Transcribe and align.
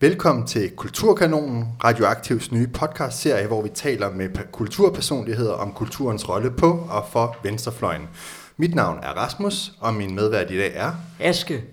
Velkommen 0.00 0.46
til 0.46 0.70
Kulturkanonen, 0.70 1.64
Radioaktivs 1.84 2.52
nye 2.52 2.66
podcast-serie, 2.66 3.46
hvor 3.46 3.62
vi 3.62 3.68
taler 3.68 4.10
med 4.10 4.28
kulturpersonligheder 4.52 5.52
om 5.52 5.72
kulturens 5.72 6.28
rolle 6.28 6.50
på 6.50 6.86
og 6.90 7.04
for 7.10 7.36
venstrefløjen. 7.42 8.08
Mit 8.56 8.74
navn 8.74 8.98
er 9.02 9.08
Rasmus, 9.08 9.72
og 9.80 9.94
min 9.94 10.14
medvært 10.14 10.50
i 10.50 10.58
dag 10.58 10.72
er... 10.74 10.92
Aske. 11.20 11.64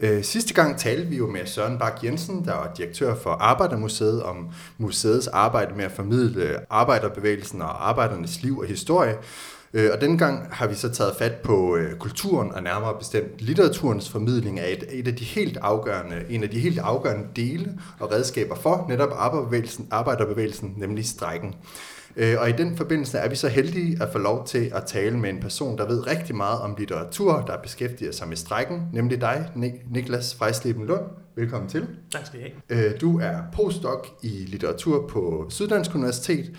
Øh, 0.00 0.24
sidste 0.24 0.54
gang 0.54 0.78
talte 0.78 1.06
vi 1.06 1.16
jo 1.16 1.26
med 1.30 1.46
Søren 1.46 1.78
Bak 1.78 2.04
Jensen, 2.04 2.44
der 2.44 2.54
er 2.54 2.74
direktør 2.74 3.14
for 3.14 3.30
Arbejdermuseet, 3.30 4.22
om 4.22 4.50
museets 4.78 5.26
arbejde 5.26 5.74
med 5.76 5.84
at 5.84 5.92
formidle 5.92 6.56
arbejderbevægelsen 6.70 7.62
og 7.62 7.88
arbejdernes 7.88 8.42
liv 8.42 8.58
og 8.58 8.66
historie. 8.66 9.16
Øh, 9.74 9.90
og 9.94 10.00
denne 10.00 10.18
gang 10.18 10.46
har 10.50 10.66
vi 10.66 10.74
så 10.74 10.88
taget 10.88 11.14
fat 11.18 11.34
på 11.34 11.76
øh, 11.76 11.96
kulturen 11.96 12.52
og 12.52 12.62
nærmere 12.62 12.94
bestemt 12.98 13.40
litteraturens 13.40 14.10
formidling 14.10 14.60
af 14.60 14.72
et, 14.72 14.84
et 14.90 15.08
af 15.08 15.16
de 15.16 15.24
helt 15.24 15.56
afgørende, 15.56 16.16
en 16.28 16.42
af 16.42 16.50
de 16.50 16.58
helt 16.58 16.78
afgørende 16.78 17.26
dele 17.36 17.78
og 18.00 18.12
redskaber 18.12 18.54
for 18.54 18.86
netop 18.88 19.10
arbejderbevægelsen, 19.12 19.88
arbejderbevægelsen 19.90 20.74
nemlig 20.76 21.06
strækken. 21.06 21.54
Øh, 22.16 22.36
og 22.40 22.48
i 22.48 22.52
den 22.52 22.76
forbindelse 22.76 23.18
er 23.18 23.28
vi 23.28 23.36
så 23.36 23.48
heldige 23.48 24.02
at 24.02 24.08
få 24.12 24.18
lov 24.18 24.46
til 24.46 24.70
at 24.74 24.84
tale 24.86 25.18
med 25.18 25.30
en 25.30 25.40
person, 25.40 25.78
der 25.78 25.86
ved 25.86 26.06
rigtig 26.06 26.36
meget 26.36 26.60
om 26.60 26.74
litteratur, 26.78 27.44
der 27.46 27.56
beskæftiger 27.62 28.12
sig 28.12 28.28
med 28.28 28.36
strækken, 28.36 28.82
nemlig 28.92 29.20
dig, 29.20 29.50
Niklas 29.90 30.34
Frejsleben 30.34 30.86
Lund. 30.86 31.04
Velkommen 31.36 31.68
til. 31.68 31.86
Tak 32.12 32.26
skal 32.26 32.40
I 32.40 32.42
have. 32.70 32.92
Du 32.92 33.18
er 33.18 33.36
postdoc 33.52 34.06
i 34.22 34.28
litteratur 34.28 35.08
på 35.08 35.46
Syddansk 35.50 35.94
Universitet, 35.94 36.50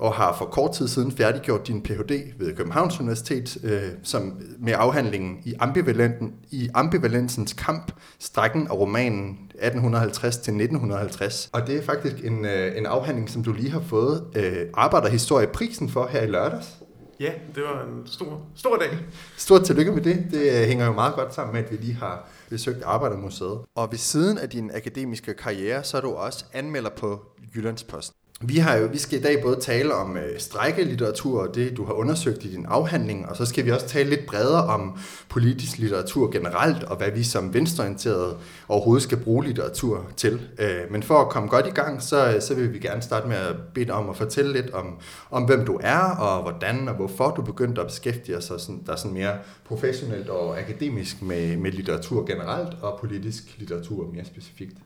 og 0.00 0.14
har 0.14 0.36
for 0.38 0.44
kort 0.44 0.72
tid 0.72 0.88
siden 0.88 1.12
færdiggjort 1.12 1.66
din 1.66 1.82
Ph.D. 1.82 2.32
ved 2.38 2.56
Københavns 2.56 3.00
Universitet 3.00 3.56
øh, 3.64 3.82
som 4.02 4.40
med 4.58 4.72
afhandlingen 4.76 5.38
i, 5.44 5.54
ambivalenten, 5.58 6.34
i 6.50 6.68
ambivalensens 6.74 7.52
kamp, 7.52 7.92
strækken 8.18 8.70
og 8.70 8.80
romanen 8.80 9.38
1850-1950. 9.54 11.48
Og 11.52 11.66
det 11.66 11.76
er 11.76 11.82
faktisk 11.82 12.16
en, 12.24 12.44
øh, 12.44 12.78
en 12.78 12.86
afhandling, 12.86 13.30
som 13.30 13.44
du 13.44 13.52
lige 13.52 13.70
har 13.70 13.80
fået 13.80 14.24
øh, 14.36 14.66
Arbejderhistorieprisen 14.74 15.88
for 15.88 16.06
her 16.06 16.22
i 16.22 16.26
lørdags. 16.26 16.76
Ja, 17.20 17.32
det 17.54 17.62
var 17.62 17.82
en 17.82 18.06
stor, 18.06 18.40
stor 18.56 18.76
dag. 18.76 18.98
Stort 19.36 19.64
tillykke 19.64 19.92
med 19.92 20.02
det. 20.02 20.26
Det 20.30 20.60
øh, 20.60 20.68
hænger 20.68 20.86
jo 20.86 20.92
meget 20.92 21.14
godt 21.14 21.34
sammen 21.34 21.54
med, 21.54 21.64
at 21.64 21.70
vi 21.70 21.76
lige 21.76 21.94
har 21.94 22.28
besøgt 22.48 22.82
Arbejdermuseet. 22.84 23.58
Og 23.74 23.88
ved 23.90 23.98
siden 23.98 24.38
af 24.38 24.48
din 24.48 24.70
akademiske 24.74 25.34
karriere, 25.34 25.84
så 25.84 25.96
er 25.96 26.00
du 26.00 26.10
også 26.10 26.44
anmelder 26.52 26.90
på 26.90 27.20
Jyllandsposten. 27.56 28.19
Vi, 28.44 28.56
har 28.58 28.76
jo, 28.76 28.86
vi 28.86 28.98
skal 28.98 29.18
i 29.18 29.22
dag 29.22 29.42
både 29.42 29.60
tale 29.60 29.94
om 29.94 30.16
øh, 30.16 30.38
strækkelitteratur 30.38 31.42
og 31.42 31.54
det, 31.54 31.76
du 31.76 31.84
har 31.84 31.92
undersøgt 31.92 32.44
i 32.44 32.52
din 32.52 32.66
afhandling, 32.66 33.28
og 33.28 33.36
så 33.36 33.46
skal 33.46 33.64
vi 33.64 33.70
også 33.70 33.86
tale 33.86 34.10
lidt 34.10 34.26
bredere 34.26 34.64
om 34.64 34.98
politisk 35.28 35.78
litteratur 35.78 36.30
generelt, 36.30 36.82
og 36.82 36.96
hvad 36.96 37.10
vi 37.10 37.24
som 37.24 37.54
venstreorienterede 37.54 38.36
overhovedet 38.68 39.02
skal 39.02 39.18
bruge 39.18 39.44
litteratur 39.44 40.06
til. 40.16 40.40
Øh, 40.58 40.92
men 40.92 41.02
for 41.02 41.14
at 41.14 41.28
komme 41.28 41.48
godt 41.48 41.66
i 41.66 41.70
gang, 41.70 42.02
så, 42.02 42.34
øh, 42.34 42.42
så 42.42 42.54
vil 42.54 42.72
vi 42.72 42.78
gerne 42.78 43.02
starte 43.02 43.28
med 43.28 43.36
at 43.36 43.56
bede 43.74 43.84
dig 43.84 43.94
om 43.94 44.10
at 44.10 44.16
fortælle 44.16 44.52
lidt 44.52 44.70
om, 44.70 44.98
om 45.30 45.42
hvem 45.42 45.64
du 45.64 45.78
er, 45.82 46.00
og 46.00 46.42
hvordan 46.42 46.88
og 46.88 46.94
hvorfor 46.94 47.30
du 47.30 47.42
begyndte 47.42 47.80
at 47.80 47.86
beskæftige 47.86 48.34
dig 48.34 48.42
sådan, 48.42 48.82
der 48.86 48.96
sådan 48.96 49.14
mere 49.14 49.38
professionelt 49.64 50.28
og 50.28 50.58
akademisk 50.58 51.22
med, 51.22 51.56
med 51.56 51.72
litteratur 51.72 52.26
generelt, 52.26 52.76
og 52.82 52.98
politisk 53.00 53.42
litteratur 53.58 54.10
mere 54.12 54.24
specifikt. 54.24 54.76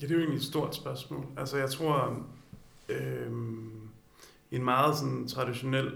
Ja, 0.00 0.06
det 0.06 0.10
er 0.10 0.14
jo 0.14 0.20
egentlig 0.20 0.36
et 0.38 0.44
stort 0.44 0.74
spørgsmål. 0.74 1.26
Altså, 1.36 1.56
jeg 1.56 1.70
tror, 1.70 2.26
øh, 2.88 3.32
en 4.50 4.64
meget 4.64 4.96
sådan 4.96 5.28
traditionel 5.28 5.92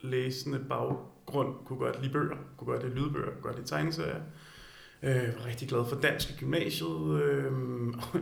læsende 0.00 0.64
baggrund 0.68 1.54
kunne 1.64 1.78
godt 1.78 2.02
lide 2.02 2.12
bøger, 2.12 2.36
kunne 2.56 2.72
godt 2.72 2.82
lide 2.82 2.94
lydbøger, 2.94 3.30
kunne 3.30 3.42
godt 3.42 3.56
lide 3.56 3.68
tegneserier. 3.68 4.20
Øh, 5.02 5.38
var 5.38 5.46
rigtig 5.46 5.68
glad 5.68 5.84
for 5.84 5.96
dansk 5.96 6.30
i 6.30 6.34
gymnasiet 6.38 7.22
øh, 7.22 7.52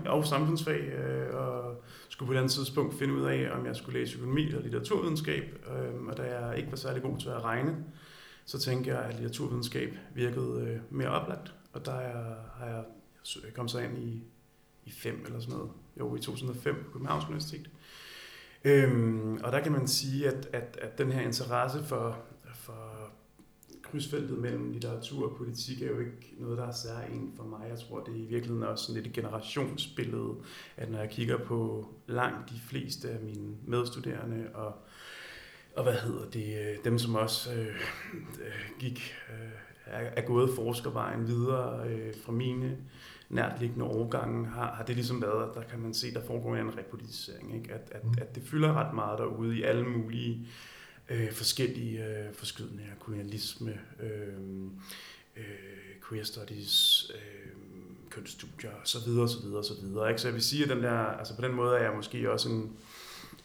og 0.15 0.25
samfundsfag, 0.25 0.81
øh, 0.81 1.35
og 1.35 1.83
skulle 2.09 2.27
på 2.27 2.33
et 2.33 2.37
andet 2.37 2.53
tidspunkt 2.53 2.95
finde 2.95 3.15
ud 3.15 3.23
af, 3.23 3.51
om 3.59 3.67
jeg 3.67 3.77
skulle 3.77 4.01
læse 4.01 4.17
økonomi 4.17 4.47
eller 4.47 4.63
litteraturvidenskab. 4.63 5.67
Øh, 5.69 6.07
og 6.07 6.17
da 6.17 6.23
jeg 6.23 6.59
ikke 6.59 6.71
var 6.71 6.77
særlig 6.77 7.03
god 7.03 7.19
til 7.19 7.29
at 7.29 7.45
regne, 7.45 7.77
så 8.45 8.59
tænkte 8.59 8.91
jeg, 8.91 9.03
at 9.03 9.15
litteraturvidenskab 9.15 9.95
virkede 10.15 10.67
øh, 10.69 10.97
mere 10.97 11.09
oplagt. 11.09 11.55
Og 11.73 11.87
der 11.87 11.93
har 12.59 12.67
jeg 12.67 12.85
kommet 13.55 13.71
så 13.71 13.79
ind 13.79 13.99
i 13.99 14.23
i 14.91 14.93
5 14.93 15.23
eller 15.27 15.41
sådan 15.41 15.55
noget. 15.55 15.71
Jo, 15.99 16.17
i 16.17 16.21
2005 16.21 16.75
på 16.85 16.91
Københavns 16.93 17.25
Universitet. 17.25 17.71
Øhm, 18.65 19.41
og 19.45 19.53
der 19.53 19.61
kan 19.61 19.73
man 19.73 19.89
sige, 19.89 20.29
at, 20.29 20.49
at, 20.53 20.79
at 20.83 20.99
den 20.99 21.13
her 21.13 21.21
interesse 21.21 21.85
for, 21.85 22.19
for 22.55 23.11
krydsfeltet 23.83 24.39
mellem 24.39 24.73
litteratur 24.73 25.31
og 25.31 25.37
politik 25.37 25.83
er 25.83 25.87
jo 25.87 25.99
ikke 25.99 26.35
noget, 26.39 26.59
der 26.59 26.67
er 26.67 26.73
særligt 26.73 27.37
for 27.37 27.45
mig. 27.45 27.67
Jeg 27.69 27.79
tror, 27.79 28.05
det 28.05 28.15
er 28.15 28.19
i 28.19 28.27
virkeligheden 28.27 28.63
også 28.63 28.85
sådan 28.85 29.03
lidt 29.03 29.07
et 29.07 29.13
generationsbillede, 29.13 30.35
at 30.77 30.91
når 30.91 30.99
jeg 30.99 31.11
kigger 31.11 31.39
på 31.39 31.89
langt 32.07 32.51
de 32.51 32.61
fleste 32.69 33.11
af 33.11 33.21
mine 33.21 33.57
medstuderende 33.67 34.51
og, 34.55 34.75
og 35.77 35.83
hvad 35.83 35.95
hedder 35.95 36.31
det, 36.31 36.59
øh, 36.61 36.85
dem 36.85 36.99
som 36.99 37.15
også 37.15 37.55
øh, 37.55 37.67
øh, 38.17 38.71
gik, 38.79 39.15
øh, 39.31 39.51
er, 39.87 40.11
er 40.17 40.27
gået 40.27 40.51
forskervejen 40.55 41.27
videre 41.27 41.89
øh, 41.89 42.15
fra 42.25 42.33
mine 42.33 42.77
nærtliggende 43.31 43.85
årgange 43.85 44.47
har, 44.47 44.73
har 44.73 44.85
det 44.85 44.95
ligesom 44.95 45.23
været, 45.23 45.49
at 45.49 45.55
der 45.55 45.63
kan 45.63 45.79
man 45.79 45.95
se, 45.95 46.15
der 46.15 46.21
foregår 46.27 46.57
en 46.57 46.79
repolitisering. 46.79 47.57
Ikke? 47.57 47.75
At, 47.75 47.93
at, 47.93 48.05
mm. 48.05 48.15
at 48.21 48.35
det 48.35 48.43
fylder 48.43 48.73
ret 48.73 48.95
meget 48.95 49.19
derude 49.19 49.59
i 49.59 49.63
alle 49.63 49.85
mulige 49.85 50.47
øh, 51.09 51.33
forskellige 51.33 52.07
øh, 52.07 52.35
forskydninger, 52.35 52.93
kolonialisme, 52.99 53.81
øh, 54.01 54.35
øh, 55.37 55.45
queer 56.09 56.25
studies, 56.25 57.07
øh, 57.15 57.53
kønsstudier 58.11 58.71
osv. 58.83 59.11
osv. 59.19 59.55
osv. 59.55 60.09
Ikke? 60.09 60.21
Så 60.21 60.29
jeg 60.29 60.35
vil 60.35 60.43
sige, 60.43 60.63
at 60.63 60.71
den 60.71 60.83
der, 60.83 60.99
altså 60.99 61.37
på 61.37 61.43
den 61.43 61.55
måde 61.55 61.77
er 61.77 61.83
jeg 61.83 61.93
måske 61.97 62.33
også 62.33 62.49
en, 62.49 62.73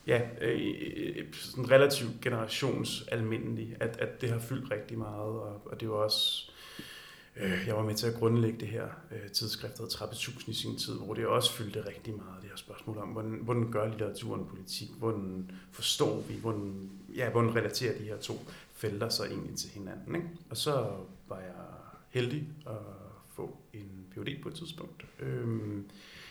ja, 0.07 0.21
øh, 0.41 1.25
sådan 1.33 1.71
relativt 1.71 2.21
generationsalmindelig, 2.21 3.75
at, 3.79 3.97
at 3.99 4.21
det 4.21 4.29
har 4.29 4.39
fyldt 4.39 4.71
rigtig 4.71 4.97
meget, 4.97 5.39
og, 5.39 5.61
og 5.65 5.79
det 5.79 5.81
er 5.81 5.89
jo 5.89 6.03
også 6.03 6.49
Øh, 6.49 6.54
jeg 7.67 7.75
var 7.75 7.83
med 7.83 7.95
til 7.95 8.07
at 8.07 8.13
grundlægge 8.13 8.59
det 8.59 8.67
her 8.67 8.87
øh, 9.11 9.29
tidsskrift, 9.29 9.77
der 9.77 9.85
Trappetsusen 9.85 10.51
i 10.51 10.55
sin 10.55 10.77
tid, 10.77 10.93
hvor 10.93 11.13
det 11.13 11.27
også 11.27 11.53
fyldte 11.53 11.87
rigtig 11.87 12.15
meget, 12.15 12.41
det 12.41 12.49
her 12.49 12.57
spørgsmål 12.57 12.97
om, 12.97 13.07
hvordan, 13.07 13.39
hvordan 13.41 13.71
gør 13.71 13.87
litteraturen 13.87 14.45
politik, 14.45 14.89
hvordan 14.97 15.51
forstår 15.71 16.21
vi, 16.21 16.35
hvordan, 16.41 16.89
ja, 17.15 17.29
hvordan 17.29 17.55
relaterer 17.55 17.97
de 17.97 18.03
her 18.03 18.17
to 18.17 18.33
felter 18.73 19.09
sig 19.09 19.25
egentlig 19.25 19.55
til 19.55 19.69
hinanden. 19.69 20.15
Ikke? 20.15 20.27
Og 20.49 20.57
så 20.57 20.89
var 21.27 21.39
jeg 21.39 21.53
heldig 22.09 22.47
at 22.67 22.75
få 23.33 23.57
en 23.73 24.05
Ph.D. 24.11 24.41
på 24.43 24.49
et 24.49 24.55
tidspunkt. 24.55 25.05
Øhm, 25.19 25.85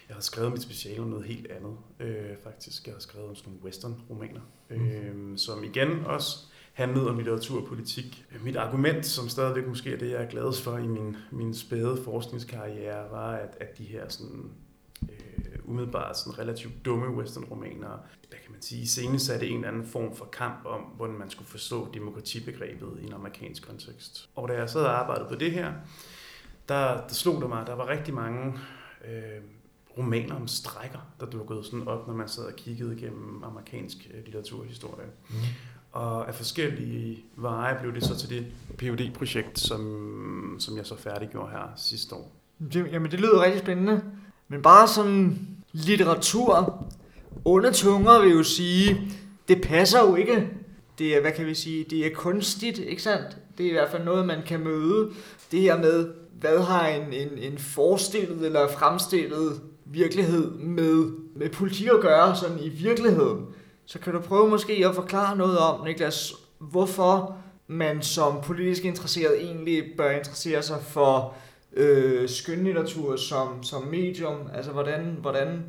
jeg 0.09 0.17
har 0.17 0.21
skrevet 0.23 0.53
mit 0.53 0.63
speciale 0.63 1.03
om 1.03 1.09
noget 1.09 1.25
helt 1.25 1.47
andet, 1.47 1.77
øh, 2.01 2.37
faktisk. 2.43 2.87
Jeg 2.87 2.95
har 2.95 3.01
skrevet 3.01 3.29
om 3.29 3.37
sådan 3.37 3.53
nogle 3.53 3.65
western-romaner, 3.65 4.41
mm. 4.71 4.89
øh, 4.89 5.39
som 5.39 5.65
igen 5.65 6.05
også 6.05 6.39
handlede 6.75 7.11
om 7.11 7.17
litteratur 7.17 7.61
og 7.61 7.67
politik. 7.67 8.27
Mit 8.45 8.57
argument, 8.57 9.07
som 9.07 9.29
stadigvæk 9.29 9.67
måske 9.67 9.93
er 9.93 9.99
det, 9.99 10.11
jeg 10.11 10.23
er 10.23 10.29
gladest 10.29 10.63
for 10.63 10.79
i 10.79 10.87
min, 10.87 11.17
min 11.31 11.55
spæde 11.55 12.01
forskningskarriere, 12.05 13.11
var, 13.11 13.33
at, 13.33 13.57
at 13.61 13.79
de 13.79 13.85
her 13.85 14.09
sådan, 14.09 14.51
øh, 15.03 15.59
umiddelbart 15.65 16.19
sådan 16.19 16.39
relativt 16.39 16.85
dumme 16.85 17.07
western-romaner, 17.07 17.99
der 18.31 18.37
kan 18.43 18.53
man 18.53 18.63
sige, 18.63 18.89
senest 18.89 19.27
satte 19.27 19.49
en 19.49 19.57
eller 19.57 19.69
anden 19.69 19.87
form 19.87 20.17
for 20.17 20.25
kamp 20.25 20.65
om, 20.65 20.81
hvordan 20.81 21.17
man 21.17 21.31
skulle 21.31 21.49
forstå 21.49 21.89
demokratibegrebet 21.95 22.99
i 23.03 23.07
en 23.07 23.13
amerikansk 23.13 23.67
kontekst. 23.67 24.31
Og 24.35 24.49
da 24.49 24.55
jeg 24.55 24.71
sad 24.71 24.83
og 24.83 25.01
arbejdede 25.01 25.29
på 25.29 25.35
det 25.35 25.53
her, 25.53 25.73
der, 26.69 27.07
der 27.07 27.15
slog 27.15 27.41
det 27.41 27.49
mig, 27.49 27.61
at 27.61 27.67
der 27.67 27.75
var 27.75 27.89
rigtig 27.89 28.15
mange 28.15 28.59
øh, 29.09 29.43
romaner 29.99 30.35
om 30.35 30.49
strækker, 30.49 30.99
der 31.21 31.27
dukkede 31.27 31.65
sådan 31.65 31.89
op, 31.89 32.07
når 32.07 32.15
man 32.15 32.29
sad 32.29 32.45
og 32.45 32.57
kiggede 32.57 32.97
igennem 32.97 33.45
amerikansk 33.45 34.11
øh, 34.15 34.25
litteraturhistorie. 34.25 35.07
Mm. 35.31 35.37
Og 35.95 36.29
af 36.29 36.35
forskellige 36.35 37.25
veje 37.37 37.79
blev 37.81 37.95
det 37.95 38.05
så 38.05 38.17
til 38.17 38.29
det 38.29 38.47
phd 38.79 39.15
projekt 39.15 39.61
som, 39.61 40.57
som 40.59 40.77
jeg 40.77 40.87
så 40.87 40.97
færdiggjorde 40.97 41.51
her 41.51 41.73
sidste 41.77 42.15
år. 42.15 42.33
Det, 42.73 42.87
jamen 42.93 43.11
det 43.11 43.21
lyder 43.21 43.43
rigtig 43.43 43.61
spændende. 43.61 44.03
Men 44.49 44.63
bare 44.63 44.89
sådan 44.89 45.39
litteratur, 45.73 46.85
under 47.45 47.73
tunger 47.73 48.23
vil 48.23 48.31
jo 48.31 48.43
sige, 48.43 49.13
det 49.49 49.63
passer 49.63 50.01
jo 50.01 50.15
ikke. 50.15 50.49
Det 50.99 51.17
er, 51.17 51.21
hvad 51.21 51.33
kan 51.33 51.47
vi 51.47 51.55
sige, 51.55 51.85
det 51.91 52.07
er 52.07 52.11
kunstigt, 52.15 52.79
ikke 52.79 53.03
sandt? 53.03 53.37
Det 53.59 53.67
er 53.67 53.71
i 53.71 53.73
hvert 53.73 53.91
fald 53.91 54.05
noget, 54.05 54.27
man 54.27 54.43
kan 54.47 54.61
møde. 54.61 55.11
Det 55.53 55.61
her 55.61 55.79
med, 55.79 56.09
hvad 56.41 56.61
har 56.61 56.89
en, 56.89 57.13
en, 57.13 57.39
en 57.39 57.59
forestillet 57.59 58.47
eller 58.47 58.69
fremstillet 58.69 59.61
virkelighed 59.85 60.51
med, 60.51 61.13
med 61.37 61.51
politik 61.51 61.87
at 61.87 62.01
gøre 62.01 62.37
sådan 62.37 62.59
i 62.61 62.69
virkeligheden? 62.69 63.47
Så 63.87 63.99
kan 63.99 64.13
du 64.13 64.21
prøve 64.21 64.49
måske 64.49 64.87
at 64.89 64.95
forklare 64.95 65.37
noget 65.37 65.59
om, 65.59 65.87
Niklas, 65.87 66.33
hvorfor 66.59 67.37
man 67.67 68.03
som 68.03 68.41
politisk 68.43 68.85
interesseret 68.85 69.43
egentlig 69.43 69.85
bør 69.97 70.11
interessere 70.11 70.63
sig 70.63 70.83
for 70.83 71.35
øh, 71.73 72.29
skønlitteratur 72.29 73.17
som, 73.17 73.63
som 73.63 73.83
medium? 73.83 74.39
Altså, 74.55 74.73
hvordan, 74.73 75.17
hvordan 75.21 75.65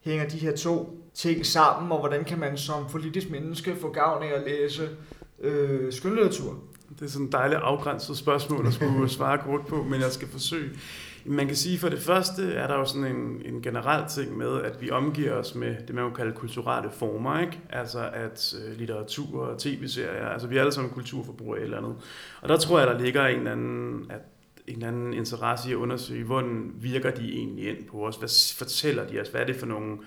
hænger 0.00 0.28
de 0.28 0.38
her 0.38 0.56
to 0.56 0.96
ting 1.14 1.46
sammen, 1.46 1.92
og 1.92 1.98
hvordan 1.98 2.24
kan 2.24 2.38
man 2.38 2.56
som 2.56 2.86
politisk 2.90 3.30
menneske 3.30 3.76
få 3.80 3.92
gavn 3.92 4.22
af 4.22 4.32
at 4.34 4.42
læse 4.46 4.88
øh, 5.40 5.92
skønlitteratur? 5.92 6.58
Det 6.98 7.06
er 7.06 7.10
sådan 7.10 7.26
et 7.26 7.32
dejligt 7.32 7.60
afgrænset 7.60 8.16
spørgsmål 8.16 8.66
at 8.66 8.72
skulle 8.72 9.08
svare 9.08 9.38
kort 9.38 9.66
på, 9.66 9.82
men 9.82 10.00
jeg 10.00 10.12
skal 10.12 10.28
forsøge. 10.28 10.70
Man 11.24 11.46
kan 11.46 11.56
sige, 11.56 11.78
for 11.78 11.88
det 11.88 11.98
første 11.98 12.52
er 12.52 12.66
der 12.66 12.74
jo 12.74 12.84
sådan 12.84 13.16
en, 13.16 13.42
en 13.44 13.62
generel 13.62 14.08
ting 14.08 14.36
med, 14.36 14.62
at 14.62 14.80
vi 14.80 14.90
omgiver 14.90 15.32
os 15.32 15.54
med 15.54 15.76
det, 15.86 15.94
man 15.94 16.04
kan 16.04 16.14
kalde 16.14 16.32
kulturelle 16.32 16.90
former, 16.90 17.40
ikke? 17.40 17.60
Altså 17.70 18.10
at 18.12 18.54
øh, 18.64 18.78
litteratur 18.78 19.46
og 19.46 19.58
tv-serier, 19.58 20.26
altså 20.26 20.48
vi 20.48 20.56
er 20.56 20.60
alle 20.60 20.72
sammen 20.72 20.92
kulturforbrugere 20.92 21.58
et 21.58 21.64
eller 21.64 21.78
andet. 21.78 21.96
Og 22.40 22.48
der 22.48 22.56
tror 22.56 22.78
jeg, 22.78 22.88
der 22.88 22.98
ligger 22.98 23.26
en 23.26 23.38
eller 23.38 23.52
anden, 23.52 24.10
at 24.10 24.20
en 24.66 24.74
eller 24.74 24.88
anden 24.88 25.14
interesse 25.14 25.68
i 25.68 25.72
at 25.72 25.76
undersøge, 25.76 26.24
hvordan 26.24 26.72
virker 26.74 27.10
de 27.10 27.32
egentlig 27.32 27.68
ind 27.68 27.84
på 27.84 28.06
os? 28.06 28.16
Hvad 28.16 28.56
fortæller 28.58 29.06
de 29.06 29.20
os? 29.20 29.28
Hvad 29.28 29.40
er 29.40 29.46
det 29.46 29.56
for 29.56 29.66
nogle 29.66 29.98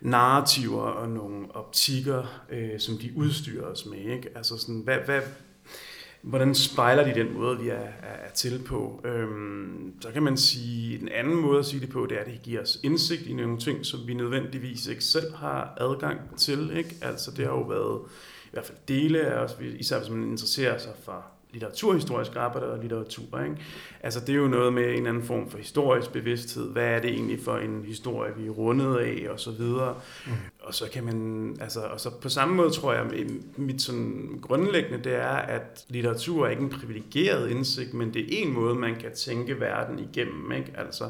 narrativer 0.00 0.82
og 0.82 1.08
nogle 1.08 1.46
optikker, 1.54 2.42
øh, 2.50 2.78
som 2.80 2.98
de 2.98 3.10
udstyrer 3.16 3.66
os 3.66 3.86
med? 3.86 3.98
Ikke? 3.98 4.28
Altså 4.34 4.58
sådan, 4.58 4.80
hvad, 4.80 4.98
hvad, 4.98 5.20
hvordan 6.22 6.54
spejler 6.54 7.04
de 7.04 7.20
den 7.20 7.34
måde, 7.34 7.58
vi 7.58 7.68
er, 7.68 7.74
er, 7.74 8.26
er 8.26 8.30
til 8.34 8.62
på? 8.66 9.00
Øhm, 9.04 9.94
så 10.00 10.10
kan 10.10 10.22
man 10.22 10.36
sige, 10.36 11.00
en 11.02 11.08
anden 11.08 11.36
måde 11.36 11.58
at 11.58 11.66
sige 11.66 11.80
det 11.80 11.90
på, 11.90 12.06
det 12.06 12.16
er, 12.16 12.20
at 12.20 12.26
det 12.26 12.42
giver 12.42 12.60
os 12.60 12.80
indsigt 12.82 13.26
i 13.26 13.32
nogle 13.32 13.58
ting, 13.58 13.86
som 13.86 14.00
vi 14.06 14.14
nødvendigvis 14.14 14.86
ikke 14.86 15.04
selv 15.04 15.34
har 15.34 15.74
adgang 15.80 16.20
til. 16.38 16.76
Ikke? 16.76 16.96
Altså 17.02 17.30
det 17.30 17.44
har 17.44 17.52
jo 17.52 17.62
været 17.62 18.00
i 18.44 18.50
hvert 18.52 18.64
fald 18.64 18.78
dele 18.88 19.20
af 19.20 19.44
os, 19.44 19.56
især 19.60 19.98
hvis 19.98 20.10
man 20.10 20.22
interesserer 20.22 20.78
sig 20.78 20.92
for 21.04 21.39
litteraturhistorisk 21.52 22.36
arbejde 22.36 22.72
og 22.72 22.78
litteratur. 22.78 23.40
Ikke? 23.40 23.56
Altså 24.00 24.20
det 24.20 24.28
er 24.28 24.36
jo 24.36 24.48
noget 24.48 24.72
med 24.72 24.82
en 24.82 24.88
eller 24.88 25.08
anden 25.08 25.22
form 25.22 25.50
for 25.50 25.58
historisk 25.58 26.12
bevidsthed. 26.12 26.72
Hvad 26.72 26.86
er 26.86 27.00
det 27.00 27.10
egentlig 27.10 27.40
for 27.44 27.56
en 27.56 27.84
historie, 27.86 28.32
vi 28.36 28.46
er 28.46 28.50
rundet 28.50 28.96
af, 28.96 29.26
og 29.30 29.40
så 29.40 29.50
videre. 29.50 29.94
Mm. 30.26 30.32
Og 30.60 30.74
så 30.74 30.90
kan 30.92 31.04
man, 31.04 31.56
altså, 31.60 31.80
og 31.80 32.00
så 32.00 32.10
på 32.22 32.28
samme 32.28 32.54
måde 32.54 32.70
tror 32.70 32.92
jeg, 32.92 33.26
mit 33.56 33.82
sådan 33.82 34.38
grundlæggende, 34.42 35.04
det 35.04 35.14
er, 35.14 35.36
at 35.36 35.84
litteratur 35.88 36.46
er 36.46 36.50
ikke 36.50 36.62
en 36.62 36.70
privilegeret 36.70 37.50
indsigt, 37.50 37.94
men 37.94 38.14
det 38.14 38.22
er 38.22 38.42
en 38.42 38.52
måde, 38.52 38.74
man 38.74 38.94
kan 38.94 39.12
tænke 39.14 39.60
verden 39.60 39.98
igennem. 39.98 40.52
Ikke? 40.52 40.72
Altså, 40.74 41.04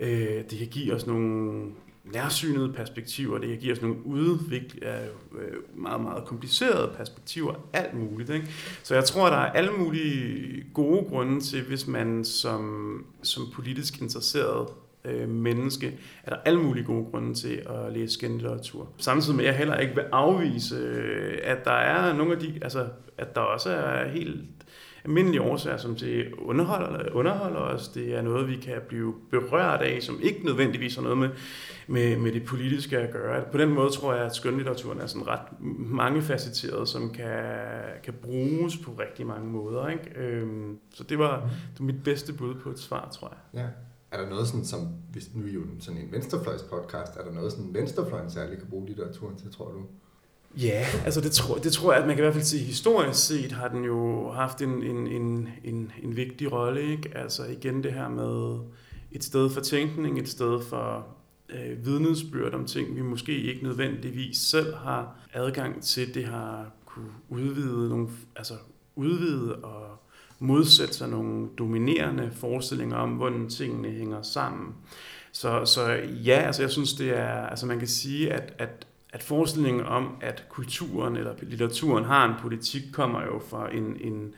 øh, 0.00 0.42
det 0.50 0.58
kan 0.58 0.68
give 0.70 0.94
os 0.94 1.06
nogle 1.06 1.62
nærsynede 2.04 2.72
perspektiver, 2.72 3.38
det 3.38 3.48
kan 3.48 3.58
give 3.58 3.72
os 3.72 3.82
nogle 3.82 4.06
udvikle, 4.06 4.88
øh, 4.88 5.06
øh, 5.40 5.56
meget, 5.74 6.00
meget 6.00 6.24
komplicerede 6.24 6.92
perspektiver, 6.96 7.54
alt 7.72 7.94
muligt. 7.94 8.30
Ikke? 8.30 8.46
Så 8.82 8.94
jeg 8.94 9.04
tror, 9.04 9.28
der 9.28 9.36
er 9.36 9.52
alle 9.52 9.70
mulige 9.78 10.64
gode 10.74 11.04
grunde 11.08 11.40
til, 11.40 11.62
hvis 11.62 11.86
man 11.86 12.24
som, 12.24 13.04
som 13.22 13.42
politisk 13.54 14.00
interesseret 14.00 14.68
øh, 15.04 15.28
menneske, 15.28 15.98
er 16.24 16.30
der 16.30 16.36
alle 16.44 16.60
mulige 16.60 16.84
gode 16.84 17.04
grunde 17.10 17.34
til 17.34 17.62
at 17.66 17.92
læse 17.92 18.14
skændlitteratur. 18.14 18.88
Samtidig 18.98 19.36
med, 19.36 19.44
at 19.44 19.48
jeg 19.48 19.58
heller 19.58 19.76
ikke 19.76 19.94
vil 19.94 20.04
afvise, 20.12 20.76
øh, 20.76 21.38
at 21.42 21.64
der 21.64 21.72
er 21.72 22.12
nogle 22.12 22.32
af 22.32 22.38
de, 22.38 22.58
altså, 22.62 22.86
at 23.18 23.34
der 23.34 23.40
også 23.40 23.70
er 23.70 24.08
helt 24.08 24.40
almindelige 25.04 25.42
årsager, 25.42 25.76
som 25.76 25.96
det 25.96 26.32
underholder, 26.38 27.12
underholder 27.12 27.60
os. 27.60 27.88
Det 27.88 28.14
er 28.14 28.22
noget, 28.22 28.48
vi 28.48 28.56
kan 28.56 28.80
blive 28.88 29.14
berørt 29.30 29.80
af, 29.80 30.02
som 30.02 30.20
ikke 30.22 30.44
nødvendigvis 30.44 30.94
har 30.94 31.02
noget 31.02 31.18
med, 31.18 31.30
med, 31.86 32.16
med 32.16 32.32
det 32.32 32.44
politiske 32.44 32.98
at 32.98 33.12
gøre. 33.12 33.44
På 33.52 33.58
den 33.58 33.68
måde 33.68 33.90
tror 33.90 34.14
jeg, 34.14 34.24
at 34.24 34.34
skønlitteraturen 34.34 35.00
er 35.00 35.06
sådan 35.06 35.28
ret 35.28 35.60
mangefacetteret, 35.78 36.88
som 36.88 37.10
kan, 37.10 37.54
kan 38.04 38.14
bruges 38.22 38.76
på 38.76 38.90
rigtig 38.98 39.26
mange 39.26 39.50
måder. 39.50 39.88
Ikke? 39.88 40.10
Øhm, 40.16 40.78
så 40.94 41.04
det 41.04 41.18
var, 41.18 41.40
det 41.40 41.78
var 41.78 41.84
mit 41.84 42.04
bedste 42.04 42.32
bud 42.32 42.54
på 42.54 42.70
et 42.70 42.78
svar, 42.78 43.08
tror 43.12 43.28
jeg. 43.28 43.62
Ja. 43.62 43.68
Er 44.10 44.22
der 44.22 44.28
noget 44.28 44.46
sådan, 44.48 44.64
som, 44.64 44.88
hvis 45.12 45.34
nu 45.34 45.46
er 45.46 45.52
jo 45.52 45.62
sådan 45.80 46.00
en 46.00 46.12
venstrefløjs 46.12 46.62
podcast, 46.62 47.16
er 47.16 47.24
der 47.24 47.32
noget 47.32 47.52
sådan 47.52 47.74
venstrefløjen 47.74 48.30
særligt 48.30 48.60
kan 48.60 48.70
bruge 48.70 48.86
litteraturen 48.86 49.36
til, 49.36 49.52
tror 49.52 49.72
du? 49.72 49.82
Ja, 50.56 50.86
altså 51.04 51.20
det 51.20 51.32
tror, 51.32 51.58
det 51.58 51.72
tror 51.72 51.92
jeg, 51.92 52.00
at 52.02 52.06
man 52.06 52.16
kan 52.16 52.22
i 52.22 52.26
hvert 52.26 52.34
fald 52.34 52.44
sige, 52.44 52.64
historisk 52.64 53.26
set 53.26 53.52
har 53.52 53.68
den 53.68 53.84
jo 53.84 54.30
haft 54.30 54.62
en, 54.62 54.82
en, 54.82 55.06
en, 55.06 55.48
en, 55.64 55.92
en 56.02 56.16
vigtig 56.16 56.52
rolle. 56.52 56.82
Ikke? 56.92 57.10
Altså 57.14 57.44
igen 57.46 57.82
det 57.82 57.92
her 57.92 58.08
med 58.08 58.60
et 59.12 59.24
sted 59.24 59.50
for 59.50 59.60
tænkning, 59.60 60.18
et 60.18 60.28
sted 60.28 60.62
for 60.62 61.06
øh, 61.48 61.86
vidnesbyrd 61.86 62.54
om 62.54 62.64
ting, 62.64 62.96
vi 62.96 63.02
måske 63.02 63.40
ikke 63.40 63.64
nødvendigvis 63.64 64.38
selv 64.38 64.74
har 64.74 65.16
adgang 65.32 65.82
til. 65.82 66.14
Det 66.14 66.24
har 66.24 66.70
kunne 66.86 67.10
udvide, 67.28 67.88
nogle, 67.88 68.08
altså 68.36 68.54
udvide 68.96 69.54
og 69.54 69.86
modsætte 70.38 70.94
sig 70.94 71.08
nogle 71.08 71.48
dominerende 71.58 72.30
forestillinger 72.34 72.96
om, 72.96 73.10
hvordan 73.10 73.48
tingene 73.48 73.88
hænger 73.88 74.22
sammen. 74.22 74.74
Så, 75.32 75.64
så 75.64 75.86
ja, 76.24 76.42
altså 76.46 76.62
jeg 76.62 76.70
synes, 76.70 76.94
det 76.94 77.18
er, 77.18 77.46
altså 77.46 77.66
man 77.66 77.78
kan 77.78 77.88
sige, 77.88 78.32
at, 78.32 78.54
at 78.58 78.86
at 79.12 79.22
forestillingen 79.22 79.86
om, 79.86 80.16
at 80.20 80.44
kulturen 80.48 81.16
eller 81.16 81.34
litteraturen 81.42 82.04
har 82.04 82.28
en 82.28 82.34
politik, 82.40 82.82
kommer 82.92 83.22
jo 83.22 83.40
fra 83.50 83.74
en, 83.74 83.96
en, 84.00 84.34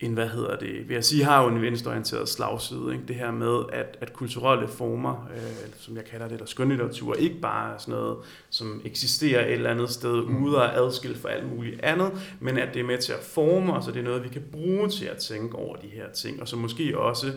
en 0.00 0.12
hvad 0.12 0.28
hedder 0.28 0.56
det, 0.56 0.88
vil 0.88 0.94
jeg 0.94 1.04
sige, 1.04 1.24
har 1.24 1.42
jo 1.42 1.48
en 1.48 1.62
venstreorienteret 1.62 2.28
slagside. 2.28 2.92
Ikke? 2.92 3.04
Det 3.08 3.16
her 3.16 3.30
med, 3.30 3.62
at, 3.72 3.98
at 4.00 4.12
kulturelle 4.12 4.68
former, 4.68 5.28
øh, 5.34 5.72
som 5.76 5.96
jeg 5.96 6.04
kalder 6.04 6.26
det, 6.26 6.34
eller 6.34 6.46
skønlitteratur, 6.46 7.14
ikke 7.14 7.40
bare 7.40 7.74
er 7.74 7.78
sådan 7.78 7.94
noget, 7.94 8.18
som 8.50 8.82
eksisterer 8.84 9.46
et 9.46 9.52
eller 9.52 9.70
andet 9.70 9.90
sted 9.90 10.26
mm. 10.26 10.44
ude 10.44 10.56
og 10.56 10.76
adskilt 10.76 11.18
for 11.18 11.28
alt 11.28 11.56
muligt 11.56 11.80
andet, 11.80 12.36
men 12.40 12.58
at 12.58 12.74
det 12.74 12.80
er 12.80 12.86
med 12.86 12.98
til 12.98 13.12
at 13.12 13.22
forme 13.22 13.72
os, 13.72 13.88
og 13.88 13.94
det 13.94 14.00
er 14.00 14.04
noget, 14.04 14.24
vi 14.24 14.28
kan 14.28 14.42
bruge 14.52 14.88
til 14.88 15.04
at 15.04 15.16
tænke 15.16 15.56
over 15.56 15.76
de 15.76 15.88
her 15.88 16.12
ting, 16.12 16.40
og 16.40 16.48
så 16.48 16.56
måske 16.56 16.98
også 16.98 17.26
øh, 17.26 17.34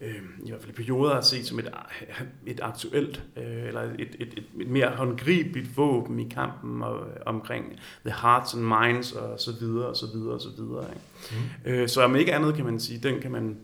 øh, 0.00 0.22
i 0.44 0.48
hvert 0.48 0.60
fald 0.60 0.72
i 0.72 0.76
perioder 0.76 1.14
har 1.14 1.20
set 1.20 1.46
som 1.46 1.58
et, 1.58 1.70
et 2.46 2.60
aktuelt, 2.62 3.24
øh, 3.36 3.66
eller 3.66 3.80
et, 3.80 4.00
et, 4.00 4.16
et, 4.20 4.44
et 4.60 4.68
mere 4.68 4.88
håndgribeligt 4.88 5.76
våben 5.76 6.20
i 6.20 6.28
kampen 6.28 6.82
og, 6.82 7.06
omkring 7.26 7.80
the 8.06 8.14
hearts 8.22 8.54
and 8.54 8.62
minds 8.62 9.12
og 9.12 9.40
så 9.40 9.52
videre 9.60 9.86
og 9.86 9.96
så 9.96 10.06
videre 10.14 10.34
og 10.34 10.40
så 10.40 10.48
videre. 10.56 10.84
Ikke? 10.88 11.02
Mm. 11.64 11.72
Øh, 11.72 11.88
så 11.88 12.02
om 12.02 12.16
ikke 12.16 12.34
andet 12.34 12.54
kan 12.54 12.64
man 12.64 12.80
sige, 12.80 13.08
den 13.08 13.20
kan 13.20 13.32
man 13.32 13.56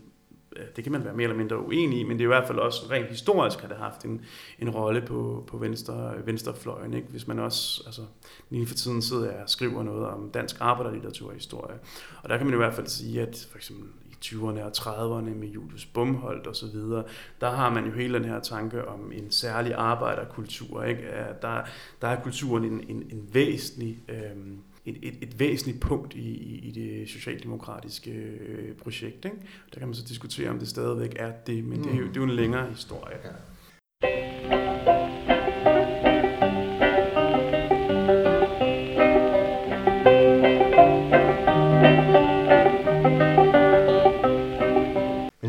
det 0.75 0.83
kan 0.83 0.91
man 0.91 1.05
være 1.05 1.13
mere 1.13 1.23
eller 1.23 1.37
mindre 1.37 1.65
uenig 1.65 1.99
i, 1.99 2.03
men 2.03 2.17
det 2.17 2.23
er 2.23 2.27
i 2.27 2.27
hvert 2.27 2.47
fald 2.47 2.59
også 2.59 2.81
rent 2.91 3.07
historisk 3.07 3.59
har 3.59 3.67
det 3.67 3.77
haft 3.77 4.05
en, 4.05 4.21
en 4.59 4.69
rolle 4.69 5.01
på, 5.01 5.43
på 5.47 5.57
venstre, 5.57 6.13
venstrefløjen. 6.25 6.93
Ikke? 6.93 7.07
Hvis 7.07 7.27
man 7.27 7.39
også, 7.39 7.83
altså 7.85 8.01
lige 8.49 8.67
for 8.67 8.75
tiden 8.75 9.01
sidder 9.01 9.31
jeg 9.31 9.41
og 9.43 9.49
skriver 9.49 9.83
noget 9.83 10.05
om 10.05 10.29
dansk 10.33 10.55
arbejderlitteraturhistorie, 10.59 11.79
og 12.23 12.29
der 12.29 12.37
kan 12.37 12.45
man 12.45 12.53
i 12.53 12.57
hvert 12.57 12.73
fald 12.73 12.87
sige, 12.87 13.21
at 13.21 13.47
for 13.51 13.57
eksempel 13.57 13.89
20'erne 14.25 14.61
og 14.61 14.71
30'erne 14.77 15.29
med 15.29 15.47
Julius 15.47 15.85
Bumholdt 15.85 16.47
og 16.47 16.55
så 16.55 16.67
videre, 16.67 17.03
der 17.41 17.51
har 17.51 17.69
man 17.69 17.85
jo 17.85 17.91
hele 17.91 18.13
den 18.13 18.25
her 18.25 18.39
tanke 18.39 18.87
om 18.87 19.11
en 19.11 19.31
særlig 19.31 19.73
arbejderkultur. 19.73 20.83
Ikke? 20.83 21.03
Der, 21.41 21.61
der 22.01 22.07
er 22.07 22.21
kulturen 22.21 22.63
en, 22.63 22.83
en, 22.89 23.03
en 23.11 23.29
væsentlig... 23.33 23.99
Øh, 24.09 24.57
et, 24.87 24.97
et, 25.01 25.17
et 25.21 25.39
væsentligt 25.39 25.79
punkt 25.79 26.13
i, 26.13 26.19
i, 26.19 26.59
i 26.67 26.71
det 26.71 27.09
socialdemokratiske 27.09 28.11
øh, 28.11 28.75
projekt. 28.75 29.25
Ikke? 29.25 29.37
Der 29.73 29.79
kan 29.79 29.87
man 29.87 29.95
så 29.95 30.03
diskutere, 30.07 30.49
om 30.49 30.59
det 30.59 30.67
stadigvæk 30.67 31.15
er 31.19 31.31
det, 31.31 31.63
men 31.63 31.77
mm. 31.77 31.83
det, 31.83 31.93
er 31.93 31.97
jo, 31.97 32.03
det 32.07 32.17
er 32.17 32.21
jo 32.21 32.23
en 32.23 32.29
længere 32.29 32.69
historie. 32.69 33.17
Ja. 33.23 33.29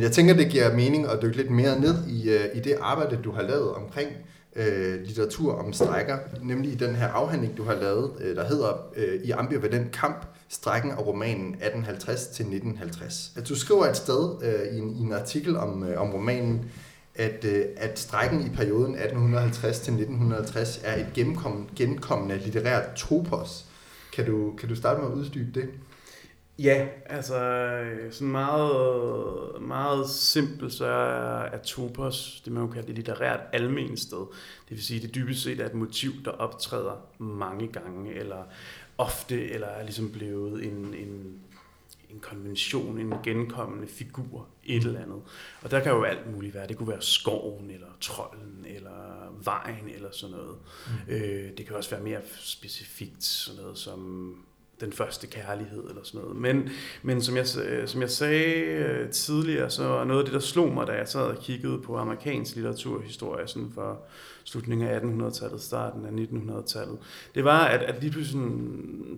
Jeg 0.07 0.13
tænker, 0.13 0.35
det 0.35 0.49
giver 0.49 0.75
mening 0.75 1.07
at 1.07 1.19
dykke 1.23 1.37
lidt 1.37 1.51
mere 1.51 1.81
ned 1.81 2.07
i, 2.09 2.31
øh, 2.31 2.45
i 2.55 2.61
det 2.61 2.77
arbejde, 2.81 3.19
du 3.25 3.33
har 3.33 3.43
lavet 3.43 3.75
omkring 3.75 4.11
øh, 4.57 5.03
litteratur 5.03 5.55
om 5.55 5.73
strækker, 5.73 6.19
nemlig 6.43 6.73
i 6.73 6.75
den 6.75 6.97
her 6.97 7.09
afhandling, 7.09 7.57
du 7.57 7.65
har 7.65 7.75
lavet, 7.75 8.11
øh, 8.21 8.37
der 8.37 8.45
hedder 8.45 8.73
øh, 8.97 9.21
I 9.25 9.31
ambivalent 9.31 9.93
kamp, 9.93 10.27
strækken 10.49 10.91
af 10.91 11.07
romanen 11.07 11.57
1850-1950. 11.63 13.39
At 13.39 13.49
du 13.49 13.55
skriver 13.55 13.87
et 13.87 13.97
sted 13.97 14.37
øh, 14.43 14.77
i, 14.77 14.79
en, 14.79 14.97
i 14.97 15.01
en 15.01 15.13
artikel 15.13 15.57
om, 15.57 15.85
øh, 15.85 16.01
om 16.01 16.11
romanen, 16.11 16.71
at, 17.15 17.45
øh, 17.45 17.65
at 17.77 17.99
strækken 17.99 18.47
i 18.47 18.49
perioden 18.57 18.95
1850-1950 18.95 20.81
er 20.85 20.97
et 20.97 21.07
genkommende 21.77 22.39
litterært 22.39 22.95
topos. 22.97 23.65
Kan 24.15 24.27
du, 24.27 24.53
kan 24.59 24.69
du 24.69 24.77
starte 24.77 25.01
med 25.01 25.09
at 25.09 25.15
uddybe 25.15 25.61
det? 25.61 25.69
Ja, 26.59 26.89
altså 27.07 27.35
sådan 28.11 28.29
meget, 28.29 29.63
meget 29.63 30.11
simpelt, 30.11 30.73
så 30.73 30.87
er 31.53 31.59
topos, 31.59 32.43
det 32.45 32.53
man 32.53 32.63
jo 32.63 32.69
kalde 32.69 32.87
det 32.87 32.95
litterært 32.95 33.41
almen 33.53 33.97
sted. 33.97 34.27
Det 34.69 34.71
vil 34.71 34.85
sige, 34.85 35.01
det 35.01 35.15
dybest 35.15 35.43
set 35.43 35.61
er 35.61 35.67
et 35.67 35.75
motiv, 35.75 36.13
der 36.25 36.31
optræder 36.31 37.07
mange 37.19 37.69
gange, 37.69 38.15
eller 38.15 38.45
ofte, 38.99 39.51
eller 39.51 39.67
er 39.67 39.83
ligesom 39.83 40.13
blevet 40.13 40.65
en, 40.65 40.95
en, 40.95 41.41
en 42.11 42.21
konvention, 42.21 42.99
en 42.99 43.15
genkommende 43.25 43.87
figur, 43.87 44.47
et 44.65 44.85
eller 44.85 45.01
andet. 45.01 45.23
Og 45.63 45.71
der 45.71 45.81
kan 45.81 45.93
jo 45.93 46.03
alt 46.03 46.35
muligt 46.35 46.55
være. 46.55 46.67
Det 46.67 46.77
kunne 46.77 46.89
være 46.89 47.03
skoven, 47.03 47.71
eller 47.71 47.87
trolden, 48.01 48.65
eller 48.67 49.33
vejen, 49.45 49.89
eller 49.95 50.09
sådan 50.13 50.37
noget. 50.37 50.57
Mm. 50.87 51.15
Øh, 51.15 51.57
det 51.59 51.67
kan 51.67 51.77
også 51.77 51.91
være 51.91 52.03
mere 52.03 52.21
specifikt, 52.39 53.25
sådan 53.25 53.61
noget 53.61 53.79
som 53.79 54.35
den 54.81 54.93
første 54.93 55.27
kærlighed 55.27 55.89
eller 55.89 56.03
sådan 56.05 56.21
noget. 56.21 56.37
Men, 56.37 56.69
men 57.03 57.23
som, 57.23 57.37
jeg, 57.37 57.47
øh, 57.65 57.89
som 57.89 58.01
jeg 58.01 58.11
sagde 58.11 58.55
øh, 58.55 59.11
tidligere, 59.11 59.71
så 59.71 59.85
er 59.85 60.05
noget 60.05 60.21
af 60.21 60.25
det, 60.25 60.35
der 60.35 60.41
slog 60.41 60.73
mig, 60.73 60.87
da 60.87 60.93
jeg 60.93 61.09
sad 61.09 61.21
og 61.21 61.39
kiggede 61.39 61.79
på 61.79 61.97
amerikansk 61.97 62.55
litteraturhistorie 62.55 63.49
sådan 63.49 63.71
for 63.75 64.01
slutningen 64.45 64.89
af 64.89 64.99
1800-tallet, 64.99 65.61
starten 65.61 66.05
af 66.05 66.11
1900-tallet, 66.11 66.99
det 67.35 67.45
var, 67.45 67.65
at, 67.65 67.83
at 67.83 68.01
lige 68.01 68.11
pludselig, 68.11 68.43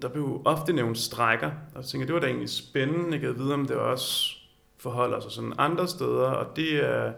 der 0.02 0.08
blev 0.08 0.42
ofte 0.44 0.72
nævnt 0.72 0.98
strækker, 0.98 1.46
og 1.46 1.80
jeg 1.80 1.84
tænkte, 1.84 2.06
det 2.06 2.14
var 2.14 2.20
da 2.20 2.26
egentlig 2.26 2.50
spændende, 2.50 3.12
jeg 3.12 3.20
kan 3.20 3.38
vide, 3.38 3.54
om 3.54 3.66
det 3.66 3.76
også 3.76 4.36
forholder 4.78 5.20
sig 5.20 5.32
sådan 5.32 5.52
andre 5.58 5.88
steder, 5.88 6.30
og 6.30 6.56
det 6.56 6.84
er, 6.84 7.12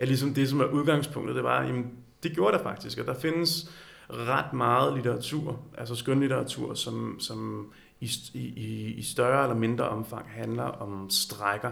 er 0.00 0.06
ligesom 0.06 0.34
det, 0.34 0.48
som 0.48 0.60
er 0.60 0.64
udgangspunktet, 0.64 1.36
det 1.36 1.44
var, 1.44 1.62
jamen, 1.62 1.86
det 2.22 2.32
gjorde 2.32 2.56
der 2.56 2.62
faktisk, 2.62 2.98
og 2.98 3.06
der 3.06 3.14
findes 3.14 3.70
ret 4.10 4.52
meget 4.52 4.94
litteratur, 4.94 5.60
altså 5.78 5.94
skønlitteratur, 5.94 6.74
som, 6.74 7.20
som 7.20 7.72
i, 8.00 8.10
i, 8.34 8.94
i 8.94 9.02
større 9.02 9.42
eller 9.42 9.56
mindre 9.56 9.88
omfang 9.88 10.26
handler 10.28 10.64
om 10.64 11.10
strækker. 11.10 11.70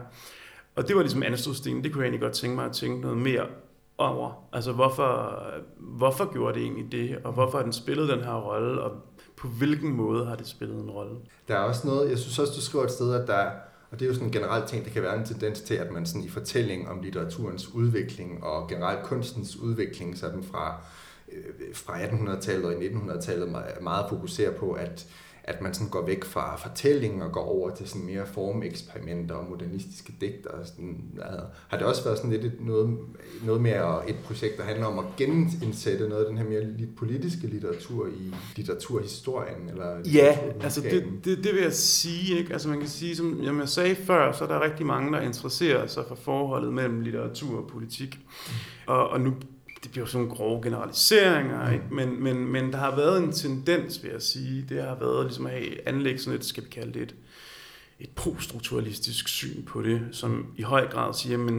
Og 0.77 0.89
det 0.89 0.97
var 0.97 1.03
ligesom 1.03 1.23
anstødstenen, 1.23 1.85
det 1.85 1.93
kunne 1.93 2.03
jeg 2.03 2.07
egentlig 2.07 2.21
godt 2.21 2.33
tænke 2.33 2.57
mig 2.57 2.65
at 2.65 2.73
tænke 2.73 3.01
noget 3.01 3.19
mere 3.19 3.47
over. 3.99 4.49
Altså 4.53 4.73
hvorfor, 4.73 5.43
hvorfor 5.79 6.33
gjorde 6.33 6.55
det 6.55 6.63
egentlig 6.63 6.93
det, 6.93 7.19
og 7.25 7.33
hvorfor 7.33 7.59
har 7.59 7.63
den 7.63 7.73
spillet 7.73 8.09
den 8.09 8.21
her 8.21 8.35
rolle, 8.35 8.83
og 8.83 8.93
på 9.37 9.49
hvilken 9.49 9.93
måde 9.93 10.27
har 10.27 10.37
det 10.37 10.47
spillet 10.47 10.77
en 10.77 10.91
rolle? 10.91 11.17
Der 11.49 11.55
er 11.55 11.61
også 11.61 11.87
noget, 11.87 12.11
jeg 12.11 12.19
synes 12.19 12.39
også, 12.39 12.53
du 12.57 12.61
skriver 12.61 12.85
et 12.85 12.91
sted, 12.91 13.15
at 13.15 13.29
der, 13.29 13.51
og 13.91 13.99
det 14.01 14.03
er 14.03 14.07
jo 14.07 14.15
sådan 14.15 14.29
en 14.29 14.33
generel 14.33 14.67
ting, 14.67 14.85
det 14.85 14.93
kan 14.93 15.03
være 15.03 15.19
en 15.19 15.25
tendens 15.25 15.61
til, 15.61 15.75
at 15.75 15.93
man 15.93 16.07
sådan 16.07 16.23
i 16.23 16.29
fortælling 16.29 16.89
om 16.89 17.03
litteraturens 17.03 17.69
udvikling 17.69 18.45
og 18.45 18.69
generelt 18.69 19.03
kunstens 19.03 19.57
udvikling 19.57 20.19
sådan 20.19 20.43
fra, 20.43 20.81
øh, 21.33 21.75
fra 21.75 22.03
1800-tallet 22.03 22.65
og 22.65 22.85
i 22.85 22.89
1900-tallet 22.89 23.57
meget 23.81 24.07
fokuserer 24.09 24.53
på, 24.53 24.73
at 24.73 25.07
at 25.47 25.63
man 25.63 25.75
sådan 25.75 25.89
går 25.89 26.07
væk 26.07 26.25
fra 26.25 26.57
fortællingen 26.57 27.23
og 27.23 27.33
går 27.33 27.41
over 27.41 27.75
til 27.75 27.89
sådan 27.89 28.07
mere 28.07 28.27
formeksperimenter 28.27 29.35
og 29.35 29.51
modernistiske 29.51 30.13
digter. 30.21 30.51
Og 30.51 30.67
sådan, 30.67 31.05
altså, 31.23 31.41
har 31.69 31.77
det 31.79 31.87
også 31.87 32.05
været 32.05 32.17
sådan 32.17 32.31
lidt 32.31 32.45
et, 32.45 32.53
noget, 32.61 32.99
noget 33.45 33.61
mere 33.61 34.11
et 34.11 34.17
projekt, 34.25 34.57
der 34.57 34.63
handler 34.63 34.87
om 34.87 34.99
at 34.99 35.05
genindsætte 35.17 36.09
noget 36.09 36.25
af 36.25 36.29
den 36.29 36.39
her 36.39 36.45
mere 36.45 36.65
lidt 36.65 36.97
politiske 36.97 37.47
litteratur 37.47 38.07
i 38.07 38.35
litteraturhistorien? 38.57 39.69
Eller 39.69 39.97
ja, 40.15 40.39
altså 40.61 40.81
det, 40.81 41.05
det, 41.25 41.45
det 41.45 41.55
vil 41.55 41.63
jeg 41.63 41.73
sige. 41.73 42.39
Ikke? 42.39 42.53
Altså 42.53 42.69
man 42.69 42.79
kan 42.79 42.89
sige, 42.89 43.17
som 43.17 43.59
jeg 43.61 43.69
sagde 43.69 43.95
før, 43.95 44.33
så 44.33 44.45
er 44.45 44.49
der 44.49 44.65
rigtig 44.65 44.87
mange, 44.87 45.13
der 45.13 45.21
interesserer 45.21 45.87
sig 45.87 46.05
for 46.09 46.15
forholdet 46.15 46.73
mellem 46.73 47.01
litteratur 47.01 47.59
og 47.59 47.67
politik. 47.67 48.19
Og, 48.87 49.09
og 49.09 49.21
nu 49.21 49.35
det 49.85 49.93
bliver 49.93 50.07
sådan 50.07 50.21
nogle 50.21 50.37
grove 50.37 50.63
generaliseringer, 50.63 51.71
ikke? 51.71 51.85
Men, 51.91 52.23
men, 52.23 52.47
men 52.47 52.73
der 52.73 52.79
har 52.79 52.97
været 52.97 53.23
en 53.23 53.33
tendens, 53.33 54.03
vil 54.03 54.11
jeg 54.11 54.23
sige, 54.23 54.67
det 54.69 54.83
har 54.83 54.95
været 54.95 55.27
ligesom 55.27 55.47
at 55.47 55.53
have 55.53 55.89
anlæg 55.89 56.21
sådan 56.21 56.39
et, 56.39 56.45
skal 56.45 56.65
vi 56.65 56.69
kalde 56.69 56.93
det 56.93 57.03
et, 57.03 57.15
et 58.01 58.11
poststrukturalistisk 58.11 59.29
syn 59.29 59.63
på 59.65 59.83
det, 59.83 60.01
som 60.13 60.47
i 60.57 60.63
høj 60.63 60.89
grad 60.89 61.15
siger, 61.15 61.45
at 61.45 61.53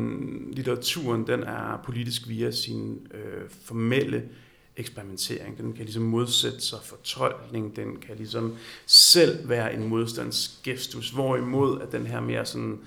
litteraturen 0.56 1.28
den 1.28 1.44
er 1.44 1.82
politisk 1.86 2.30
via 2.30 2.52
sin 2.52 3.08
øh, 3.14 3.50
formelle 3.64 4.24
eksperimentering. 4.78 5.58
Den 5.58 5.74
kan 5.74 5.86
ligesom 5.86 6.04
modsætte 6.04 6.62
sig 6.62 6.80
fortolkning, 6.84 7.76
den 7.76 7.96
kan 7.96 8.16
ligesom 8.18 8.56
selv 8.86 9.50
være 9.50 9.74
en 9.74 9.88
modstandsgestus, 9.88 11.10
hvorimod 11.10 11.82
at 11.82 11.92
den 11.92 12.08
her 12.08 12.20
mere 12.20 12.46
sådan 12.46 12.80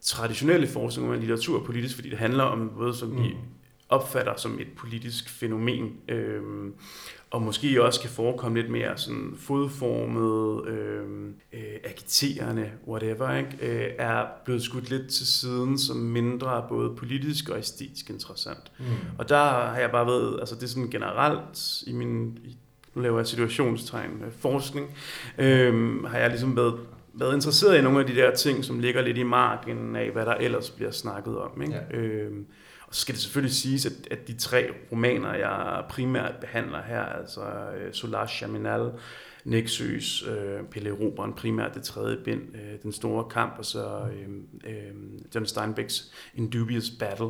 traditionelle 0.00 0.66
forskning 0.66 1.10
om 1.10 1.18
litteratur 1.18 1.60
er 1.60 1.64
politisk, 1.64 1.94
fordi 1.94 2.10
det 2.10 2.18
handler 2.18 2.44
om 2.44 2.72
noget, 2.78 2.96
som 2.96 3.08
mm. 3.08 3.24
Opfatter 3.88 4.36
som 4.36 4.58
et 4.60 4.68
politisk 4.76 5.28
fænomen, 5.28 5.92
øh, 6.08 6.42
og 7.30 7.42
måske 7.42 7.82
også 7.82 8.00
kan 8.00 8.10
forekomme 8.10 8.60
lidt 8.60 8.72
mere 8.72 8.98
sådan 8.98 9.34
fodformet, 9.38 10.68
øh, 10.68 11.28
øh, 11.52 11.60
agiterende, 11.84 12.70
whatever, 12.86 13.36
ikke? 13.36 13.50
Øh, 13.60 13.92
er 13.98 14.24
blevet 14.44 14.62
skudt 14.62 14.90
lidt 14.90 15.08
til 15.08 15.26
siden 15.26 15.78
som 15.78 15.96
mindre 15.96 16.64
både 16.68 16.94
politisk 16.96 17.48
og 17.48 17.58
æstetisk 17.58 18.10
interessant. 18.10 18.72
Mm. 18.78 18.84
Og 19.18 19.28
der 19.28 19.44
har 19.44 19.78
jeg 19.78 19.90
bare 19.90 20.06
været, 20.06 20.40
altså 20.40 20.54
det 20.54 20.62
er 20.62 20.68
sådan 20.68 20.90
generelt 20.90 21.82
i 21.86 21.92
min, 21.92 22.38
i, 22.44 22.56
nu 22.94 23.02
laver 23.02 23.18
jeg 23.18 23.26
situationstegn, 23.26 24.22
øh, 24.26 24.32
forskning, 24.40 24.96
øh, 25.38 26.04
har 26.04 26.18
jeg 26.18 26.30
ligesom 26.30 26.56
været 26.56 26.78
været 27.18 27.34
interesseret 27.34 27.78
i 27.78 27.82
nogle 27.82 28.00
af 28.00 28.06
de 28.06 28.14
der 28.14 28.34
ting, 28.34 28.64
som 28.64 28.78
ligger 28.78 29.02
lidt 29.02 29.18
i 29.18 29.22
marken 29.22 29.96
af, 29.96 30.10
hvad 30.10 30.26
der 30.26 30.34
ellers 30.34 30.70
bliver 30.70 30.90
snakket 30.90 31.38
om. 31.38 31.62
Ikke? 31.62 31.74
Ja. 31.74 31.96
Øh, 31.96 32.32
og 32.86 32.94
så 32.94 33.00
skal 33.00 33.14
det 33.14 33.22
selvfølgelig 33.22 33.54
siges, 33.54 33.86
at, 33.86 33.92
at 34.10 34.28
de 34.28 34.34
tre 34.34 34.70
romaner, 34.92 35.34
jeg 35.34 35.84
primært 35.88 36.34
behandler 36.40 36.82
her, 36.82 37.02
altså 37.02 37.40
øh, 37.76 37.92
Solar 37.92 38.26
Chaminal, 38.26 38.90
Nexøs, 39.44 40.24
øh, 40.28 40.64
Pelle 40.70 40.90
Roberen, 40.90 41.32
primært 41.32 41.74
det 41.74 41.82
tredje 41.82 42.16
bind, 42.24 42.42
øh, 42.54 42.82
Den 42.82 42.92
Store 42.92 43.24
Kamp, 43.30 43.54
og 43.58 43.64
så 43.64 43.86
øh, 43.86 44.28
øh, 44.72 44.94
John 45.34 45.46
Steinbecks 45.46 46.12
Indubious 46.34 46.90
Battle, 46.90 47.28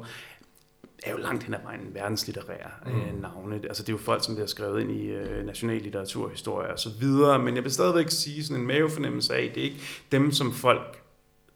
er 1.02 1.10
jo 1.10 1.16
langt 1.16 1.44
hen 1.44 1.54
ad 1.54 1.58
vejen 1.64 1.94
verdenslitterære 1.94 2.70
øh, 2.86 3.14
mm. 3.14 3.20
navne. 3.20 3.54
Altså 3.54 3.82
det 3.82 3.88
er 3.88 3.92
jo 3.92 3.98
folk, 3.98 4.24
som 4.24 4.34
bliver 4.34 4.46
skrevet 4.46 4.80
ind 4.80 4.90
i 4.90 5.06
øh, 5.06 5.46
national 5.46 5.82
litteraturhistorie 5.82 6.72
og 6.72 6.78
så 6.78 6.90
videre, 7.00 7.38
men 7.38 7.54
jeg 7.54 7.64
vil 7.64 7.72
stadigvæk 7.72 8.10
sige 8.10 8.44
sådan 8.44 8.60
en 8.60 8.66
mavefornemmelse 8.66 9.34
af, 9.34 9.50
det 9.54 9.60
er 9.60 9.64
ikke 9.64 9.80
dem, 10.12 10.32
som 10.32 10.52
folk 10.52 11.02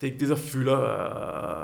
det 0.00 0.06
er 0.06 0.12
ikke 0.12 0.20
det, 0.20 0.28
der 0.28 0.36
fylder 0.36 0.80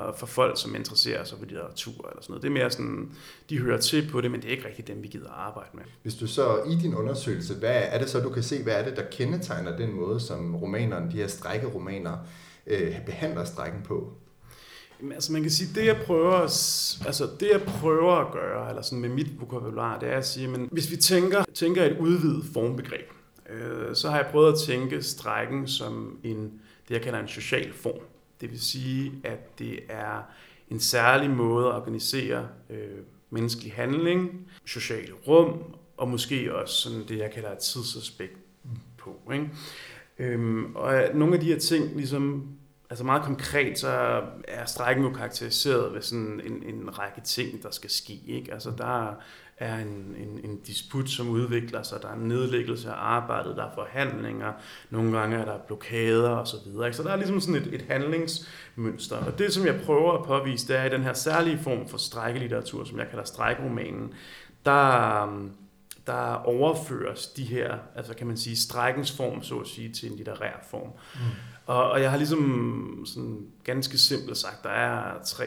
øh, 0.08 0.14
for 0.18 0.26
folk, 0.26 0.60
som 0.60 0.74
interesserer 0.74 1.24
sig 1.24 1.38
for 1.38 1.44
litteratur 1.46 2.08
eller 2.08 2.22
sådan 2.22 2.32
noget. 2.32 2.42
Det 2.42 2.48
er 2.48 2.52
mere 2.52 2.70
sådan, 2.70 3.10
de 3.50 3.58
hører 3.58 3.80
til 3.80 4.08
på 4.10 4.20
det, 4.20 4.30
men 4.30 4.40
det 4.40 4.48
er 4.48 4.52
ikke 4.52 4.68
rigtig 4.68 4.86
dem, 4.86 5.02
vi 5.02 5.08
gider 5.08 5.30
arbejde 5.30 5.70
med. 5.74 5.82
Hvis 6.02 6.14
du 6.14 6.26
så 6.26 6.62
i 6.70 6.74
din 6.74 6.94
undersøgelse, 6.94 7.54
hvad 7.54 7.82
er 7.84 7.98
det 7.98 8.10
så, 8.10 8.20
du 8.20 8.30
kan 8.30 8.42
se, 8.42 8.62
hvad 8.62 8.74
er 8.74 8.84
det, 8.84 8.96
der 8.96 9.02
kendetegner 9.10 9.76
den 9.76 9.92
måde, 9.92 10.20
som 10.20 10.56
romanerne, 10.56 11.12
de 11.12 11.16
her 11.16 11.26
strækkeromaner, 11.26 12.16
øh, 12.66 13.04
behandler 13.06 13.44
strækken 13.44 13.82
på? 13.82 14.12
Jamen, 15.00 15.12
altså 15.12 15.32
man 15.32 15.42
kan 15.42 15.50
sige, 15.50 15.80
det 15.80 15.86
jeg 15.86 15.96
prøver, 16.06 16.40
altså 17.06 17.28
det 17.40 17.48
jeg 17.52 17.62
prøver 17.62 18.12
at 18.12 18.32
gøre, 18.32 18.68
eller 18.68 18.82
sådan 18.82 19.00
med 19.00 19.08
mit 19.08 19.40
vokabular, 19.40 19.98
det 19.98 20.08
er 20.08 20.16
at 20.16 20.26
sige, 20.26 20.48
men 20.48 20.68
hvis 20.72 20.90
vi 20.90 20.96
tænker, 20.96 21.44
tænker 21.54 21.84
et 21.84 21.98
udvidet 21.98 22.44
formbegreb, 22.54 23.10
øh, 23.50 23.94
så 23.94 24.10
har 24.10 24.16
jeg 24.16 24.26
prøvet 24.30 24.52
at 24.52 24.58
tænke 24.58 25.02
strækken 25.02 25.68
som 25.68 26.18
en, 26.24 26.52
det 26.88 26.94
jeg 26.94 27.02
kalder 27.02 27.18
en 27.18 27.28
social 27.28 27.72
form. 27.72 28.00
Det 28.40 28.50
vil 28.50 28.60
sige, 28.60 29.12
at 29.24 29.58
det 29.58 29.80
er 29.88 30.22
en 30.70 30.80
særlig 30.80 31.30
måde 31.30 31.66
at 31.66 31.74
organisere 31.74 32.48
øh, 32.70 32.98
menneskelig 33.30 33.72
handling, 33.72 34.48
sociale 34.64 35.12
rum, 35.28 35.74
og 35.96 36.08
måske 36.08 36.54
også 36.54 36.74
sådan 36.74 37.08
det, 37.08 37.18
jeg 37.18 37.30
kalder 37.30 37.52
et 37.52 37.58
tidsaspekt 37.58 38.38
på. 38.98 39.32
Ikke? 39.32 39.50
Øhm, 40.18 40.76
og 40.76 40.94
øh, 40.94 41.14
nogle 41.14 41.34
af 41.34 41.40
de 41.40 41.46
her 41.46 41.58
ting, 41.58 41.96
ligesom, 41.96 42.48
altså 42.90 43.04
meget 43.04 43.22
konkret, 43.22 43.78
så 43.78 44.22
er 44.48 44.64
strækken 44.64 45.04
jo 45.04 45.12
karakteriseret 45.12 45.94
ved 45.94 46.02
sådan 46.02 46.40
en, 46.44 46.62
en 46.74 46.98
række 46.98 47.20
ting, 47.20 47.62
der 47.62 47.70
skal 47.70 47.90
ske. 47.90 48.20
Ikke? 48.26 48.52
Altså 48.52 48.72
der 48.78 49.14
er 49.58 49.78
en, 49.78 50.16
en, 50.18 50.40
en 50.44 50.56
disput, 50.66 51.10
som 51.10 51.28
udvikler 51.28 51.82
sig, 51.82 52.02
der 52.02 52.08
er 52.08 52.14
en 52.14 52.28
nedlæggelse 52.28 52.88
af 52.88 52.94
arbejdet, 52.96 53.56
der 53.56 53.64
er 53.64 53.74
forhandlinger, 53.74 54.52
nogle 54.90 55.18
gange 55.18 55.36
er 55.36 55.44
der 55.44 55.58
blokader 55.58 56.30
osv. 56.30 56.58
Så, 56.58 56.90
så 56.92 57.02
der 57.02 57.10
er 57.10 57.16
ligesom 57.16 57.40
sådan 57.40 57.62
et, 57.62 57.74
et 57.74 57.82
handlingsmønster. 57.82 59.16
Og 59.16 59.38
det, 59.38 59.52
som 59.52 59.66
jeg 59.66 59.80
prøver 59.84 60.12
at 60.12 60.24
påvise, 60.24 60.68
det 60.68 60.76
er 60.76 60.84
i 60.84 60.88
den 60.88 61.02
her 61.02 61.12
særlige 61.12 61.58
form 61.58 61.88
for 61.88 61.98
strækkelitteratur, 61.98 62.84
som 62.84 62.98
jeg 62.98 63.08
kalder 63.08 63.24
strækromanen, 63.24 64.14
der, 64.64 65.48
der 66.06 66.32
overføres 66.32 67.26
de 67.26 67.44
her, 67.44 67.78
altså 67.96 68.14
kan 68.14 68.26
man 68.26 68.36
sige, 68.36 68.56
strækkens 68.56 69.16
form, 69.16 69.42
så 69.42 69.58
at 69.58 69.66
sige, 69.66 69.92
til 69.92 70.10
en 70.10 70.16
litterær 70.16 70.66
form. 70.70 70.90
Mm. 71.14 71.20
Og, 71.66 71.90
og 71.90 72.02
jeg 72.02 72.10
har 72.10 72.16
ligesom 72.16 73.02
sådan 73.06 73.46
ganske 73.64 73.98
simpelt 73.98 74.36
sagt, 74.36 74.64
der 74.64 74.70
er 74.70 75.22
tre 75.24 75.46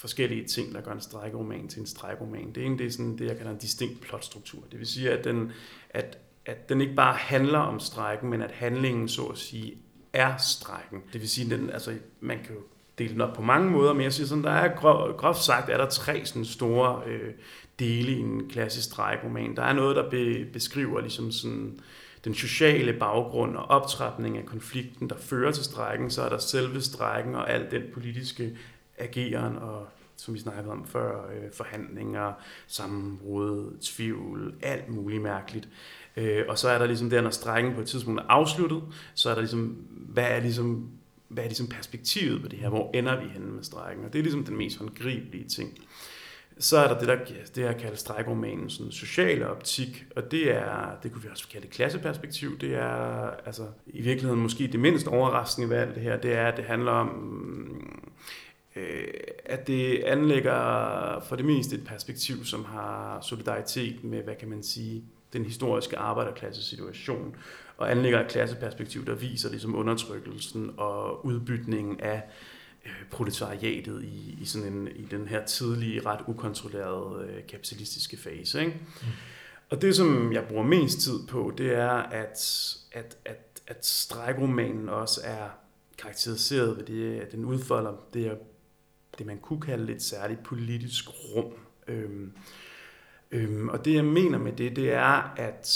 forskellige 0.00 0.44
ting, 0.44 0.74
der 0.74 0.80
gør 0.80 0.92
en 0.92 1.00
strækroman 1.00 1.68
til 1.68 1.80
en 1.80 1.86
strækroman. 1.86 2.52
Det 2.54 2.66
ene 2.66 2.78
det 2.78 2.86
er 2.86 2.90
sådan 2.90 3.18
det, 3.18 3.26
jeg 3.26 3.36
kalder 3.36 3.52
en 3.52 3.58
distinkt 3.58 4.00
plotstruktur. 4.00 4.62
Det 4.70 4.78
vil 4.78 4.86
sige, 4.86 5.10
at 5.10 5.24
den, 5.24 5.52
at, 5.90 6.18
at 6.46 6.68
den 6.68 6.80
ikke 6.80 6.94
bare 6.94 7.14
handler 7.14 7.58
om 7.58 7.80
strækken, 7.80 8.30
men 8.30 8.42
at 8.42 8.50
handlingen, 8.50 9.08
så 9.08 9.22
at 9.22 9.38
sige, 9.38 9.74
er 10.12 10.36
strækken. 10.36 11.02
Det 11.12 11.20
vil 11.20 11.28
sige, 11.28 11.54
at 11.54 11.60
den, 11.60 11.70
altså, 11.70 11.94
man 12.20 12.38
kan 12.38 12.54
jo 12.54 12.60
dele 12.98 13.12
den 13.12 13.20
op 13.20 13.34
på 13.34 13.42
mange 13.42 13.70
måder, 13.70 13.92
men 13.92 14.02
jeg 14.02 14.12
siger 14.12 14.26
sådan, 14.26 14.44
der 14.44 14.50
er 14.50 14.76
grov, 14.76 15.16
groft 15.16 15.42
sagt, 15.42 15.68
er 15.68 15.76
der 15.76 15.88
tre 15.88 16.24
sådan 16.24 16.44
store 16.44 17.02
øh, 17.06 17.34
dele 17.78 18.12
i 18.12 18.18
en 18.18 18.48
klassisk 18.48 18.86
strækroman. 18.86 19.56
Der 19.56 19.62
er 19.62 19.72
noget, 19.72 19.96
der 19.96 20.10
be, 20.10 20.44
beskriver 20.52 21.00
ligesom 21.00 21.32
sådan, 21.32 21.80
den 22.24 22.34
sociale 22.34 22.92
baggrund 22.92 23.56
og 23.56 23.64
optrapning 23.64 24.38
af 24.38 24.46
konflikten, 24.46 25.10
der 25.10 25.16
fører 25.18 25.52
til 25.52 25.64
strækken, 25.64 26.10
så 26.10 26.22
er 26.22 26.28
der 26.28 26.38
selve 26.38 26.80
strækken 26.80 27.34
og 27.34 27.50
al 27.50 27.70
den 27.70 27.82
politiske 27.94 28.56
ageren 29.00 29.56
og 29.56 29.86
som 30.16 30.34
vi 30.34 30.38
snakkede 30.38 30.68
om 30.68 30.86
før, 30.86 31.26
øh, 31.26 31.52
forhandlinger, 31.52 32.32
sammenbrud, 32.66 33.76
tvivl, 33.80 34.54
alt 34.62 34.88
muligt 34.88 35.22
mærkeligt. 35.22 35.68
Øh, 36.16 36.44
og 36.48 36.58
så 36.58 36.68
er 36.68 36.78
der 36.78 36.86
ligesom 36.86 37.10
der, 37.10 37.20
når 37.20 37.30
strækken 37.30 37.74
på 37.74 37.80
et 37.80 37.86
tidspunkt 37.86 38.20
er 38.20 38.24
afsluttet, 38.28 38.82
så 39.14 39.30
er 39.30 39.34
der 39.34 39.40
ligesom, 39.40 39.76
hvad 39.90 40.24
er 40.24 40.40
ligesom 40.40 40.90
hvad 41.30 41.44
er 41.44 41.48
ligesom 41.48 41.66
perspektivet 41.66 42.42
på 42.42 42.48
det 42.48 42.58
her? 42.58 42.68
Hvor 42.68 42.90
ender 42.94 43.20
vi 43.20 43.28
henne 43.28 43.52
med 43.52 43.62
strækken? 43.62 44.04
Og 44.04 44.12
det 44.12 44.18
er 44.18 44.22
ligesom 44.22 44.44
den 44.44 44.56
mest 44.56 44.78
håndgribelige 44.78 45.48
ting. 45.48 45.78
Så 46.58 46.78
er 46.78 46.88
der 46.88 46.98
det, 46.98 47.08
der 47.08 47.16
det 47.54 47.64
her 47.64 47.72
kaldt 47.72 47.98
strækromanen, 47.98 48.70
sådan 48.70 48.92
sociale 48.92 49.48
optik, 49.48 50.04
og 50.16 50.30
det 50.30 50.56
er, 50.56 50.98
det 51.02 51.12
kunne 51.12 51.22
vi 51.22 51.28
også 51.30 51.48
kalde 51.48 51.66
klasseperspektiv, 51.66 52.58
det 52.58 52.74
er 52.74 53.30
altså 53.46 53.62
i 53.86 54.02
virkeligheden 54.02 54.40
måske 54.40 54.66
det 54.66 54.80
mindst 54.80 55.06
overraskende 55.06 55.70
ved 55.70 55.76
alt 55.76 55.94
det 55.94 56.02
her, 56.02 56.16
det 56.16 56.32
er, 56.34 56.46
at 56.46 56.56
det 56.56 56.64
handler 56.64 56.92
om, 56.92 58.09
øh, 58.76 59.04
at 59.44 59.66
det 59.66 59.98
anlægger 59.98 61.20
for 61.28 61.36
det 61.36 61.44
meste 61.44 61.76
et 61.76 61.84
perspektiv, 61.84 62.44
som 62.44 62.64
har 62.64 63.20
solidaritet 63.20 64.04
med, 64.04 64.22
hvad 64.22 64.34
kan 64.34 64.48
man 64.48 64.62
sige, 64.62 65.04
den 65.32 65.44
historiske 65.44 65.96
arbejderklasse 65.98 66.62
situation, 66.62 67.36
og 67.76 67.90
anlægger 67.90 68.20
et 68.20 68.30
klasseperspektiv, 68.30 69.06
der 69.06 69.14
viser 69.14 69.50
ligesom 69.50 69.74
undertrykkelsen 69.74 70.70
og 70.76 71.26
udbytningen 71.26 72.00
af 72.00 72.22
øh, 72.86 72.92
proletariatet 73.10 74.04
i, 74.04 74.38
i, 74.40 74.44
sådan 74.44 74.72
en, 74.72 74.88
i 74.96 75.06
den 75.10 75.28
her 75.28 75.44
tidlige, 75.44 76.06
ret 76.06 76.20
ukontrollerede 76.26 77.28
øh, 77.28 77.46
kapitalistiske 77.48 78.16
fase. 78.16 78.60
Ikke? 78.60 78.72
Mm. 79.02 79.06
Og 79.70 79.82
det, 79.82 79.96
som 79.96 80.32
jeg 80.32 80.44
bruger 80.48 80.62
mest 80.64 81.00
tid 81.00 81.26
på, 81.28 81.52
det 81.58 81.74
er, 81.74 81.90
at, 81.90 82.74
at, 82.92 83.16
at, 83.24 83.62
at 83.66 83.86
strækromanen 83.86 84.88
også 84.88 85.20
er 85.24 85.48
karakteriseret 85.98 86.76
ved 86.76 86.84
det, 86.84 87.20
at 87.20 87.32
den 87.32 87.44
udfolder 87.44 87.92
det, 88.14 88.38
det 89.18 89.26
man 89.26 89.38
kunne 89.38 89.60
kalde 89.60 89.92
et 89.92 90.02
særligt 90.02 90.42
politisk 90.42 91.08
rum. 91.08 91.52
Øhm, 91.88 92.32
øhm, 93.30 93.68
og 93.68 93.84
det, 93.84 93.94
jeg 93.94 94.04
mener 94.04 94.38
med 94.38 94.52
det, 94.52 94.76
det 94.76 94.92
er, 94.92 95.34
at 95.36 95.68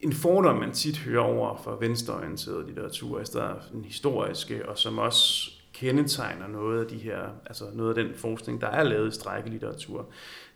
en 0.00 0.12
fordom, 0.12 0.56
man 0.56 0.72
tit 0.72 0.98
hører 0.98 1.22
over 1.22 1.56
for 1.62 1.76
venstreorienteret 1.76 2.66
litteratur, 2.66 3.18
altså 3.18 3.38
der 3.38 3.54
den 3.72 3.84
historiske, 3.84 4.68
og 4.68 4.78
som 4.78 4.98
også 4.98 5.50
kendetegner 5.72 6.46
noget 6.46 6.80
af 6.80 6.86
de 6.86 6.96
her, 6.96 7.28
altså 7.46 7.64
noget 7.74 7.98
af 7.98 8.04
den 8.04 8.14
forskning, 8.14 8.60
der 8.60 8.66
er 8.66 8.82
lavet 8.82 9.08
i 9.08 9.14
strækkelitteratur 9.14 10.06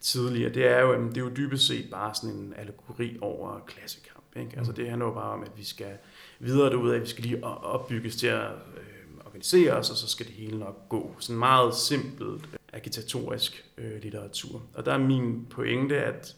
tidligere, 0.00 0.53
det 0.53 0.67
er 0.67 0.81
jo, 0.81 1.09
det 1.09 1.17
er 1.17 1.21
jo 1.21 1.31
dybest 1.37 1.67
set 1.67 1.91
bare 1.91 2.15
sådan 2.15 2.37
en 2.37 2.55
allegori 2.57 3.19
over 3.21 3.59
klassekamp. 3.67 4.25
Ikke? 4.37 4.50
Altså 4.57 4.73
det 4.73 4.89
handler 4.89 5.07
jo 5.07 5.12
bare 5.12 5.31
om, 5.31 5.43
at 5.43 5.53
vi 5.57 5.65
skal 5.65 5.99
videre 6.39 6.71
derud 6.71 6.93
at 6.93 7.00
vi 7.00 7.07
skal 7.07 7.25
lige 7.25 7.45
opbygges 7.45 8.17
til 8.17 8.27
at 8.27 8.47
øh, 8.77 9.00
organisere 9.31 9.73
os, 9.73 9.91
og 9.91 9.97
så 9.97 10.09
skal 10.09 10.27
det 10.27 10.35
hele 10.35 10.59
nok 10.59 10.89
gå. 10.89 11.17
Sådan 11.19 11.39
meget 11.39 11.75
simpelt 11.75 12.45
agitatorisk 12.73 13.65
øh, 13.79 14.03
litteratur. 14.03 14.63
Og 14.75 14.87
der 14.87 14.93
er 14.93 14.99
min 14.99 15.47
pointe, 15.51 15.97
at 15.97 16.37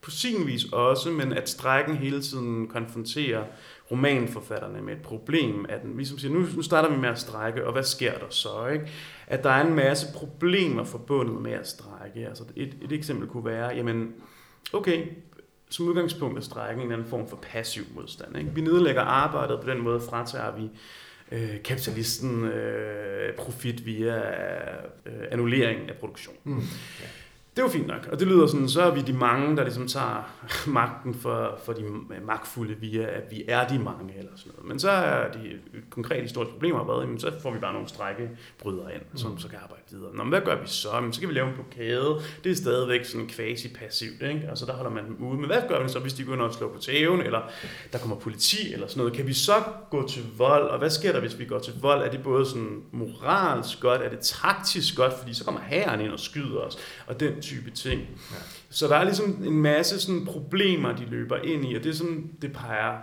på 0.00 0.10
sin 0.10 0.46
vis 0.46 0.64
også, 0.72 1.10
men 1.10 1.32
at 1.32 1.48
strækken 1.48 1.96
hele 1.96 2.22
tiden 2.22 2.68
konfronterer 2.68 3.44
romanforfatterne 3.90 4.82
med 4.82 4.92
et 4.92 5.02
problem, 5.02 5.66
at 5.68 5.80
vi 5.84 6.04
som 6.04 6.18
siger, 6.18 6.34
nu, 6.34 6.46
nu 6.56 6.62
starter 6.62 6.90
vi 6.90 6.96
med 6.96 7.08
at 7.08 7.18
strække, 7.18 7.66
og 7.66 7.72
hvad 7.72 7.82
sker 7.82 8.18
der 8.18 8.26
så? 8.28 8.66
Ikke? 8.66 8.86
At 9.26 9.44
der 9.44 9.50
er 9.50 9.66
en 9.66 9.74
masse 9.74 10.06
problemer 10.14 10.84
forbundet 10.84 11.42
med 11.42 11.52
at 11.52 11.68
strække. 11.68 12.28
Altså 12.28 12.44
et, 12.56 12.76
et 12.82 12.92
eksempel 12.92 13.28
kunne 13.28 13.44
være, 13.44 13.68
jamen, 13.68 14.14
okay, 14.72 15.06
som 15.70 15.88
udgangspunkt 15.88 16.38
er 16.38 16.42
strækken 16.42 16.86
en 16.86 16.92
anden 16.92 17.06
form 17.06 17.28
for 17.28 17.36
passiv 17.36 17.82
modstand. 17.94 18.38
Ikke? 18.38 18.50
Vi 18.54 18.60
nedlægger 18.60 19.02
arbejdet, 19.02 19.60
på 19.60 19.70
den 19.70 19.80
måde 19.80 20.00
fratager 20.00 20.56
vi 20.56 20.70
øh, 21.32 21.62
kapitalisten 21.64 22.44
øh, 22.44 23.34
profit 23.34 23.86
via 23.86 24.16
øh, 25.06 25.26
annullering 25.30 25.88
af 25.88 25.94
produktion. 25.96 26.36
Mm. 26.44 26.58
Ja 27.00 27.06
det 27.60 27.64
var 27.64 27.72
fint 27.72 27.86
nok. 27.86 28.08
Og 28.12 28.20
det 28.20 28.28
lyder 28.28 28.46
sådan, 28.46 28.68
så 28.68 28.82
er 28.82 28.90
vi 28.90 29.00
de 29.00 29.12
mange, 29.12 29.56
der 29.56 29.62
ligesom 29.62 29.88
tager 29.88 30.30
magten 30.78 31.14
for, 31.14 31.58
for 31.64 31.72
de 31.72 31.82
magtfulde 32.22 32.74
via, 32.74 33.02
at 33.02 33.22
vi 33.30 33.44
er 33.48 33.68
de 33.68 33.78
mange 33.78 34.18
eller 34.18 34.30
sådan 34.36 34.52
noget. 34.56 34.68
Men 34.68 34.78
så 34.78 34.90
er 34.90 35.32
de 35.32 35.58
konkrete 35.90 36.22
historiske 36.22 36.52
problemer 36.52 36.84
været, 36.84 37.02
jamen, 37.02 37.20
så 37.20 37.32
får 37.42 37.50
vi 37.50 37.58
bare 37.58 37.72
nogle 37.72 37.88
strækkebrydere 37.88 38.94
ind, 38.94 39.02
som 39.14 39.30
mm. 39.30 39.38
så 39.38 39.48
kan 39.48 39.58
arbejde 39.62 39.82
videre. 39.90 40.14
Nå, 40.14 40.22
men 40.22 40.28
hvad 40.28 40.40
gør 40.40 40.60
vi 40.60 40.66
så? 40.66 40.88
Jamen, 40.94 41.12
så 41.12 41.20
kan 41.20 41.28
vi 41.28 41.34
lave 41.34 41.48
en 41.48 41.54
blokade. 41.54 42.20
Det 42.44 42.52
er 42.52 42.56
stadigvæk 42.56 43.04
sådan 43.04 43.28
quasi-passivt, 43.28 44.22
ikke? 44.22 44.46
Altså 44.48 44.66
der 44.66 44.72
holder 44.72 44.90
man 44.90 45.06
dem 45.06 45.16
ude. 45.24 45.38
Men 45.40 45.46
hvad 45.46 45.62
gør 45.68 45.82
vi 45.82 45.88
så, 45.88 45.98
hvis 45.98 46.12
de 46.12 46.24
går 46.24 46.36
og 46.36 46.54
slår 46.54 46.68
på 46.68 46.78
tæven, 46.78 47.20
eller 47.20 47.40
der 47.92 47.98
kommer 47.98 48.16
politi 48.16 48.72
eller 48.72 48.86
sådan 48.86 49.00
noget? 49.00 49.12
Kan 49.12 49.26
vi 49.26 49.32
så 49.32 49.62
gå 49.90 50.08
til 50.08 50.22
vold? 50.36 50.68
Og 50.68 50.78
hvad 50.78 50.90
sker 50.90 51.12
der, 51.12 51.20
hvis 51.20 51.38
vi 51.38 51.44
går 51.44 51.58
til 51.58 51.72
vold? 51.80 52.02
Er 52.02 52.10
det 52.10 52.22
både 52.22 52.46
sådan 52.46 52.82
moralsk 52.92 53.80
godt? 53.80 54.00
Er 54.02 54.08
det 54.08 54.20
taktisk 54.20 54.96
godt? 54.96 55.12
Fordi 55.12 55.34
så 55.34 55.44
kommer 55.44 55.60
herren 55.60 56.00
ind 56.00 56.12
og 56.12 56.20
skyder 56.20 56.58
os. 56.58 56.78
Og 57.06 57.20
den 57.20 57.42
type 57.54 57.70
ting. 57.70 58.00
Ja. 58.00 58.36
Så 58.70 58.88
der 58.88 58.96
er 58.96 59.04
ligesom 59.04 59.42
en 59.44 59.60
masse 59.60 60.00
sådan 60.00 60.24
problemer, 60.24 60.96
de 60.96 61.04
løber 61.04 61.36
ind 61.36 61.70
i, 61.70 61.74
og 61.74 61.84
det 61.84 61.90
er 61.90 61.94
sådan, 61.94 62.30
det 62.42 62.52
peger, 62.52 62.98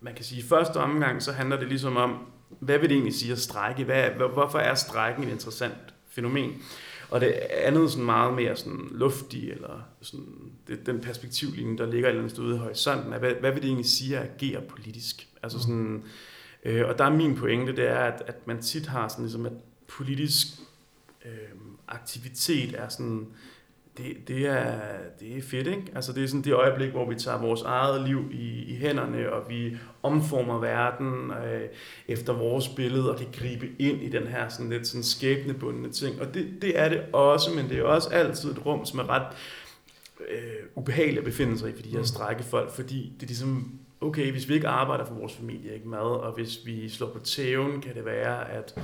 man 0.00 0.14
kan 0.14 0.24
sige, 0.24 0.40
i 0.40 0.44
første 0.44 0.76
omgang, 0.76 1.22
så 1.22 1.32
handler 1.32 1.58
det 1.58 1.68
ligesom 1.68 1.96
om, 1.96 2.18
hvad 2.60 2.78
vil 2.78 2.88
det 2.88 2.94
egentlig 2.94 3.14
sige 3.14 3.32
at 3.32 3.38
strække? 3.38 3.84
Hvad, 3.84 4.10
hvorfor 4.10 4.58
er 4.58 4.74
strækken 4.74 5.24
et 5.24 5.30
interessant 5.30 5.94
fænomen? 6.08 6.62
Og 7.10 7.20
det 7.20 7.26
andet 7.50 7.90
sådan 7.90 8.04
meget 8.04 8.34
mere 8.34 8.56
sådan 8.56 8.88
luftig, 8.90 9.50
eller 9.50 9.80
sådan, 10.00 10.26
det, 10.68 10.86
den 10.86 11.00
perspektivlinje, 11.00 11.78
der 11.78 11.86
ligger 11.86 12.08
et 12.08 12.10
eller 12.10 12.20
andet 12.20 12.32
sted 12.32 12.44
ude 12.44 12.56
i 12.56 12.58
horisonten, 12.58 13.12
er, 13.12 13.18
hvad, 13.18 13.32
hvad 13.40 13.52
vil 13.52 13.62
det 13.62 13.68
egentlig 13.68 13.90
sige 13.90 14.18
at 14.18 14.30
agere 14.30 14.60
politisk? 14.60 15.28
Altså 15.42 15.58
sådan, 15.58 16.04
øh, 16.64 16.88
og 16.88 16.98
der 16.98 17.04
er 17.04 17.10
min 17.10 17.34
pointe, 17.34 17.76
det 17.76 17.88
er, 17.90 17.98
at, 17.98 18.22
at 18.26 18.46
man 18.46 18.62
tit 18.62 18.86
har 18.86 19.08
sådan 19.08 19.24
ligesom, 19.24 19.46
at 19.46 19.52
politisk 19.88 20.46
øh, 21.24 21.32
aktivitet 21.88 22.74
er 22.78 22.88
sådan, 22.88 23.26
det, 23.98 24.28
det, 24.28 24.46
er, 24.46 24.80
det 25.20 25.36
er 25.36 25.42
fedt, 25.42 25.66
ikke? 25.66 25.82
Altså 25.94 26.12
det 26.12 26.24
er 26.24 26.28
sådan 26.28 26.42
det 26.42 26.52
øjeblik, 26.52 26.90
hvor 26.90 27.08
vi 27.08 27.14
tager 27.14 27.38
vores 27.40 27.62
eget 27.62 28.08
liv 28.08 28.30
i, 28.32 28.62
i 28.62 28.76
hænderne, 28.76 29.32
og 29.32 29.50
vi 29.50 29.76
omformer 30.02 30.58
verden 30.58 31.30
øh, 31.30 31.68
efter 32.08 32.32
vores 32.32 32.68
billede, 32.68 33.10
og 33.10 33.18
kan 33.18 33.28
gribe 33.32 33.68
ind 33.78 34.02
i 34.02 34.08
den 34.08 34.26
her 34.26 34.48
sådan 34.48 34.70
lidt 34.70 34.86
sådan 34.86 35.02
skæbnebundne 35.02 35.92
ting. 35.92 36.20
Og 36.20 36.34
det, 36.34 36.48
det 36.62 36.78
er 36.78 36.88
det 36.88 37.00
også, 37.12 37.50
men 37.54 37.68
det 37.68 37.78
er 37.78 37.82
også 37.82 38.08
altid 38.08 38.50
et 38.50 38.66
rum, 38.66 38.84
som 38.84 38.98
er 38.98 39.08
ret 39.08 39.26
øh, 40.28 40.38
ubehageligt 40.74 41.18
at 41.18 41.24
befinde 41.24 41.58
sig 41.58 41.70
i 41.70 41.72
for 41.76 41.82
de 41.82 41.90
her 41.90 41.98
mm. 41.98 42.04
strækkefolk, 42.04 42.70
fordi 42.70 43.12
det 43.14 43.22
er 43.22 43.26
ligesom, 43.26 43.78
okay, 44.00 44.30
hvis 44.30 44.48
vi 44.48 44.54
ikke 44.54 44.68
arbejder 44.68 45.04
for 45.04 45.14
vores 45.14 45.34
familie, 45.34 45.74
ikke 45.74 45.88
mad, 45.88 46.20
og 46.20 46.32
hvis 46.32 46.66
vi 46.66 46.88
slår 46.88 47.08
på 47.08 47.18
tæven, 47.18 47.80
kan 47.80 47.94
det 47.94 48.04
være, 48.04 48.50
at 48.50 48.78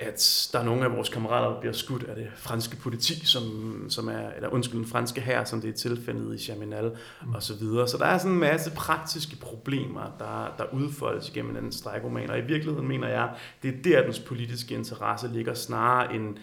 at 0.00 0.48
der 0.52 0.58
er 0.58 0.64
nogle 0.64 0.84
af 0.84 0.92
vores 0.92 1.08
kammerater, 1.08 1.48
der 1.48 1.60
bliver 1.60 1.72
skudt 1.72 2.04
af 2.04 2.14
det 2.14 2.26
franske 2.36 2.76
politi, 2.76 3.26
som, 3.26 3.42
som 3.88 4.08
er, 4.08 4.30
eller 4.36 4.48
undskyld, 4.48 4.78
den 4.78 4.88
franske 4.88 5.20
her, 5.20 5.44
som 5.44 5.60
det 5.60 5.70
er 5.70 5.74
tilfældet 5.74 6.34
i 6.34 6.44
Chaminal 6.44 6.90
mm. 7.26 7.34
og 7.34 7.42
så 7.42 7.54
videre. 7.54 7.88
Så 7.88 7.98
der 7.98 8.04
er 8.04 8.18
sådan 8.18 8.32
en 8.32 8.38
masse 8.38 8.70
praktiske 8.70 9.36
problemer, 9.36 10.16
der, 10.18 10.54
der 10.58 10.74
udfoldes 10.74 11.28
igennem 11.28 11.54
den 11.54 11.72
strækroman, 11.72 12.30
og 12.30 12.38
i 12.38 12.42
virkeligheden 12.42 12.88
mener 12.88 13.08
jeg, 13.08 13.30
det 13.62 13.68
er 13.68 13.82
der, 13.84 14.02
dens 14.02 14.18
politiske 14.18 14.74
interesse 14.74 15.28
ligger 15.28 15.54
snarere 15.54 16.14
end, 16.14 16.36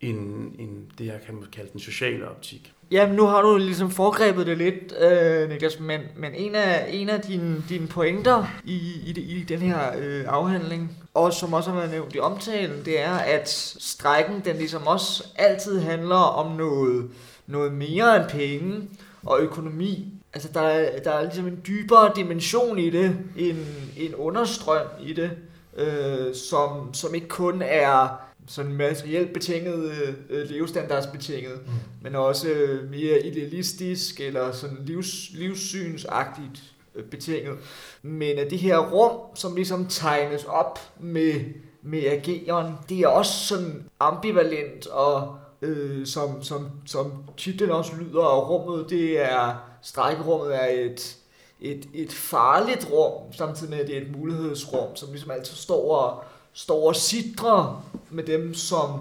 end, 0.00 0.52
end 0.58 0.86
det, 0.98 1.06
jeg 1.06 1.20
kan 1.26 1.44
kalde 1.52 1.70
den 1.72 1.80
sociale 1.80 2.28
optik. 2.28 2.72
Jamen, 2.90 3.16
nu 3.16 3.26
har 3.26 3.42
du 3.42 3.56
ligesom 3.56 3.90
foregrebet 3.90 4.46
det 4.46 4.58
lidt, 4.58 4.94
øh, 5.00 5.48
Niklas, 5.48 5.80
men, 5.80 6.00
men 6.16 6.34
en 6.34 6.54
af, 6.54 6.86
en 6.90 7.08
af 7.08 7.20
dine, 7.20 7.62
dine 7.68 7.86
pointer 7.86 8.46
i, 8.64 8.76
i, 9.06 9.20
i 9.20 9.42
den 9.42 9.58
her 9.58 9.98
øh, 9.98 10.24
afhandling, 10.26 10.96
og 11.18 11.32
som 11.32 11.52
også 11.52 11.70
har 11.70 11.76
været 11.76 11.90
nævnt 11.90 12.14
i 12.14 12.18
omtalen, 12.18 12.84
det 12.84 13.00
er, 13.00 13.14
at 13.14 13.48
strækken, 13.78 14.42
den 14.44 14.56
ligesom 14.56 14.86
også 14.86 15.24
altid 15.36 15.80
handler 15.80 16.16
om 16.16 16.56
noget, 16.56 17.10
noget 17.46 17.72
mere 17.72 18.16
end 18.16 18.30
penge 18.30 18.88
og 19.22 19.40
økonomi. 19.40 20.14
Altså, 20.34 20.48
der 20.54 20.60
er, 20.60 20.98
der 20.98 21.10
er 21.10 21.22
ligesom 21.22 21.46
en 21.46 21.60
dybere 21.66 22.12
dimension 22.16 22.78
i 22.78 22.90
det, 22.90 23.16
en, 23.36 23.66
en 23.96 24.14
understrøm 24.14 24.86
i 25.00 25.12
det, 25.12 25.30
øh, 25.76 26.34
som, 26.34 26.94
som 26.94 27.14
ikke 27.14 27.28
kun 27.28 27.62
er 27.62 28.20
sådan 28.46 28.72
materielt 28.72 29.32
betinget, 29.32 29.92
øh, 30.30 30.50
levestandardsbetinget, 30.50 31.60
mm. 31.66 31.72
men 32.02 32.14
også 32.14 32.48
øh, 32.48 32.90
mere 32.90 33.26
idealistisk 33.26 34.20
eller 34.20 34.52
sådan 34.52 34.78
livs, 34.84 35.30
livssynsagtigt 35.34 36.62
betinget. 37.02 37.58
Men 38.02 38.38
at 38.38 38.50
det 38.50 38.58
her 38.58 38.78
rum, 38.78 39.20
som 39.34 39.54
ligesom 39.54 39.86
tegnes 39.86 40.44
op 40.44 40.78
med, 41.00 41.34
med 41.82 42.04
ageren, 42.04 42.74
det 42.88 43.00
er 43.00 43.08
også 43.08 43.32
sådan 43.32 43.84
ambivalent 44.00 44.86
og 44.86 45.36
øh, 45.62 46.06
som, 46.06 46.42
som, 46.42 46.70
som 46.86 47.12
titlen 47.36 47.70
også 47.70 47.92
lyder, 48.00 48.22
og 48.22 48.50
rummet, 48.50 48.90
det 48.90 49.20
er, 49.20 49.54
strækkerummet 49.82 50.62
er 50.62 50.66
et, 50.66 51.16
et, 51.60 51.88
et 51.94 52.12
farligt 52.12 52.88
rum, 52.92 53.32
samtidig 53.32 53.70
med, 53.70 53.78
at 53.78 53.86
det 53.86 53.96
er 53.96 54.00
et 54.00 54.16
mulighedsrum, 54.16 54.96
som 54.96 55.08
ligesom 55.10 55.30
altid 55.30 55.56
står 55.56 55.96
og 55.96 56.24
står 56.52 56.88
og 56.88 56.96
sidrer 56.96 57.84
med 58.10 58.24
dem, 58.24 58.54
som, 58.54 59.00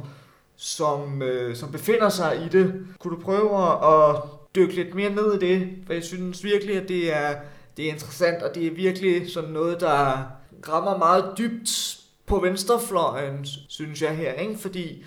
som, 0.56 1.22
øh, 1.22 1.56
som 1.56 1.72
befinder 1.72 2.10
sig 2.10 2.42
i 2.46 2.50
det. 2.58 2.74
Kunne 3.00 3.16
du 3.16 3.22
prøve 3.22 3.58
at 3.86 4.16
dykke 4.56 4.76
lidt 4.76 4.96
mere 4.96 5.10
ned 5.10 5.34
i 5.34 5.48
det? 5.48 5.70
For 5.86 5.94
jeg 5.94 6.04
synes 6.04 6.44
virkelig, 6.44 6.76
at 6.76 6.88
det 6.88 7.14
er, 7.16 7.36
det 7.78 7.86
er 7.86 7.94
interessant, 7.94 8.44
og 8.44 8.56
det 8.56 8.68
er 8.68 8.72
virkelig 8.72 9.32
sådan 9.32 9.50
noget, 9.50 9.80
der 9.80 10.24
rammer 10.70 10.98
meget 10.98 11.34
dybt 11.38 11.98
på 12.26 12.40
venstrefløjen, 12.40 13.46
synes 13.68 14.02
jeg 14.02 14.18
her, 14.18 14.34
ikke? 14.34 14.58
fordi 14.60 15.04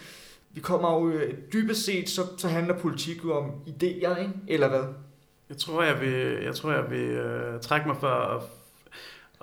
vi 0.51 0.61
kommer 0.61 0.93
jo 0.95 1.09
øh, 1.09 1.35
dybest 1.53 1.85
set, 1.85 2.09
så, 2.09 2.23
så 2.39 2.49
handler 2.49 2.79
politik 2.79 3.25
jo 3.25 3.37
om 3.37 3.51
idéer, 3.67 4.19
ikke? 4.19 4.33
eller 4.49 4.69
hvad? 4.69 4.85
Jeg 5.49 5.59
tror, 5.59 5.83
jeg 5.83 6.01
vil, 6.01 6.43
jeg 6.45 6.55
tror, 6.55 6.73
jeg 6.73 6.91
vil 6.91 7.21
uh, 7.21 7.61
trække 7.61 7.89
mig 7.89 7.97
for 7.97 8.09
at 8.09 8.43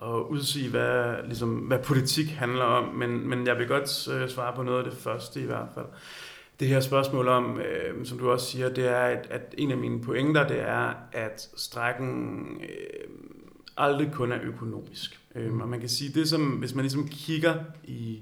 at 0.02 0.22
udsige, 0.30 0.70
hvad, 0.70 1.16
ligesom, 1.26 1.50
hvad 1.50 1.80
politik 1.80 2.28
handler 2.28 2.64
om, 2.64 2.96
men, 2.96 3.30
men 3.30 3.48
jeg 3.48 3.58
vil 3.58 3.68
godt 3.68 4.08
øh, 4.08 4.30
svare 4.30 4.56
på 4.56 4.64
noget 4.64 4.84
af 4.84 4.92
det 4.92 5.00
første 5.00 5.42
i 5.42 5.46
hvert 5.46 5.68
fald. 5.76 5.86
Det 6.60 6.68
her 6.68 6.80
spørgsmål 6.80 7.28
om, 7.28 7.60
øh, 7.60 8.06
som 8.06 8.20
du 8.20 8.32
også 8.32 8.52
siger, 8.52 8.70
det 8.70 8.88
er, 8.88 9.00
at, 9.00 9.28
at 9.30 9.56
en 9.58 9.72
af 9.72 9.78
mine 9.78 10.02
pointer, 10.02 10.48
det 10.48 10.62
er, 10.62 10.94
at 11.12 11.50
strækken 11.56 12.46
øh, 12.62 13.10
aldrig 13.78 14.12
kun 14.14 14.32
er 14.32 14.40
økonomisk. 14.44 15.20
Øh, 15.36 15.58
og 15.58 15.70
man 15.70 15.80
kan 15.80 15.90
sige, 15.90 16.14
det 16.14 16.30
som, 16.30 16.42
hvis 16.46 16.76
man 16.76 16.84
ligesom 16.84 17.08
kigger 17.08 17.56
i 17.84 18.22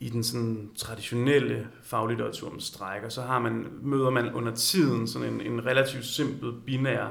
i 0.00 0.08
den 0.08 0.24
sådan 0.24 0.70
traditionelle 0.76 1.68
faglitteratur 1.82 2.50
om 2.50 2.60
strækker, 2.60 3.08
så 3.08 3.22
har 3.22 3.38
man, 3.38 3.66
møder 3.82 4.10
man 4.10 4.32
under 4.32 4.54
tiden 4.54 5.06
sådan 5.06 5.32
en, 5.32 5.40
en 5.40 5.66
relativt 5.66 6.04
simpel 6.04 6.52
binær 6.66 7.08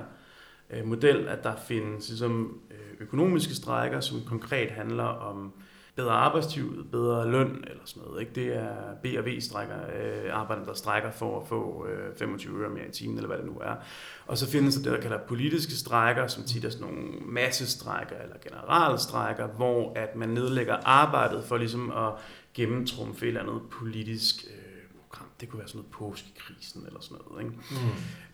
øh, 0.70 0.88
model, 0.88 1.28
at 1.28 1.44
der 1.44 1.56
findes 1.68 2.10
ligesom, 2.10 2.60
øh, 2.72 2.96
økonomiske 3.00 3.56
strækker, 3.56 4.00
som 4.00 4.18
konkret 4.26 4.72
handler 4.72 5.04
om 5.04 5.54
bedre 5.99 6.12
arbejdstid, 6.12 6.83
bedre 6.91 7.31
løn 7.31 7.63
eller 7.67 7.81
sådan 7.85 8.03
noget. 8.03 8.21
Ikke? 8.21 8.31
Det 8.35 8.55
er 8.55 8.73
B 9.03 9.05
og 9.17 9.25
V 9.25 9.39
strækker, 9.39 9.75
øh, 9.75 10.33
arbejderne, 10.33 10.67
der 10.67 10.73
strækker 10.73 11.12
for 11.12 11.41
at 11.41 11.47
få 11.47 11.88
øh, 11.88 12.15
25 12.17 12.62
øre 12.62 12.69
mere 12.69 12.88
i 12.88 12.91
timen, 12.91 13.17
eller 13.17 13.27
hvad 13.27 13.38
det 13.38 13.45
nu 13.45 13.59
er. 13.62 13.75
Og 14.27 14.38
så 14.38 14.49
findes 14.49 14.75
der 14.75 14.83
det, 14.83 14.91
der 14.91 15.01
kalder 15.01 15.17
politiske 15.27 15.73
strækker, 15.73 16.27
som 16.27 16.43
tit 16.43 16.65
er 16.65 16.69
sådan 16.69 16.88
nogle 16.88 17.03
massestrækker 17.25 18.15
eller 18.23 18.35
generalstrækker, 18.49 19.47
hvor 19.47 19.93
at 19.95 20.15
man 20.15 20.29
nedlægger 20.29 20.77
arbejdet 20.85 21.43
for 21.43 21.57
ligesom 21.57 21.91
at 21.91 22.13
gennemtrumfe 22.53 23.25
et 23.25 23.27
eller 23.27 23.41
andet 23.41 23.62
politisk 23.71 24.45
øh, 24.47 24.99
program. 24.99 25.27
Det 25.41 25.49
kunne 25.49 25.59
være 25.59 25.67
sådan 25.67 25.79
noget 25.79 25.91
påskekrisen 25.91 26.83
eller 26.88 26.99
sådan 27.01 27.17
noget. 27.29 27.43
Ikke? 27.43 27.55
Mm. 27.71 27.77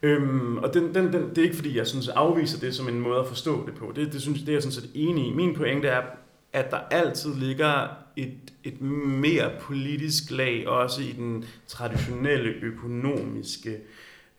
Øhm, 0.02 0.58
og 0.58 0.74
den, 0.74 0.96
den, 0.96 1.14
den, 1.14 1.30
det 1.30 1.38
er 1.38 1.44
ikke 1.44 1.56
fordi, 1.56 1.78
jeg 1.78 1.88
synes 1.88 2.08
afviser 2.08 2.60
det 2.60 2.76
som 2.76 2.88
en 2.88 3.00
måde 3.00 3.20
at 3.20 3.28
forstå 3.28 3.66
det 3.66 3.76
på. 3.76 3.92
Det, 3.96 4.14
det, 4.14 4.22
synes, 4.22 4.40
det 4.40 4.50
er 4.50 4.54
jeg 4.54 4.64
sådan 4.64 4.74
set 4.74 4.92
enig 4.94 5.28
i. 5.28 5.34
Min 5.34 5.56
pointe 5.56 5.88
er, 5.88 6.02
at 6.56 6.72
der 6.72 6.78
altid 6.78 7.36
ligger 7.36 7.88
et, 8.16 8.54
et 8.64 8.82
mere 8.82 9.52
politisk 9.62 10.32
lag, 10.32 10.68
også 10.68 11.02
i 11.02 11.12
den 11.12 11.46
traditionelle 11.68 12.50
økonomiske 12.50 13.78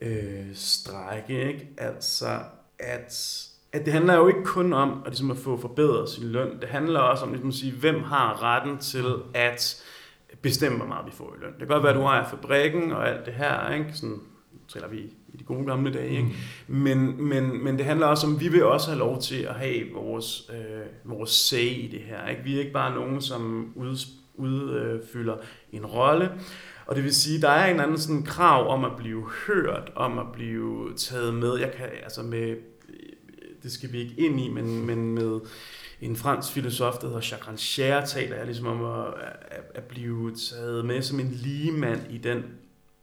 øh, 0.01 0.45
strække. 0.53 1.47
Ikke? 1.47 1.69
Altså, 1.77 2.39
at 2.79 3.43
at 3.71 3.85
det 3.85 3.93
handler 3.93 4.15
jo 4.15 4.27
ikke 4.27 4.43
kun 4.43 4.73
om 4.73 5.01
at, 5.05 5.11
ligesom 5.11 5.31
at 5.31 5.37
få 5.37 5.57
forbedret 5.57 6.09
sin 6.09 6.23
løn. 6.23 6.61
Det 6.61 6.69
handler 6.69 6.99
også 6.99 7.25
om 7.25 7.31
ligesom 7.31 7.49
at 7.49 7.55
sige, 7.55 7.71
hvem 7.71 8.03
har 8.03 8.43
retten 8.43 8.77
til 8.77 9.05
at 9.33 9.83
bestemme, 10.41 10.77
hvor 10.77 10.87
meget 10.87 11.05
vi 11.05 11.11
får 11.11 11.35
i 11.37 11.39
løn. 11.41 11.49
Det 11.51 11.59
kan 11.59 11.67
godt 11.67 11.83
være, 11.83 11.91
at 11.91 11.97
du 11.97 12.03
ejer 12.03 12.29
fabrikken 12.29 12.91
og 12.91 13.09
alt 13.09 13.25
det 13.25 13.33
her, 13.33 13.73
ikke? 13.73 13.93
Sådan 13.93 14.21
triller 14.67 14.89
vi 14.89 15.13
i 15.33 15.37
de 15.37 15.43
gode 15.43 15.65
gamle 15.65 15.93
dage. 15.93 16.09
Ikke? 16.09 16.29
Mm. 16.67 16.75
Men, 16.75 17.23
men, 17.23 17.63
men 17.63 17.77
det 17.77 17.85
handler 17.85 18.07
også 18.07 18.27
om, 18.27 18.35
at 18.35 18.41
vi 18.41 18.47
vil 18.47 18.63
også 18.63 18.87
have 18.87 18.99
lov 18.99 19.21
til 19.21 19.41
at 19.41 19.55
have 19.55 19.83
vores, 19.93 20.51
øh, 20.53 21.11
vores 21.11 21.29
say 21.29 21.69
i 21.83 21.89
det 21.91 21.99
her. 21.99 22.27
Ikke? 22.27 22.43
Vi 22.43 22.55
er 22.55 22.59
ikke 22.59 22.73
bare 22.73 22.95
nogen, 22.95 23.21
som 23.21 23.71
udfylder 23.75 25.33
ud, 25.33 25.39
en 25.71 25.85
rolle. 25.85 26.31
Og 26.85 26.95
det 26.95 27.03
vil 27.03 27.15
sige, 27.15 27.41
der 27.41 27.49
er 27.49 27.73
en 27.73 27.79
anden 27.79 27.97
sådan 27.97 28.23
krav 28.23 28.67
om 28.67 28.85
at 28.85 28.91
blive 28.97 29.23
hørt, 29.47 29.91
om 29.95 30.19
at 30.19 30.25
blive 30.33 30.93
taget 30.97 31.33
med. 31.33 31.57
Jeg 31.57 31.71
kan 31.71 31.85
altså 32.03 32.23
med 32.23 32.55
det 33.63 33.71
skal 33.71 33.91
vi 33.91 33.99
ikke 33.99 34.13
ind 34.17 34.39
i, 34.39 34.49
men, 34.49 34.85
men 34.85 35.15
med 35.15 35.39
en 36.01 36.15
fransk 36.15 36.51
filosof, 36.51 36.93
der 36.93 37.07
hedder 37.07 37.21
Jacques 37.31 37.47
Rancière, 37.47 38.05
taler 38.05 38.35
jeg 38.35 38.45
ligesom 38.45 38.67
om 38.67 38.83
at, 38.85 39.13
at, 39.51 39.63
at 39.75 39.83
blive 39.83 40.35
taget 40.35 40.85
med 40.85 41.01
som 41.01 41.19
en 41.19 41.31
ligemand 41.31 42.01
i 42.09 42.17
den 42.17 42.43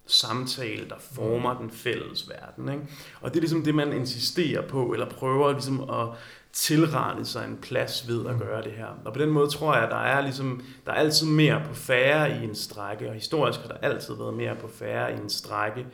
samtale, 0.07 0.89
der 0.89 0.99
former 0.99 1.59
den 1.59 1.71
fælles 1.71 2.29
verden. 2.29 2.69
Ikke? 2.69 2.85
Og 3.21 3.31
det 3.31 3.37
er 3.37 3.41
ligesom 3.41 3.65
det, 3.65 3.75
man 3.75 3.93
insisterer 3.93 4.69
på, 4.69 4.93
eller 4.93 5.11
prøver 5.11 5.53
ligesom 5.53 5.91
at 5.91 6.09
tilrette 6.55 7.25
sig 7.25 7.45
en 7.45 7.59
plads 7.63 8.09
ved 8.09 8.27
at 8.27 8.39
gøre 8.39 8.63
det 8.63 8.73
her. 8.73 8.87
Og 9.05 9.13
på 9.13 9.19
den 9.19 9.31
måde 9.31 9.51
tror 9.51 9.75
jeg, 9.75 9.85
at 9.85 9.91
der 9.91 9.97
er, 9.97 10.21
ligesom, 10.21 10.63
der 10.87 10.93
er 10.93 10.97
altid 10.97 11.27
mere 11.27 11.63
på 11.69 11.75
færre 11.75 12.41
i 12.41 12.45
en 12.45 12.55
strække, 12.55 13.09
og 13.09 13.15
historisk 13.15 13.61
har 13.61 13.69
der 13.69 13.77
altid 13.77 14.15
været 14.15 14.35
mere 14.35 14.57
på 14.57 14.69
færre 14.69 15.13
i 15.13 15.17
en 15.17 15.31
strække, 15.31 15.87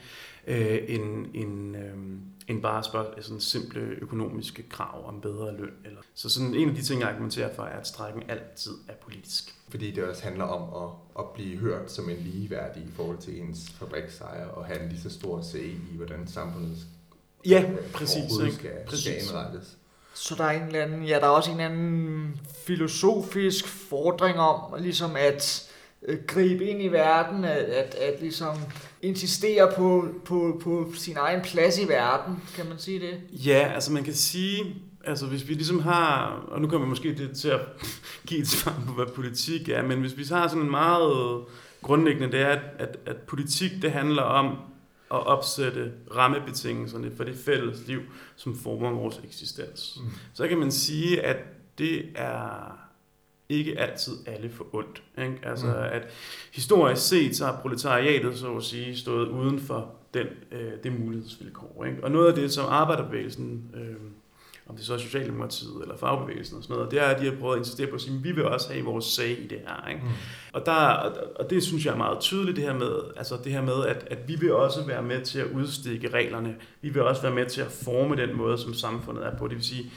øh, 0.47 0.79
end, 0.89 1.27
end, 1.35 1.77
øh, 1.77 1.95
end 2.49 2.63
bare 2.63 2.85
spørge 2.85 3.23
sådan 3.23 3.41
simple 3.41 3.81
økonomiske 3.81 4.69
krav 4.69 5.09
om 5.09 5.21
bedre 5.21 5.57
løn. 5.57 5.73
Eller. 5.85 6.01
Så 6.15 6.29
sådan 6.29 6.55
en 6.55 6.69
af 6.69 6.75
de 6.75 6.83
ting, 6.83 7.01
jeg 7.01 7.09
argumenterer 7.09 7.55
for, 7.55 7.63
er, 7.63 7.79
at 7.79 7.87
strækken 7.87 8.23
altid 8.29 8.73
er 8.89 8.95
politisk. 8.95 9.55
Fordi 9.69 9.91
det 9.91 10.05
også 10.05 10.23
handler 10.23 10.45
om 10.45 10.85
at, 10.85 10.91
at 11.21 11.27
blive 11.35 11.59
hørt 11.59 11.93
som 11.93 12.11
en 12.11 12.17
ligeværdig 12.17 12.83
i 12.83 12.91
forhold 12.97 13.19
til 13.19 13.41
ens 13.41 13.59
fabriksejer, 13.79 14.47
og 14.47 14.65
have 14.65 14.83
en 14.83 14.89
lige 14.89 15.01
så 15.01 15.11
stor 15.11 15.43
se 15.43 15.67
i, 15.67 15.97
hvordan 15.97 16.27
samfundet 16.27 16.77
ja, 17.47 17.65
præcis, 17.93 18.23
skal, 18.55 18.71
præcis. 18.87 19.05
skal 19.05 19.23
indrettes. 19.23 19.77
Så 20.15 20.35
der 20.35 20.45
er 20.45 20.51
en 20.51 20.67
eller 20.67 20.83
anden, 20.83 21.05
ja, 21.05 21.15
der 21.15 21.25
er 21.25 21.31
også 21.31 21.51
en 21.51 21.61
anden 21.61 22.41
filosofisk 22.67 23.67
fordring 23.69 24.39
om, 24.39 24.83
ligesom 24.83 25.17
at 25.17 25.71
øh, 26.03 26.19
gribe 26.27 26.65
ind 26.65 26.83
i 26.83 26.89
verden, 26.89 27.45
at, 27.45 27.65
at, 27.65 27.95
at 27.95 28.21
ligesom 28.21 28.57
insistere 29.03 29.73
på, 29.77 30.09
på, 30.25 30.61
på 30.63 30.93
sin 30.95 31.17
egen 31.17 31.41
plads 31.43 31.79
i 31.79 31.89
verden, 31.89 32.43
kan 32.57 32.67
man 32.67 32.79
sige 32.79 33.01
det? 33.01 33.21
Ja, 33.33 33.73
altså 33.75 33.93
man 33.93 34.05
kan 34.05 34.15
sige, 34.15 34.83
altså 35.05 35.27
hvis 35.27 35.49
vi 35.49 35.55
ligesom 35.55 35.81
har, 35.81 36.27
og 36.49 36.61
nu 36.61 36.69
kommer 36.69 36.87
vi 36.87 36.89
måske 36.89 37.15
det 37.15 37.37
til 37.37 37.49
at 37.49 37.61
give 38.29 38.41
et 38.41 38.49
svar 38.49 38.83
på, 38.87 38.93
hvad 38.93 39.07
politik 39.07 39.69
er, 39.69 39.83
men 39.83 40.01
hvis 40.01 40.17
vi 40.17 40.25
har 40.25 40.49
sådan 40.49 40.63
en 40.65 40.71
meget 40.71 41.45
grundlæggende, 41.83 42.33
det 42.33 42.41
er, 42.41 42.47
at, 42.49 42.61
at, 42.79 42.99
at 43.07 43.17
politik 43.17 43.71
det 43.83 43.93
handler 43.93 44.23
om 44.23 44.57
at 45.11 45.27
opsætte 45.27 45.93
rammebetingelserne 46.17 47.11
for 47.17 47.25
det 47.25 47.37
fælles 47.37 47.87
liv, 47.87 48.01
som 48.37 48.57
former 48.59 48.91
vores 48.91 49.21
eksistens. 49.25 49.99
Mm. 50.01 50.11
Så 50.35 50.49
kan 50.49 50.59
man 50.59 50.71
sige, 50.71 51.23
at 51.23 51.37
det 51.79 52.05
er 52.15 52.79
ikke 53.49 53.79
altid 53.79 54.13
alle 54.27 54.51
for 54.51 54.75
ondt. 54.75 55.03
Ikke? 55.19 55.39
Altså, 55.43 55.67
mm. 55.67 55.73
at 55.73 56.03
historisk 56.53 57.09
set, 57.09 57.37
så 57.37 57.47
har 57.47 57.61
proletariatet, 57.63 58.39
så 58.39 58.57
at 58.57 58.63
sige, 58.63 58.97
stået 58.97 59.29
uden 59.29 59.59
for 59.59 59.95
den, 60.15 60.27
øh, 60.53 60.73
det 60.85 61.01
mulighedsvilkår. 61.01 61.85
Ikke? 61.85 62.05
Og 62.05 62.11
noget 62.11 62.29
af 62.29 62.35
det, 62.35 62.53
som 62.53 62.67
arbejderbevægelsen, 62.69 63.71
øh, 63.75 63.97
om 64.71 64.77
det 64.77 64.87
så 64.87 64.95
er 64.95 64.99
Socialdemokratiet 64.99 65.83
eller 65.83 65.97
fagbevægelsen 65.97 66.57
og 66.57 66.63
sådan 66.63 66.77
noget, 66.77 66.91
det 66.91 67.03
er, 67.03 67.07
at 67.07 67.21
de 67.21 67.25
har 67.25 67.37
prøvet 67.41 67.55
at 67.55 67.59
insistere 67.59 67.87
på 67.87 67.95
at 67.95 68.01
sige, 68.01 68.17
at 68.17 68.25
vi 68.25 68.33
vil 68.33 68.45
også 68.45 68.73
have 68.73 68.85
vores 68.85 69.05
sag 69.05 69.31
i 69.31 69.47
det 69.47 69.59
her. 69.67 69.89
Ikke? 69.89 70.01
Mm. 70.03 70.11
Og, 70.53 70.67
der, 70.67 70.77
og 71.37 71.51
det 71.51 71.63
synes 71.63 71.87
jeg 71.87 71.93
er 71.93 71.97
meget 71.97 72.21
tydeligt, 72.21 72.57
det 72.57 72.65
her 72.65 72.75
med, 72.75 72.93
altså 73.17 73.37
det 73.45 73.53
her 73.53 73.63
med 73.63 73.87
at, 73.87 74.07
at 74.11 74.29
vi 74.29 74.35
vil 74.35 74.53
også 74.53 74.87
være 74.87 75.03
med 75.03 75.21
til 75.21 75.39
at 75.39 75.47
udstikke 75.47 76.09
reglerne. 76.09 76.57
Vi 76.83 76.89
vil 76.89 77.03
også 77.03 77.23
være 77.23 77.35
med 77.35 77.47
til 77.47 77.61
at 77.61 77.71
forme 77.85 78.17
den 78.17 78.37
måde, 78.37 78.59
som 78.59 78.75
samfundet 78.75 79.27
er 79.27 79.37
på. 79.37 79.49
Det 79.49 79.57
vil 79.57 79.65
sige, 79.65 79.93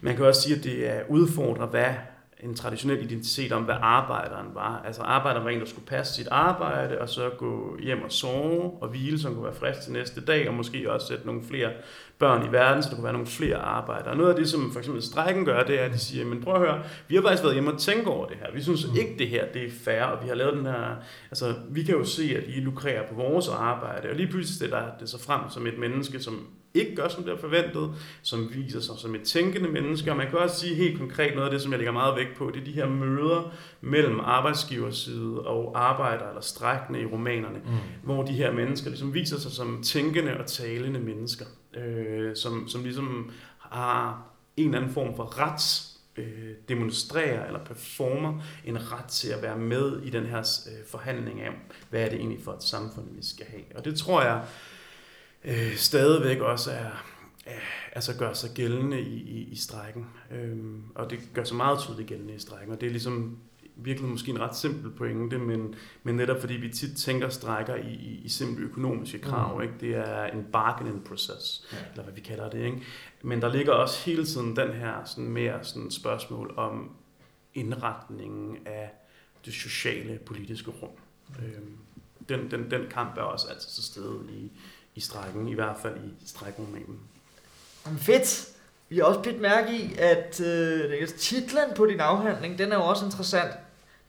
man 0.00 0.16
kan 0.16 0.24
også 0.24 0.42
sige, 0.42 0.56
at 0.56 0.64
det 0.64 0.88
er 0.88 1.00
udfordrer, 1.08 1.66
hvad 1.66 1.94
en 2.42 2.54
traditionel 2.54 3.04
identitet 3.04 3.52
om, 3.52 3.62
hvad 3.62 3.74
arbejderen 3.80 4.46
var. 4.54 4.82
Altså 4.86 5.02
arbejderen 5.02 5.44
var 5.44 5.50
en, 5.50 5.60
der 5.60 5.66
skulle 5.66 5.86
passe 5.86 6.14
sit 6.14 6.28
arbejde, 6.30 7.00
og 7.00 7.08
så 7.08 7.30
gå 7.38 7.78
hjem 7.82 8.02
og 8.02 8.12
sove 8.12 8.82
og 8.82 8.88
hvile, 8.88 9.18
som 9.18 9.34
kunne 9.34 9.44
være 9.44 9.54
frisk 9.54 9.80
til 9.80 9.92
næste 9.92 10.20
dag, 10.20 10.48
og 10.48 10.54
måske 10.54 10.92
også 10.92 11.06
sætte 11.06 11.26
nogle 11.26 11.42
flere 11.48 11.70
børn 12.18 12.48
i 12.48 12.52
verden, 12.52 12.82
så 12.82 12.88
der 12.88 12.94
kunne 12.94 13.04
være 13.04 13.12
nogle 13.12 13.26
flere 13.26 13.56
arbejdere. 13.56 14.16
Noget 14.16 14.30
af 14.30 14.36
det, 14.36 14.48
som 14.48 14.72
for 14.72 14.78
eksempel 14.78 15.02
strækken 15.02 15.44
gør, 15.44 15.62
det 15.62 15.80
er, 15.80 15.84
at 15.84 15.92
de 15.92 15.98
siger, 15.98 16.24
men 16.24 16.42
prøv 16.42 16.54
at 16.54 16.60
høre, 16.60 16.82
vi 17.08 17.14
har 17.14 17.22
faktisk 17.22 17.42
været 17.42 17.54
hjemme 17.54 17.72
og 17.72 17.78
tænke 17.78 18.10
over 18.10 18.26
det 18.26 18.36
her. 18.36 18.52
Vi 18.54 18.62
synes 18.62 18.86
ikke, 18.98 19.14
det 19.18 19.28
her 19.28 19.44
det 19.54 19.64
er 19.64 19.70
fair, 19.84 20.02
og 20.02 20.22
vi 20.22 20.28
har 20.28 20.34
lavet 20.34 20.56
den 20.56 20.66
her... 20.66 20.96
Altså, 21.30 21.54
vi 21.70 21.82
kan 21.82 21.94
jo 21.94 22.04
se, 22.04 22.36
at 22.36 22.44
I 22.46 22.60
lukrerer 22.60 23.08
på 23.08 23.14
vores 23.14 23.48
arbejde, 23.48 24.08
og 24.10 24.16
lige 24.16 24.28
pludselig 24.28 24.56
stiller 24.56 24.82
det 25.00 25.08
så 25.08 25.22
frem 25.22 25.40
som 25.50 25.66
et 25.66 25.78
menneske, 25.78 26.20
som 26.20 26.46
ikke 26.80 26.96
gør, 26.96 27.08
som 27.08 27.24
det 27.24 27.32
er 27.32 27.38
forventet, 27.38 27.90
som 28.22 28.50
viser 28.54 28.80
sig 28.80 28.94
som 28.98 29.14
et 29.14 29.22
tænkende 29.22 29.68
menneske. 29.68 30.10
Og 30.10 30.16
man 30.16 30.30
kan 30.30 30.38
også 30.38 30.60
sige 30.60 30.74
helt 30.74 30.98
konkret 30.98 31.34
noget 31.34 31.46
af 31.46 31.50
det, 31.52 31.62
som 31.62 31.72
jeg 31.72 31.78
lægger 31.78 31.92
meget 31.92 32.16
vægt 32.16 32.36
på, 32.36 32.50
det 32.54 32.60
er 32.60 32.64
de 32.64 32.72
her 32.72 32.88
møder 32.88 33.52
mellem 33.80 34.20
arbejdsgiverside 34.20 35.40
og 35.40 35.88
arbejder 35.88 36.28
eller 36.28 36.40
strækkende 36.40 37.00
i 37.00 37.06
romanerne, 37.06 37.58
mm. 37.58 37.72
hvor 38.02 38.22
de 38.22 38.32
her 38.32 38.52
mennesker 38.52 38.90
ligesom 38.90 39.14
viser 39.14 39.38
sig 39.38 39.52
som 39.52 39.82
tænkende 39.82 40.36
og 40.38 40.46
talende 40.46 41.00
mennesker, 41.00 41.44
øh, 41.76 42.36
som, 42.36 42.68
som 42.68 42.82
ligesom 42.82 43.30
har 43.58 44.28
en 44.56 44.64
eller 44.64 44.78
anden 44.78 44.94
form 44.94 45.16
for 45.16 45.38
ret 45.38 45.84
øh, 46.16 46.54
demonstrerer 46.68 47.46
eller 47.46 47.64
performer 47.64 48.42
en 48.64 48.92
ret 48.92 49.04
til 49.04 49.28
at 49.28 49.42
være 49.42 49.58
med 49.58 50.02
i 50.02 50.10
den 50.10 50.26
her 50.26 50.38
øh, 50.38 50.86
forhandling 50.90 51.40
af, 51.40 51.50
hvad 51.90 52.00
er 52.00 52.08
det 52.08 52.18
egentlig 52.18 52.44
for 52.44 52.52
et 52.52 52.62
samfund, 52.62 53.06
vi 53.16 53.24
skal 53.24 53.46
have. 53.46 53.62
Og 53.74 53.84
det 53.84 53.98
tror 53.98 54.22
jeg, 54.22 54.36
øh, 54.36 54.77
stadigvæk 55.76 56.40
også 56.40 56.70
er, 56.70 57.04
øh, 57.46 57.52
altså 57.92 58.18
gør 58.18 58.32
sig 58.32 58.50
gældende 58.54 59.00
i, 59.00 59.14
i, 59.14 59.48
i 59.50 59.56
strækken. 59.56 60.06
Øhm, 60.30 60.82
og 60.94 61.10
det 61.10 61.18
gør 61.34 61.44
sig 61.44 61.56
meget 61.56 61.78
tydeligt 61.78 62.08
gældende 62.08 62.34
i 62.34 62.38
strækken. 62.38 62.72
Og 62.72 62.80
det 62.80 62.86
er 62.86 62.90
ligesom 62.90 63.38
virkelig 63.76 64.10
måske 64.10 64.30
en 64.30 64.40
ret 64.40 64.56
simpel 64.56 64.90
pointe, 64.90 65.38
men, 65.38 65.74
men 66.02 66.16
netop 66.16 66.40
fordi 66.40 66.54
vi 66.54 66.68
tit 66.68 66.96
tænker 66.96 67.28
strækker 67.28 67.74
i, 67.74 67.92
i, 67.92 68.20
i 68.24 68.28
simple 68.28 68.64
økonomiske 68.64 69.18
krav. 69.18 69.56
Mm. 69.56 69.62
Ikke? 69.62 69.74
Det 69.80 69.96
er 69.96 70.24
en 70.24 70.46
bargaining 70.52 71.04
process, 71.04 71.68
ja. 71.72 71.78
eller 71.90 72.02
hvad 72.02 72.14
vi 72.14 72.20
kalder 72.20 72.50
det. 72.50 72.64
Ikke? 72.64 72.82
Men 73.22 73.42
der 73.42 73.52
ligger 73.52 73.72
også 73.72 74.04
hele 74.10 74.24
tiden 74.24 74.56
den 74.56 74.72
her 74.72 75.04
sådan 75.04 75.28
mere 75.28 75.64
sådan 75.64 75.90
spørgsmål 75.90 76.54
om 76.56 76.90
indretningen 77.54 78.56
af 78.66 78.90
det 79.44 79.54
sociale 79.54 80.18
politiske 80.26 80.70
rum. 80.70 80.90
Mm. 81.28 81.44
Øhm, 81.44 81.76
den, 82.28 82.50
den, 82.50 82.70
den 82.70 82.86
kamp 82.90 83.16
er 83.16 83.22
også 83.22 83.48
altid 83.48 83.70
til 83.70 83.84
stede 83.84 84.20
i, 84.30 84.52
i 84.98 85.00
strækken, 85.00 85.48
i 85.48 85.54
hvert 85.54 85.76
fald 85.82 85.96
i 85.96 86.26
strækromanen. 86.26 86.98
Fedt! 87.98 88.48
Vi 88.88 88.96
har 88.96 89.04
også 89.04 89.20
blivet 89.20 89.40
mærke 89.40 89.72
i, 89.72 89.94
at 89.98 90.40
øh, 90.40 91.08
titlen 91.08 91.74
på 91.76 91.86
din 91.86 92.00
afhandling, 92.00 92.58
den 92.58 92.72
er 92.72 92.76
jo 92.76 92.84
også 92.84 93.04
interessant. 93.04 93.50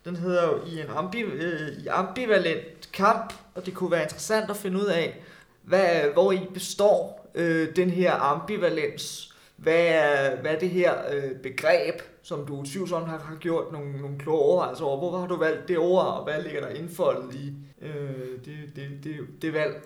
Den 0.06 0.16
hedder 0.16 0.48
jo 0.48 0.66
i 0.66 0.82
en 0.82 0.88
ambi, 0.90 1.20
øh, 1.20 1.84
i 1.84 1.88
ambivalent 1.88 2.90
kamp, 2.94 3.34
og 3.56 3.66
det 3.66 3.74
kunne 3.74 3.92
være 3.92 4.04
interessant 4.04 4.50
at 4.50 4.58
finde 4.58 4.78
ud 4.78 4.86
af, 4.86 5.20
hvad, 5.62 6.14
hvor 6.14 6.32
I 6.32 6.40
består 6.54 7.30
øh, 7.36 7.76
den 7.76 7.90
her 7.90 8.14
ambivalens. 8.14 9.36
Hvad 9.56 9.86
er, 9.88 10.42
hvad 10.42 10.52
er 10.52 10.60
det 10.60 10.70
her 10.70 10.94
øh, 11.12 11.32
begreb, 11.44 11.96
som 12.22 12.46
du 12.46 12.66
tvivlsomt 12.66 13.08
har, 13.08 13.18
har 13.18 13.36
gjort 13.36 13.72
nogle, 13.72 14.02
nogle 14.02 14.20
kloge 14.20 14.40
overvejelser 14.40 14.86
over? 14.86 14.98
Hvorfor 14.98 15.20
har 15.20 15.28
du 15.28 15.36
valgt 15.36 15.68
det 15.68 15.78
ord, 15.78 16.06
og 16.06 16.24
hvad 16.24 16.44
ligger 16.44 16.62
der 16.62 16.70
indfoldet 16.70 17.36
i 17.36 17.54
øh, 17.82 18.46
det, 18.46 18.58
det, 18.76 18.90
det, 19.04 19.42
det 19.42 19.54
valg? 19.54 19.84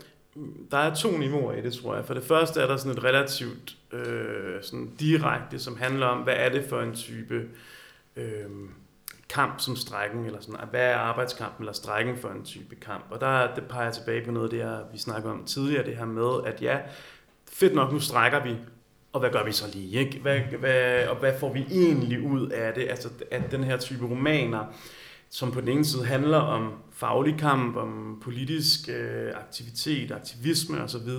Der 0.72 0.78
er 0.78 0.96
to 0.96 1.18
niveauer 1.18 1.54
i 1.54 1.62
det, 1.62 1.74
tror 1.74 1.96
jeg. 1.96 2.06
For 2.06 2.14
det 2.14 2.24
første 2.24 2.62
er 2.62 2.68
der 2.68 2.78
sådan 2.78 2.98
et 2.98 3.04
relativt 3.04 3.78
øh, 3.92 4.62
sådan 4.62 4.92
direkte, 5.00 5.60
som 5.60 5.78
handler 5.78 6.06
om, 6.06 6.18
hvad 6.18 6.36
er 6.38 6.50
det 6.50 6.66
for 6.70 6.82
en 6.82 6.96
type 6.96 7.44
øh, 8.16 8.50
kamp 9.30 9.60
som 9.60 9.76
strækken, 9.76 10.26
eller 10.26 10.42
sådan, 10.42 10.68
hvad 10.70 10.82
er 10.82 10.96
arbejdskampen 10.96 11.64
eller 11.64 11.74
strækken 11.74 12.18
for 12.18 12.30
en 12.30 12.44
type 12.46 12.76
kamp? 12.76 13.06
Og 13.10 13.22
der 13.22 13.56
det 13.56 13.64
peger 13.64 13.84
jeg 13.84 13.94
tilbage 13.94 14.26
på 14.26 14.32
noget 14.32 14.46
af 14.46 14.50
det, 14.50 14.64
her, 14.64 14.80
vi 14.92 14.98
snakkede 14.98 15.34
om 15.34 15.44
tidligere, 15.46 15.86
det 15.86 15.98
her 15.98 16.06
med, 16.06 16.54
at 16.54 16.62
ja, 16.62 16.78
fedt 17.52 17.76
nok, 17.76 17.92
nu 17.92 18.00
strækker 18.00 18.44
vi, 18.44 18.56
og 19.14 19.20
hvad 19.20 19.30
gør 19.30 19.44
vi 19.44 19.52
så 19.52 19.66
lige? 19.74 20.00
Ikke? 20.00 20.20
Hvad, 20.20 20.40
hvad, 20.40 21.08
og 21.08 21.16
hvad 21.16 21.40
får 21.40 21.54
vi 21.54 21.66
egentlig 21.72 22.22
ud 22.22 22.50
af 22.50 22.74
det? 22.74 22.90
Altså, 22.90 23.10
at 23.32 23.52
den 23.52 23.64
her 23.64 23.78
type 23.78 24.06
romaner, 24.06 24.66
som 25.34 25.52
på 25.52 25.62
den 25.62 25.70
ene 25.70 25.86
side 25.86 26.06
handler 26.06 26.38
om 26.38 26.74
faglig 26.92 27.40
kamp, 27.40 27.76
om 27.76 28.20
politisk 28.22 28.90
øh, 28.90 29.32
aktivitet, 29.36 30.12
aktivisme 30.12 30.84
osv., 30.84 31.10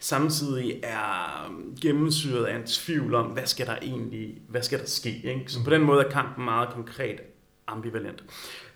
samtidig 0.00 0.80
er 0.82 1.46
um, 1.48 1.76
gennemsyret 1.80 2.44
af 2.44 2.56
en 2.56 2.66
tvivl 2.66 3.14
om, 3.14 3.26
hvad 3.26 3.46
skal 3.46 3.66
der 3.66 3.76
egentlig, 3.82 4.42
hvad 4.48 4.62
skal 4.62 4.78
der 4.78 4.86
ske? 4.86 5.20
Ikke? 5.24 5.44
Så 5.46 5.64
på 5.64 5.70
den 5.70 5.82
måde 5.82 6.04
er 6.04 6.10
kampen 6.10 6.44
meget 6.44 6.68
konkret 6.68 7.20
ambivalent. 7.66 8.24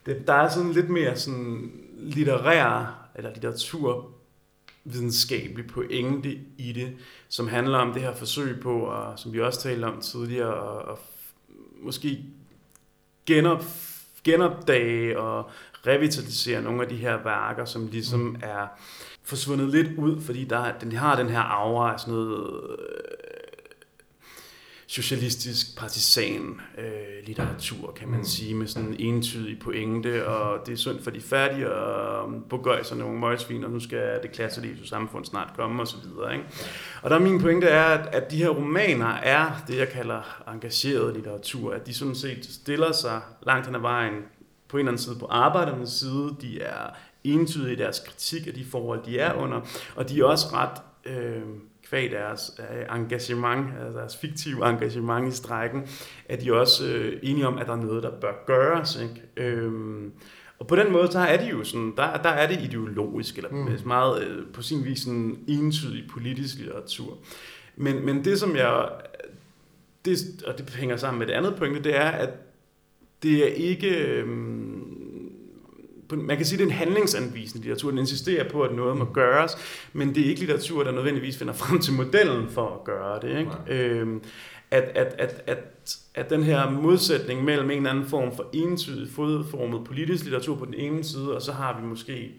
Det, 0.07 0.27
der 0.27 0.35
er 0.35 0.49
sådan 0.49 0.73
lidt 0.73 0.89
mere 0.89 1.17
sådan 1.17 1.73
litterær, 1.99 3.09
eller 3.17 3.33
litteratur 3.33 4.11
videnskabelig 4.85 5.67
pointe 5.67 6.39
i 6.59 6.73
det, 6.73 6.97
som 7.29 7.49
handler 7.49 7.79
om 7.79 7.93
det 7.93 8.03
her 8.03 8.15
forsøg 8.15 8.61
på, 8.61 8.81
og 8.81 9.19
som 9.19 9.33
vi 9.33 9.41
også 9.41 9.61
talte 9.61 9.85
om 9.85 10.01
tidligere, 10.01 10.81
at, 10.81 10.93
at 10.93 10.99
måske 11.83 12.25
genop, 13.27 13.65
genopdage 14.25 15.19
og 15.19 15.51
revitalisere 15.87 16.63
nogle 16.63 16.83
af 16.83 16.89
de 16.89 16.97
her 16.97 17.23
værker, 17.25 17.65
som 17.65 17.89
ligesom 17.93 18.21
mm. 18.21 18.37
er 18.43 18.67
forsvundet 19.25 19.69
lidt 19.69 19.99
ud, 19.99 20.21
fordi 20.21 20.45
der, 20.45 20.73
den 20.81 20.93
har 20.93 21.17
den 21.17 21.29
her 21.29 21.41
aura 21.41 21.93
af 21.93 22.01
sådan 22.01 22.15
noget 22.15 22.61
socialistisk 24.91 25.79
partisan 25.79 26.61
øh, 26.79 27.27
litteratur, 27.27 27.93
kan 27.93 28.09
man 28.09 28.19
mm. 28.19 28.25
sige, 28.25 28.55
med 28.55 28.67
sådan 28.67 28.89
en 28.89 28.97
entydig 28.99 29.59
pointe, 29.59 30.27
og 30.27 30.67
det 30.67 30.73
er 30.73 30.77
synd 30.77 31.03
for 31.03 31.11
de 31.11 31.21
fattige, 31.21 31.73
og 31.73 32.33
Bogøjs 32.51 32.91
og 32.91 32.97
nogle 32.97 33.19
møgsvin, 33.19 33.65
og 33.65 33.71
nu 33.71 33.81
skal 33.81 34.23
det 34.23 34.33
klasselige 34.33 34.77
samfund 34.85 35.25
snart 35.25 35.53
komme, 35.57 35.83
og 35.83 35.89
så 35.89 35.97
videre. 36.05 36.33
Ikke? 36.33 36.45
Og 37.03 37.11
der 37.11 37.17
er 37.17 37.21
min 37.21 37.41
pointe 37.41 37.67
er, 37.67 37.85
at, 37.85 38.15
at 38.15 38.31
de 38.31 38.37
her 38.37 38.49
romaner 38.49 39.13
er 39.13 39.65
det, 39.69 39.77
jeg 39.77 39.89
kalder 39.89 40.45
engageret 40.53 41.15
litteratur, 41.15 41.73
at 41.73 41.87
de 41.87 41.95
sådan 41.95 42.15
set 42.15 42.45
stiller 42.45 42.93
sig 42.93 43.21
langt 43.47 43.67
hen 43.67 43.75
ad 43.75 43.81
vejen 43.81 44.15
på 44.69 44.77
en 44.77 44.79
eller 44.79 44.93
anden 44.93 45.03
side 45.03 45.17
på 45.19 45.27
arbejdernes 45.27 45.91
side, 45.91 46.37
de 46.41 46.63
er 46.63 46.97
entydige 47.25 47.73
i 47.73 47.77
deres 47.77 47.99
kritik 48.07 48.47
af 48.47 48.55
de 48.55 48.65
forhold, 48.65 49.05
de 49.05 49.19
er 49.19 49.35
under, 49.35 49.61
og 49.97 50.09
de 50.09 50.21
er 50.21 50.25
også 50.25 50.47
ret... 50.53 50.79
Øh, 51.05 51.43
kvæg 51.89 52.11
deres 52.11 52.51
øh, 52.59 52.97
engagement, 52.97 53.67
altså 53.81 53.99
deres 53.99 54.17
fiktive 54.17 54.71
engagement 54.71 55.33
i 55.33 55.37
strækken, 55.37 55.89
at 56.29 56.41
de 56.41 56.53
også 56.53 56.87
øh, 56.87 57.21
enige 57.23 57.47
om, 57.47 57.59
at 57.59 57.67
der 57.67 57.73
er 57.73 57.77
noget, 57.77 58.03
der 58.03 58.11
bør 58.21 58.45
gøres. 58.47 59.01
Ikke? 59.03 59.23
Øhm, 59.37 60.13
og 60.59 60.67
på 60.67 60.77
den 60.77 60.93
måde, 60.93 61.13
så 61.13 61.19
er 61.19 61.37
det 61.37 61.51
jo 61.51 61.65
sådan, 61.65 61.93
der, 61.97 62.23
der 62.23 62.29
er 62.29 62.47
det 62.47 62.61
ideologisk, 62.61 63.37
eller 63.37 63.51
mm. 63.51 63.87
meget 63.87 64.25
øh, 64.25 64.47
på 64.53 64.63
sin 64.63 64.85
vis 64.85 65.05
en 65.05 65.45
entydig 65.49 66.05
politisk 66.11 66.59
litteratur. 66.59 67.19
Men, 67.77 68.07
men 68.07 68.25
det, 68.25 68.41
som 68.41 68.57
jeg, 68.57 68.89
det, 70.05 70.19
og 70.47 70.59
det 70.59 70.71
hænger 70.71 70.97
sammen 70.97 71.19
med 71.19 71.27
det 71.27 71.33
andet 71.33 71.57
pointe, 71.57 71.83
det 71.83 71.97
er, 71.97 72.11
at 72.11 72.31
det 73.23 73.45
er 73.45 73.55
ikke, 73.55 74.05
øhm, 74.05 74.78
man 76.11 76.37
kan 76.37 76.47
sige, 76.47 76.59
det 76.59 76.65
er 76.65 76.69
en 76.69 76.75
handlingsanvisende 76.75 77.65
litteratur. 77.65 77.91
Den 77.91 77.99
insisterer 77.99 78.51
på, 78.51 78.63
at 78.63 78.75
noget 78.75 78.97
må 78.97 79.05
gøres, 79.05 79.53
men 79.93 80.15
det 80.15 80.25
er 80.25 80.29
ikke 80.29 80.41
litteratur, 80.41 80.85
der 80.85 80.93
nødvendigvis 80.93 81.39
finder 81.39 81.55
frem 81.55 81.81
til 81.81 81.93
modellen 81.93 82.49
for 82.51 82.75
at 82.75 82.85
gøre 82.85 83.21
det. 83.21 83.39
Ikke? 83.39 83.51
Øhm, 83.69 84.23
at, 84.71 84.83
at, 84.83 85.15
at, 85.19 85.43
at, 85.47 85.59
at 86.15 86.31
den 86.31 86.43
her 86.43 86.71
modsætning 86.71 87.45
mellem 87.45 87.71
en 87.71 87.77
eller 87.77 87.91
anden 87.91 88.07
form 88.07 88.37
for 88.37 88.47
entydig 88.53 89.11
fodformet 89.11 89.85
politisk 89.85 90.25
litteratur 90.25 90.57
på 90.57 90.65
den 90.65 90.75
ene 90.75 91.05
side, 91.05 91.35
og 91.37 91.43
så 91.43 91.53
har 91.53 91.81
vi 91.81 91.87
måske, 91.87 92.33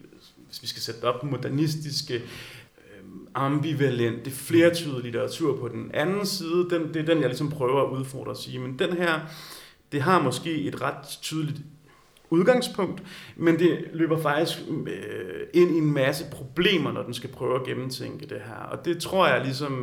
hvis 0.48 0.62
vi 0.62 0.68
skal 0.68 0.82
sætte 0.82 1.04
op, 1.04 1.24
modernistiske, 1.24 2.14
øhm, 2.14 3.28
ambivalente, 3.36 4.32
flertydige 4.32 5.04
litteratur 5.04 5.58
på 5.58 5.68
den 5.68 5.92
anden 5.94 6.26
side, 6.26 6.68
den, 6.70 6.94
det 6.94 6.96
er 6.96 7.06
den, 7.06 7.20
jeg 7.20 7.30
ligesom 7.30 7.50
prøver 7.50 7.82
at 7.82 8.00
udfordre 8.00 8.32
og 8.32 8.38
sige. 8.38 8.60
Men 8.60 8.80
den 8.80 8.94
her, 8.94 9.20
det 9.92 10.02
har 10.02 10.22
måske 10.22 10.62
et 10.62 10.82
ret 10.82 11.08
tydeligt 11.22 11.62
udgangspunkt, 12.30 13.04
men 13.36 13.60
det 13.60 13.90
løber 13.94 14.22
faktisk 14.22 14.60
øh, 14.88 15.48
ind 15.54 15.72
i 15.72 15.78
en 15.78 15.94
masse 15.94 16.26
problemer, 16.32 16.92
når 16.92 17.04
den 17.04 17.14
skal 17.14 17.30
prøve 17.30 17.56
at 17.56 17.66
gennemtænke 17.66 18.26
det 18.26 18.42
her. 18.46 18.64
Og 18.72 18.86
det 18.86 19.02
tror 19.02 19.28
jeg 19.28 19.46
ligesom, 19.46 19.74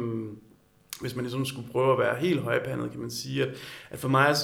hvis 1.01 1.15
man 1.15 1.25
ligesom 1.25 1.45
skulle 1.45 1.69
prøve 1.73 1.93
at 1.93 1.99
være 1.99 2.17
helt 2.17 2.41
højpandet, 2.41 2.91
kan 2.91 3.01
man 3.01 3.11
sige, 3.11 3.43
at, 3.43 3.49
at 3.91 3.99
for 3.99 4.09
mig 4.09 4.35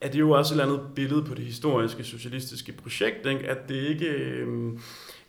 er 0.00 0.08
det 0.08 0.18
jo 0.18 0.30
også 0.30 0.54
et 0.54 0.60
eller 0.60 0.74
andet 0.74 0.88
billede 0.94 1.22
på 1.24 1.34
det 1.34 1.44
historiske 1.44 2.04
socialistiske 2.04 2.72
projekt, 2.72 3.26
ikke? 3.26 3.48
at 3.48 3.68
det 3.68 3.74
ikke... 3.74 4.06
Øh, 4.06 4.78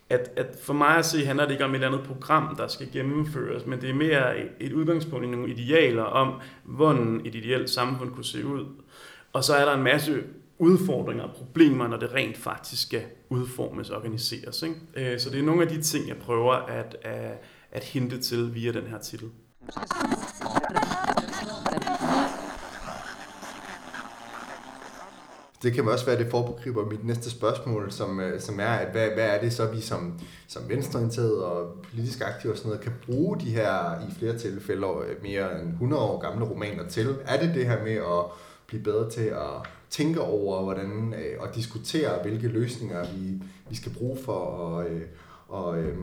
at, 0.10 0.32
at 0.36 0.58
for 0.64 0.74
mig 0.74 0.98
at 0.98 1.06
se 1.06 1.26
handler 1.26 1.46
det 1.46 1.52
ikke 1.52 1.66
om 1.66 1.72
et 1.72 1.76
eller 1.76 1.88
andet 1.88 2.08
program, 2.08 2.56
der 2.56 2.68
skal 2.68 2.92
gennemføres, 2.92 3.66
men 3.66 3.82
det 3.82 3.90
er 3.90 3.94
mere 3.94 4.40
et, 4.40 4.50
et 4.60 4.74
udgangspunkt 4.74 5.26
i 5.26 5.30
nogle 5.30 5.50
idealer 5.50 6.04
om, 6.04 6.42
hvordan 6.64 7.22
et 7.26 7.36
ideelt 7.36 7.70
samfund 7.70 8.12
kunne 8.12 8.26
se 8.26 8.46
ud. 8.46 8.66
Og 9.34 9.44
så 9.44 9.54
er 9.56 9.66
der 9.66 9.74
en 9.74 9.84
masse 9.84 10.24
udfordringer 10.60 11.24
og 11.24 11.36
problemer, 11.36 11.88
når 11.88 11.98
det 11.98 12.14
rent 12.14 12.38
faktisk 12.38 12.82
skal 12.82 13.04
udformes 13.30 13.90
og 13.90 13.98
organiseres. 13.98 14.64
Ikke? 14.64 14.76
Øh, 14.96 15.20
så 15.20 15.30
det 15.30 15.40
er 15.40 15.44
nogle 15.44 15.62
af 15.62 15.68
de 15.68 15.82
ting, 15.82 16.08
jeg 16.08 16.18
prøver 16.18 16.54
at, 16.54 16.98
at, 17.02 17.42
at 17.72 17.84
hente 17.84 18.22
til 18.22 18.56
via 18.56 18.72
den 18.72 18.88
her 18.88 19.00
titel. 19.00 19.30
Det 25.64 25.74
kan 25.74 25.88
også 25.88 26.06
være, 26.06 26.18
det 26.18 26.32
foregriber 26.32 26.86
mit 26.86 27.06
næste 27.06 27.30
spørgsmål, 27.30 27.92
som, 27.92 28.20
øh, 28.20 28.40
som 28.42 28.60
er, 28.60 28.74
at 28.74 28.92
hvad, 28.92 29.08
hvad 29.08 29.28
er 29.28 29.42
det 29.42 29.54
så, 29.54 29.68
vi 29.68 29.82
som, 29.82 30.20
som 30.48 30.70
venstreorienterede 30.70 31.46
og 31.46 31.76
politisk 31.90 32.22
aktive 32.22 32.54
og 32.54 32.58
sådan 32.58 32.70
noget, 32.70 32.84
kan 32.84 32.94
bruge 33.06 33.40
de 33.40 33.52
her 33.52 34.00
i 34.10 34.14
flere 34.20 34.38
tilfælde 34.38 34.88
øh, 35.08 35.24
mere 35.24 35.62
end 35.62 35.70
100 35.70 36.04
år 36.04 36.20
gamle 36.20 36.46
romaner 36.46 36.88
til? 36.88 37.16
Er 37.26 37.40
det 37.40 37.56
det 37.56 37.66
her 37.66 37.84
med 37.84 37.92
at 37.92 38.26
blive 38.68 38.84
bedre 38.84 39.10
til 39.10 39.22
at 39.26 39.68
tænke 39.90 40.22
over, 40.22 40.64
hvordan 40.64 41.14
øh, 41.14 41.40
og 41.40 41.56
diskutere, 41.56 42.22
hvilke 42.24 42.48
løsninger 42.48 43.04
vi, 43.04 43.42
vi 43.70 43.76
skal 43.76 43.92
bruge 43.94 44.18
for 44.26 44.70
at 44.80 44.92
øh, 44.92 45.02
og, 45.54 45.80
øh, 45.80 45.98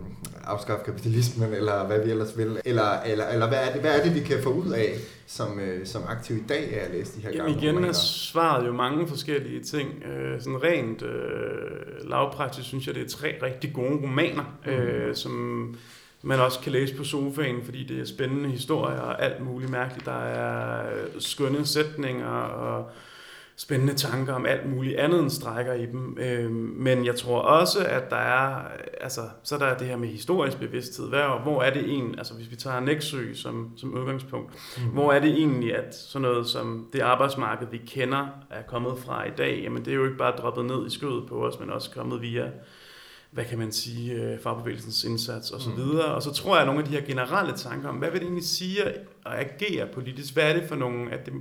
afskaffe 0.45 0.85
kapitalismen, 0.85 1.53
eller 1.53 1.87
hvad 1.87 2.05
vi 2.05 2.11
ellers 2.11 2.39
vil. 2.39 2.61
Eller, 2.65 3.01
eller, 3.01 3.27
eller 3.27 3.49
hvad, 3.49 3.59
er 3.69 3.73
det, 3.73 3.81
hvad 3.81 3.99
er 3.99 4.05
det, 4.05 4.15
vi 4.15 4.21
kan 4.21 4.43
få 4.43 4.53
ud 4.53 4.73
af 4.73 4.95
som, 5.27 5.61
øh, 5.61 5.87
som 5.87 6.03
aktiv 6.09 6.37
i 6.37 6.43
dag 6.49 6.81
af 6.81 6.85
at 6.85 6.91
læse 6.91 7.17
de 7.17 7.21
her 7.21 7.31
gamle 7.31 7.45
Jamen 7.45 7.59
igen 7.59 7.75
romaner? 7.75 7.89
er 7.89 7.93
svaret 7.93 8.67
jo 8.67 8.73
mange 8.73 9.09
forskellige 9.09 9.61
ting. 9.63 10.05
Øh, 10.05 10.41
sådan 10.41 10.63
rent 10.63 11.03
øh, 11.03 12.11
lavpraktisk 12.11 12.69
synes 12.69 12.87
jeg, 12.87 12.95
det 12.95 13.05
er 13.05 13.09
tre 13.09 13.35
rigtig 13.43 13.73
gode 13.73 14.03
romaner, 14.03 14.59
mm. 14.67 14.73
øh, 14.73 15.15
som 15.15 15.77
man 16.23 16.41
også 16.41 16.61
kan 16.61 16.73
læse 16.73 16.97
på 16.97 17.05
sofaen, 17.05 17.65
fordi 17.65 17.85
det 17.85 18.01
er 18.01 18.05
spændende 18.05 18.49
historier 18.49 19.01
og 19.01 19.23
alt 19.23 19.41
muligt 19.41 19.71
mærkeligt. 19.71 20.07
Der 20.07 20.23
er 20.23 20.85
skønne 21.19 21.67
sætninger 21.67 22.27
og 22.29 22.91
spændende 23.61 23.95
tanker 23.95 24.35
om 24.35 24.47
alt 24.47 24.71
muligt 24.71 24.97
andet 24.97 25.21
end 25.21 25.31
strækker 25.31 25.73
i 25.75 25.87
dem. 25.87 26.19
Øh, 26.21 26.51
men 26.51 27.05
jeg 27.05 27.17
tror 27.17 27.41
også, 27.41 27.85
at 27.85 28.11
der 28.11 28.17
er, 28.17 28.63
altså, 29.01 29.21
så 29.43 29.59
der 29.59 29.67
er 29.67 29.79
det 29.79 29.87
her 29.87 29.97
med 29.97 30.09
historisk 30.09 30.59
bevidsthed. 30.59 31.09
Hvor, 31.09 31.41
hvor 31.43 31.63
er 31.63 31.73
det 31.73 31.95
en, 31.95 32.15
altså 32.19 32.35
hvis 32.35 32.51
vi 32.51 32.57
tager 32.57 32.81
Næksø 32.81 33.35
som, 33.35 33.73
som 33.77 33.95
udgangspunkt, 33.95 34.53
mm. 34.79 34.83
hvor 34.83 35.13
er 35.13 35.21
det 35.21 35.31
egentlig, 35.31 35.77
at 35.77 35.95
sådan 35.95 36.23
noget 36.23 36.47
som 36.47 36.89
det 36.93 37.01
arbejdsmarked, 37.01 37.67
vi 37.71 37.81
kender, 37.87 38.27
er 38.51 38.63
kommet 38.63 38.99
fra 38.99 39.27
i 39.27 39.31
dag, 39.39 39.61
jamen 39.63 39.85
det 39.85 39.91
er 39.91 39.97
jo 39.97 40.05
ikke 40.05 40.19
bare 40.19 40.37
droppet 40.37 40.65
ned 40.65 40.87
i 40.87 40.91
skødet 40.91 41.27
på 41.29 41.47
os, 41.47 41.61
men 41.61 41.71
også 41.71 41.91
kommet 41.91 42.23
via 42.23 42.51
hvad 43.31 43.45
kan 43.45 43.59
man 43.59 43.73
sige, 43.73 44.13
øh, 44.13 44.41
fagbevægelsens 44.41 45.05
indsats 45.05 45.51
osv. 45.51 45.79
Mm. 45.79 45.99
Og 45.99 46.23
så 46.23 46.33
tror 46.33 46.55
jeg, 46.55 46.61
at 46.61 46.67
nogle 46.67 46.81
af 46.81 46.89
de 46.89 46.95
her 46.95 47.07
generelle 47.07 47.53
tanker 47.57 47.89
om, 47.89 47.97
hvad 47.97 48.11
vil 48.11 48.21
det 48.21 48.27
egentlig 48.27 48.47
sige 48.47 48.85
at 48.85 48.95
agere 49.25 49.87
politisk? 49.95 50.35
Hvad 50.35 50.45
er 50.45 50.61
det 50.61 50.69
for 50.69 50.77
nogle, 50.77 51.13
at 51.13 51.27
det, 51.27 51.35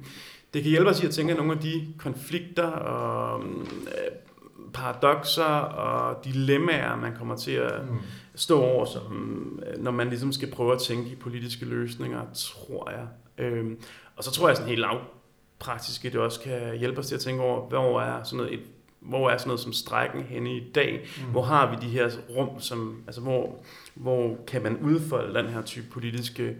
det 0.54 0.62
kan 0.62 0.70
hjælpe 0.70 0.90
os 0.90 1.04
i 1.04 1.06
at 1.06 1.12
tænke 1.12 1.34
nogle 1.34 1.52
af 1.54 1.60
de 1.60 1.88
konflikter 1.98 2.68
og 2.68 3.44
øh, 3.44 4.72
paradoxer 4.74 5.44
og 5.44 6.26
dilemmaer, 6.26 6.96
man 6.96 7.16
kommer 7.16 7.36
til 7.36 7.52
at 7.52 7.90
mm. 7.90 7.98
stå 8.36 8.62
over, 8.62 8.86
som, 8.86 9.60
øh, 9.68 9.84
når 9.84 9.92
man 9.92 10.10
ligesom 10.10 10.32
skal 10.32 10.52
prøve 10.52 10.74
at 10.74 10.80
tænke 10.80 11.10
i 11.10 11.16
politiske 11.16 11.66
løsninger, 11.66 12.22
tror 12.34 12.90
jeg, 12.92 13.08
Øhm, 13.40 13.82
og 14.16 14.24
så 14.24 14.32
tror 14.32 14.48
jeg 14.48 14.58
sådan 14.58 14.70
helt 14.70 14.82
lavpraktisk, 14.82 16.06
at 16.06 16.14
det 16.14 16.22
også 16.22 16.40
kan 16.40 16.78
hjælpe 16.78 17.00
os 17.00 17.08
til 17.08 17.16
at 17.16 17.22
tænke 17.22 17.44
over, 17.44 17.68
hvor 17.68 18.02
er 18.02 18.24
sådan 18.24 18.38
noget, 18.38 18.54
et, 18.54 18.64
hvor 19.00 19.30
er 19.30 19.38
sådan 19.38 19.48
noget 19.48 19.60
som 19.62 19.74
strækken 19.74 20.24
henne 20.24 20.58
i 20.58 20.72
dag? 20.76 21.08
Mm. 21.18 21.32
Hvor 21.32 21.42
har 21.42 21.72
vi 21.72 21.88
de 21.88 21.92
her 21.92 22.10
rum, 22.30 22.60
som, 22.60 23.04
altså 23.08 23.22
hvor, 23.22 23.64
hvor 23.96 24.38
kan 24.48 24.64
man 24.64 24.78
udfolde 24.78 25.40
den 25.40 25.48
her 25.48 25.62
type 25.62 25.86
politiske 25.92 26.56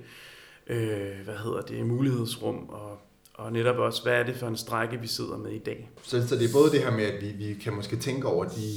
øh, 0.68 1.24
hvad 1.24 1.38
hedder 1.44 1.62
det, 1.62 1.86
mulighedsrum, 1.86 2.70
og, 2.70 2.98
og 3.34 3.52
netop 3.52 3.78
også, 3.78 4.04
hvad 4.04 4.14
er 4.14 4.24
det 4.24 4.36
for 4.36 4.48
en 4.48 4.58
strække, 4.58 5.02
vi 5.02 5.08
sidder 5.08 5.38
med 5.38 5.52
i 5.52 5.60
dag? 5.60 5.90
Så, 6.04 6.28
så 6.28 6.36
det 6.36 6.50
er 6.50 6.54
både 6.54 6.72
det 6.72 6.84
her 6.84 6.92
med, 6.92 7.04
at 7.04 7.22
vi, 7.22 7.46
vi 7.46 7.54
kan 7.54 7.74
måske 7.74 7.96
tænke 7.96 8.28
over 8.28 8.46
de 8.46 8.76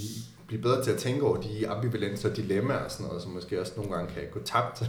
blive 0.53 0.62
bedre 0.62 0.85
til 0.85 0.90
at 0.90 0.98
tænke 0.98 1.22
over 1.22 1.40
de 1.40 1.68
ambivalenser 1.68 2.31
og 2.31 2.37
dilemmaer 2.37 2.85
og 2.85 2.90
sådan 2.90 3.07
noget, 3.07 3.22
som 3.22 3.33
måske 3.33 3.61
også 3.61 3.72
nogle 3.77 3.92
gange 3.92 4.14
kan 4.14 4.22
gå 4.33 4.40
tabt 4.44 4.83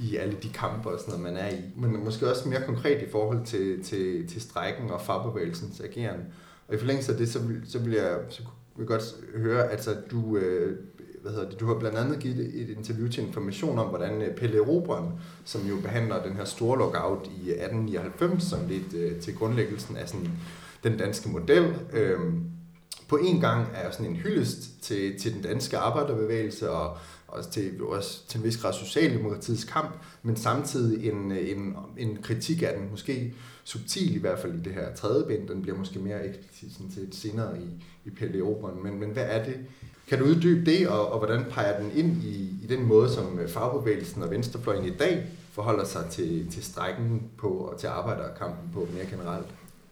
i 0.00 0.16
alle 0.16 0.36
de 0.42 0.48
kampe 0.48 0.88
og 0.88 1.00
sådan 1.00 1.20
noget, 1.20 1.34
man 1.34 1.44
er 1.44 1.50
i. 1.50 1.60
Men 1.76 2.04
måske 2.04 2.30
også 2.30 2.48
mere 2.48 2.62
konkret 2.66 3.02
i 3.02 3.10
forhold 3.10 3.46
til, 3.46 3.84
til, 3.84 4.28
til 4.28 4.40
strækken 4.40 4.90
og 4.90 5.00
fagbevægelsens 5.00 5.80
ageren. 5.80 6.20
Og 6.68 6.74
i 6.74 6.78
forlængelse 6.78 7.12
af 7.12 7.18
det, 7.18 7.28
så 7.28 7.38
vil, 7.38 7.62
så 7.64 7.78
vil 7.78 7.92
jeg, 7.92 8.18
så 8.28 8.42
vil 8.76 8.82
jeg 8.82 8.86
godt 8.86 9.14
høre, 9.34 9.70
altså 9.70 9.96
du, 10.10 10.36
øh, 10.36 10.78
hvad 11.22 11.32
hedder 11.32 11.48
det, 11.48 11.60
du 11.60 11.66
har 11.66 11.74
blandt 11.74 11.98
andet 11.98 12.18
givet 12.18 12.62
et 12.62 12.70
interview 12.76 13.08
til 13.08 13.26
information 13.26 13.78
om, 13.78 13.86
hvordan 13.88 14.22
øh, 14.22 14.34
Pelle 14.34 14.60
Robren, 14.60 15.12
som 15.44 15.66
jo 15.68 15.76
behandler 15.82 16.22
den 16.22 16.36
her 16.36 16.44
store 16.44 16.78
lockout 16.78 17.26
i 17.26 17.50
1899, 17.50 18.42
som 18.42 18.58
lidt 18.68 18.94
øh, 18.94 19.20
til 19.20 19.34
grundlæggelsen 19.34 19.96
af 19.96 20.08
sådan 20.08 20.28
den 20.84 20.98
danske 20.98 21.28
model, 21.28 21.74
øh, 21.92 22.20
på 23.08 23.16
en 23.16 23.40
gang 23.40 23.66
er 23.74 23.90
sådan 23.90 24.06
en 24.06 24.16
hyldest 24.16 24.82
til, 24.82 25.20
til 25.20 25.34
den 25.34 25.42
danske 25.42 25.78
arbejderbevægelse 25.78 26.70
og 26.70 26.96
også 27.32 27.50
til, 27.50 27.82
også 27.82 28.28
til 28.28 28.38
en 28.38 28.44
vis 28.44 28.56
grad 28.56 28.72
Socialdemokratiets 28.72 29.64
kamp, 29.64 29.90
men 30.22 30.36
samtidig 30.36 31.10
en, 31.10 31.32
en, 31.32 31.76
en 31.98 32.18
kritik 32.22 32.62
af 32.62 32.74
den, 32.78 32.90
måske 32.90 33.34
subtil 33.64 34.16
i 34.16 34.18
hvert 34.18 34.38
fald 34.38 34.54
i 34.54 34.62
det 34.62 34.72
her 34.72 34.94
tredje 34.94 35.26
bind, 35.26 35.48
den 35.48 35.62
bliver 35.62 35.78
måske 35.78 35.98
mere 35.98 36.26
eksplicit 36.26 36.72
sådan 36.72 36.90
set 36.90 37.14
senere 37.14 37.58
i, 37.58 37.84
i 38.04 38.10
Pelle 38.10 38.42
Oberen, 38.42 38.82
men, 38.82 39.00
men 39.00 39.10
hvad 39.10 39.24
er 39.26 39.44
det? 39.44 39.56
Kan 40.08 40.18
du 40.18 40.24
uddybe 40.24 40.70
det, 40.70 40.88
og, 40.88 41.12
og 41.12 41.18
hvordan 41.18 41.44
peger 41.50 41.80
den 41.80 41.90
ind 41.94 42.22
i, 42.22 42.58
i 42.62 42.66
den 42.68 42.86
måde, 42.86 43.10
som 43.10 43.38
øh, 43.38 43.48
fagbevægelsen 43.48 44.22
og 44.22 44.30
venstrefløjen 44.30 44.84
i 44.84 44.96
dag 44.96 45.26
forholder 45.52 45.84
sig 45.84 46.04
til, 46.10 46.50
til 46.50 46.64
strækken 46.64 47.30
på 47.38 47.48
og 47.48 47.80
til 47.80 47.86
arbejderkampen 47.86 48.70
på 48.74 48.88
mere 48.94 49.06
generelt? 49.06 49.46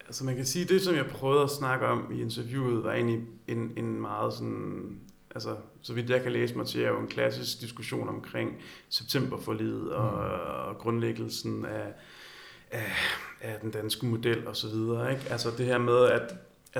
Altså 0.06 0.24
man 0.24 0.36
kan 0.36 0.46
sige, 0.46 0.64
det 0.64 0.82
som 0.82 0.94
jeg 0.94 1.06
prøvede 1.06 1.42
at 1.42 1.50
snakke 1.50 1.86
om 1.86 2.12
i 2.12 2.22
interviewet, 2.22 2.84
var 2.84 2.92
egentlig 2.92 3.20
en, 3.48 3.72
en 3.76 4.00
meget 4.00 4.32
sådan, 4.32 5.00
altså 5.34 5.56
så 5.82 5.94
vidt 5.94 6.10
jeg 6.10 6.22
kan 6.22 6.32
læse 6.32 6.54
mig 6.54 6.66
til, 6.66 6.82
er 6.82 6.88
jo 6.88 7.00
en 7.00 7.06
klassisk 7.06 7.60
diskussion 7.60 8.08
omkring 8.08 8.62
septemberforlidet 8.88 9.92
og, 9.92 10.12
mm. 10.12 10.68
og 10.68 10.78
grundlæggelsen 10.78 11.64
af, 11.64 11.92
af, 12.70 12.92
af 13.40 13.60
den 13.60 13.70
danske 13.70 14.06
model 14.06 14.46
og 14.46 14.56
så 14.56 14.68
videre. 14.68 15.12
Ikke? 15.12 15.24
Altså 15.30 15.50
det 15.58 15.66
her 15.66 15.78
med, 15.78 16.06
at, 16.06 16.34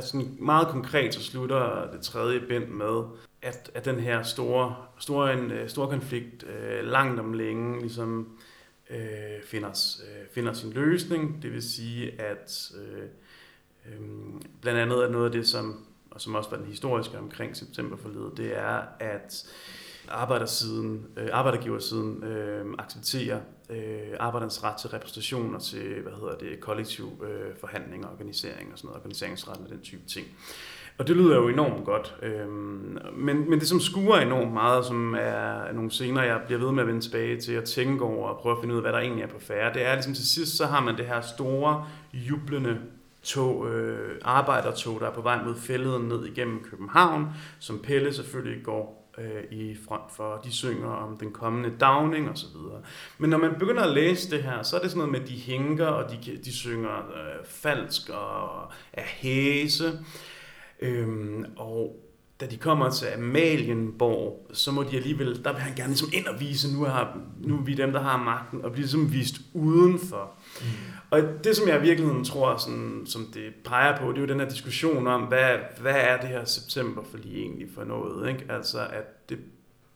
sådan 0.05 0.37
meget 0.39 0.69
konkret 0.69 1.15
så 1.15 1.23
slutter 1.23 1.91
det 1.93 2.01
tredje 2.01 2.41
bind 2.41 2.67
med, 2.67 3.03
at, 3.43 3.71
at 3.75 3.85
den 3.85 4.01
her 4.01 4.23
store, 4.23 4.77
store, 4.99 5.33
en, 5.33 5.51
øh, 5.51 5.69
store 5.69 5.89
konflikt 5.89 6.45
øh, 6.45 6.85
langt 6.85 7.21
om 7.21 7.33
længe 7.33 7.81
ligesom 7.81 8.29
øh, 8.91 9.43
finder, 9.45 9.99
øh, 10.03 10.27
finder 10.35 10.53
sin 10.53 10.73
løsning. 10.73 11.43
Det 11.43 11.53
vil 11.53 11.63
sige, 11.63 12.21
at 12.21 12.73
øh, 12.77 13.03
øh, 13.87 14.01
blandt 14.61 14.81
andet 14.81 15.05
er 15.05 15.09
noget 15.09 15.27
af 15.27 15.33
det, 15.33 15.49
som, 15.49 15.85
og 16.11 16.21
som 16.21 16.35
også 16.35 16.51
var 16.51 16.57
den 16.57 16.67
historiske 16.67 17.19
omkring 17.19 17.57
septemberforledet, 17.57 18.37
det 18.37 18.59
er, 18.59 18.83
at 19.01 19.47
arbejdersiden, 20.09 21.07
øh, 21.17 21.29
arbejdergiversiden 21.33 22.25
øh, 22.25 22.65
accepterer 22.79 23.41
øh, 23.71 24.17
arbejdernes 24.21 24.65
ret 24.65 24.77
til 24.77 24.91
repræsentation 24.91 25.55
og 25.55 25.63
til, 25.63 26.01
hvad 26.03 26.13
hedder 26.13 26.39
det, 26.39 26.61
kollektiv 26.61 27.25
øh, 27.25 27.57
forhandling 27.61 28.07
og 28.07 28.13
organisering 28.13 28.73
og 28.73 28.79
sådan 28.79 28.89
noget, 28.89 29.01
organiseringsretten 29.01 29.65
og 29.65 29.71
den 29.71 29.81
type 29.81 30.03
ting. 30.09 30.27
Og 30.99 31.07
det 31.07 31.17
lyder 31.17 31.37
jo 31.37 31.49
enormt 31.49 31.85
godt. 31.85 32.17
Øhm, 32.23 32.99
men, 33.13 33.51
men 33.51 33.61
det, 33.61 33.69
som 33.69 33.81
skuer 33.81 34.17
enormt 34.17 34.53
meget, 34.53 34.85
som 34.85 35.15
er 35.19 35.73
nogle 35.73 35.91
scener, 35.91 36.23
jeg 36.23 36.41
bliver 36.47 36.61
ved 36.61 36.73
med 36.73 36.83
at 36.83 36.87
vende 36.87 37.01
tilbage 37.01 37.41
til 37.41 37.53
at 37.53 37.65
tænke 37.65 38.05
over 38.05 38.29
og 38.29 38.41
prøve 38.41 38.57
at 38.57 38.61
finde 38.61 38.75
ud 38.75 38.79
af, 38.79 38.85
hvad 38.85 38.93
der 38.93 38.99
egentlig 38.99 39.23
er 39.23 39.29
på 39.29 39.41
færre, 39.41 39.75
det 39.75 39.87
er 39.87 39.95
ligesom 39.95 40.15
til 40.15 40.29
sidst, 40.29 40.57
så 40.57 40.67
har 40.67 40.81
man 40.81 40.97
det 40.97 41.07
her 41.07 41.21
store, 41.21 41.87
jublende 42.13 42.79
tog, 43.23 43.71
øh, 43.71 44.19
arbejdertog, 44.23 45.01
der 45.01 45.07
er 45.07 45.15
på 45.15 45.21
vej 45.21 45.45
mod 45.45 45.55
fælleden 45.55 46.09
ned 46.09 46.25
igennem 46.25 46.65
København, 46.71 47.27
som 47.59 47.79
Pelle 47.79 48.13
selvfølgelig 48.13 48.65
går 48.65 49.13
øh, 49.19 49.59
i 49.59 49.77
front 49.89 50.13
for. 50.17 50.41
De 50.45 50.53
synger 50.53 50.89
om 50.89 51.17
den 51.17 51.33
kommende 51.33 51.71
downing 51.81 52.31
og 52.31 52.39
så 52.39 52.47
videre. 52.59 52.83
Men 53.19 53.31
når 53.31 53.39
man 53.39 53.55
begynder 53.59 53.83
at 53.83 53.95
læse 53.95 54.31
det 54.31 54.43
her, 54.43 54.63
så 54.63 54.77
er 54.77 54.81
det 54.81 54.91
sådan 54.91 54.99
noget 54.99 55.13
med, 55.13 55.21
at 55.21 55.29
de 55.29 55.37
hænker, 55.37 55.87
og 55.87 56.11
de, 56.11 56.39
de 56.45 56.53
synger 56.53 56.97
øh, 56.97 57.47
falsk 57.47 58.09
og 58.09 58.73
er 58.93 59.05
hæse. 59.05 59.99
Øhm, 60.81 61.45
og 61.57 62.07
da 62.41 62.47
de 62.47 62.57
kommer 62.57 62.91
til 62.91 63.07
Amalienborg, 63.07 64.47
så 64.53 64.73
må 64.73 64.83
de 64.83 64.97
alligevel, 64.97 65.45
der 65.45 65.53
vil 65.53 65.61
han 65.61 65.75
gerne 65.75 65.89
ligesom 65.89 66.09
ind 66.13 66.27
og 66.27 66.41
vise, 66.41 66.77
nu 66.77 66.85
er, 66.85 67.19
nu 67.41 67.57
er 67.57 67.63
vi 67.63 67.75
dem, 67.75 67.93
der 67.93 68.01
har 68.01 68.17
magten, 68.17 68.65
og 68.65 68.73
bliver 68.73 68.83
ligesom 68.83 69.13
vist 69.13 69.35
udenfor. 69.55 70.33
Mm. 70.61 70.67
Og 71.11 71.21
det, 71.45 71.57
som 71.57 71.69
jeg 71.69 71.79
i 71.79 71.83
virkeligheden 71.83 72.25
tror, 72.25 72.57
sådan, 72.57 73.03
som 73.07 73.27
det 73.35 73.55
peger 73.65 73.99
på, 73.99 74.09
det 74.11 74.17
er 74.17 74.21
jo 74.21 74.27
den 74.27 74.41
her 74.41 74.49
diskussion 74.49 75.07
om, 75.07 75.23
hvad, 75.23 75.59
hvad 75.81 75.95
er 75.97 76.21
det 76.21 76.29
her 76.29 76.45
september 76.45 77.03
for 77.11 77.19
lige 77.19 77.41
egentlig 77.41 77.69
for 77.75 77.85
noget? 77.85 78.29
Ikke? 78.29 78.45
Altså, 78.49 78.79
at 78.79 79.29
det 79.29 79.39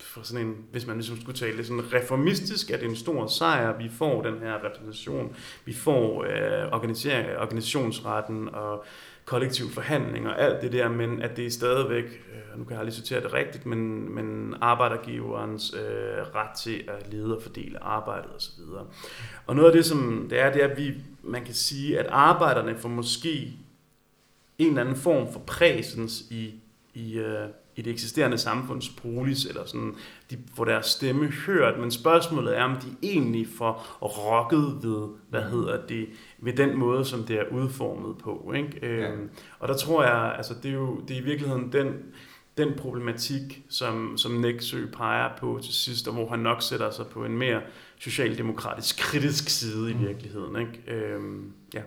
for 0.01 0.23
sådan 0.23 0.47
en, 0.47 0.57
hvis 0.73 0.87
man 0.87 0.97
ligesom 0.97 1.21
skulle 1.21 1.39
tale 1.39 1.57
det 1.57 1.67
sådan 1.67 1.93
reformistisk, 1.93 2.71
at 2.71 2.81
det 2.81 2.87
er 2.87 2.91
en 2.91 2.97
stor 2.97 3.27
sejr, 3.27 3.79
vi 3.79 3.89
får 3.89 4.23
den 4.23 4.39
her 4.39 4.65
repræsentation, 4.65 5.37
vi 5.65 5.75
får 5.75 6.25
øh, 6.25 6.73
organisationsretten 6.73 8.49
og 8.49 8.85
kollektiv 9.25 9.71
forhandling 9.71 10.29
og 10.29 10.41
alt 10.41 10.63
det 10.63 10.73
der, 10.73 10.89
men 10.89 11.23
at 11.23 11.37
det 11.37 11.47
er 11.47 11.51
stadigvæk, 11.51 12.05
øh, 12.05 12.59
nu 12.59 12.65
kan 12.65 12.73
jeg 12.73 12.79
aldrig 12.79 12.95
citere 12.95 13.21
det 13.21 13.33
rigtigt, 13.33 13.67
men, 13.67 14.15
men 14.15 14.55
arbejdergiverens 14.61 15.75
øh, 15.75 16.35
ret 16.35 16.57
til 16.59 16.85
at 16.89 17.13
lede 17.13 17.37
og 17.37 17.43
fordele 17.43 17.85
arbejdet 17.85 18.31
osv. 18.37 18.63
Og 19.47 19.57
noget 19.57 19.69
af 19.69 19.75
det, 19.77 19.85
som 19.85 20.27
det 20.31 20.41
er, 20.41 20.53
det 20.53 20.65
er, 20.65 20.69
at 20.69 20.79
vi, 20.79 20.95
man 21.23 21.45
kan 21.45 21.55
sige, 21.55 21.99
at 21.99 22.07
arbejderne 22.07 22.79
får 22.79 22.89
måske 22.89 23.53
en 24.59 24.69
eller 24.69 24.81
anden 24.81 24.97
form 24.97 25.33
for 25.33 25.41
præsens 25.41 26.21
i, 26.31 26.55
i, 26.95 27.19
øh, 27.19 27.49
i 27.77 27.83
det 27.83 27.93
eksisterende 27.93 28.39
samfunds 28.39 28.89
polis, 28.89 29.45
eller 29.45 29.67
sådan, 29.67 29.95
de 30.31 30.39
får 30.55 30.65
deres 30.65 30.87
stemme 30.87 31.27
hørt, 31.27 31.81
men 31.81 31.91
spørgsmålet 31.91 32.59
er, 32.59 32.63
om 32.63 32.77
de 32.77 33.09
egentlig 33.09 33.49
får 33.59 33.99
rokket 34.03 34.79
ved, 34.83 35.09
hvad 35.31 35.43
hedder 35.43 35.87
det, 35.87 36.07
ved 36.39 36.53
den 36.53 36.79
måde, 36.79 37.05
som 37.05 37.25
det 37.25 37.37
er 37.37 37.45
udformet 37.53 38.19
på. 38.19 38.53
Ikke? 38.57 38.79
Ja. 38.83 38.89
Øhm, 38.89 39.31
og 39.59 39.69
der 39.69 39.77
tror 39.77 40.05
jeg, 40.05 40.35
altså 40.37 40.55
det 40.63 40.69
er 40.69 40.75
jo 40.75 41.01
det 41.09 41.17
er 41.17 41.21
i 41.21 41.25
virkeligheden 41.25 41.73
den, 41.73 41.87
den 42.59 42.75
problematik, 42.77 43.63
som, 43.69 44.19
som 44.19 44.33
Nexø 44.33 44.87
peger 44.93 45.29
på 45.39 45.61
til 45.63 45.75
sidst, 45.75 46.09
og 46.09 46.15
hvor 46.15 46.29
han 46.29 46.39
nok 46.39 46.63
sætter 46.63 46.91
sig 46.91 47.07
på 47.07 47.25
en 47.25 47.39
mere 47.39 47.61
socialdemokratisk 47.99 48.99
kritisk 48.99 49.49
side 49.49 49.91
i 49.91 49.95
mm. 49.95 50.01
virkeligheden. 50.01 50.61
Ikke? 50.61 50.93
Øhm, 50.93 51.53
ja. 51.75 51.83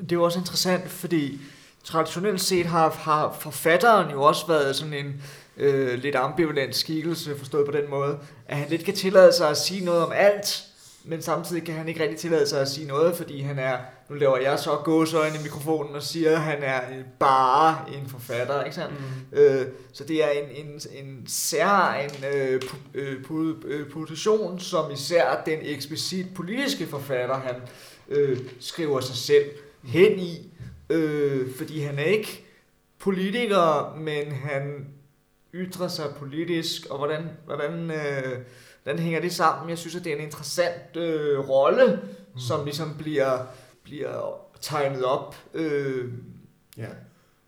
Det 0.00 0.12
er 0.12 0.16
jo 0.16 0.22
også 0.22 0.38
interessant, 0.38 0.90
fordi 0.90 1.40
traditionelt 1.84 2.40
set 2.40 2.66
har, 2.66 2.90
har 2.90 3.36
forfatteren 3.40 4.10
jo 4.10 4.22
også 4.22 4.46
været 4.46 4.76
sådan 4.76 4.94
en 4.94 5.22
øh, 5.56 5.98
lidt 5.98 6.16
ambivalent 6.16 6.76
skikkelse, 6.76 7.38
forstået 7.38 7.66
på 7.66 7.72
den 7.72 7.90
måde, 7.90 8.18
at 8.48 8.56
han 8.56 8.68
lidt 8.68 8.84
kan 8.84 8.94
tillade 8.94 9.32
sig 9.32 9.50
at 9.50 9.56
sige 9.56 9.84
noget 9.84 10.04
om 10.04 10.12
alt, 10.14 10.64
men 11.04 11.22
samtidig 11.22 11.64
kan 11.64 11.74
han 11.74 11.88
ikke 11.88 12.02
rigtig 12.02 12.18
tillade 12.18 12.46
sig 12.46 12.60
at 12.60 12.68
sige 12.68 12.86
noget, 12.86 13.16
fordi 13.16 13.40
han 13.40 13.58
er, 13.58 13.76
nu 14.08 14.16
laver 14.16 14.38
jeg 14.38 14.58
så 14.58 14.70
gåsøjne 14.84 15.38
i 15.38 15.42
mikrofonen 15.42 15.94
og 15.94 16.02
siger, 16.02 16.30
at 16.30 16.40
han 16.40 16.62
er 16.62 16.80
bare 17.18 17.78
en 17.94 18.08
forfatter, 18.08 18.62
ikke 18.62 18.74
sandt? 18.74 18.94
Mm. 19.32 19.38
Øh, 19.38 19.66
så 19.92 20.04
det 20.04 20.24
er 20.24 20.28
en, 20.30 20.66
en, 20.66 20.80
en 21.04 21.24
sær 21.26 21.94
en 22.04 22.24
øh, 22.34 22.62
øh, 22.94 23.54
øh, 23.64 23.90
position, 23.90 24.60
som 24.60 24.90
især 24.90 25.42
den 25.46 25.58
eksplicit 25.62 26.26
politiske 26.34 26.86
forfatter, 26.86 27.34
han 27.34 27.54
øh, 28.08 28.38
skriver 28.60 29.00
sig 29.00 29.16
selv 29.16 29.44
hen 29.84 30.18
i, 30.18 30.49
øh, 30.90 31.54
fordi 31.54 31.80
han 31.80 31.98
er 31.98 32.04
ikke 32.04 32.46
politiker, 32.98 33.96
men 33.96 34.32
han 34.32 34.86
ytrer 35.54 35.88
sig 35.88 36.04
politisk, 36.18 36.86
og 36.86 36.98
hvordan, 36.98 37.30
hvordan, 37.44 37.90
øh, 37.90 38.38
hvordan 38.82 38.98
hænger 38.98 39.20
det 39.20 39.32
sammen? 39.32 39.70
Jeg 39.70 39.78
synes, 39.78 39.96
at 39.96 40.04
det 40.04 40.12
er 40.12 40.16
en 40.16 40.24
interessant 40.24 40.96
øh, 40.96 41.38
rolle, 41.38 42.00
mm. 42.34 42.40
som 42.40 42.64
ligesom 42.64 42.94
bliver, 42.98 43.46
bliver 43.82 44.40
tegnet 44.60 45.04
op. 45.04 45.36
Øh. 45.54 46.12
Ja. 46.76 46.88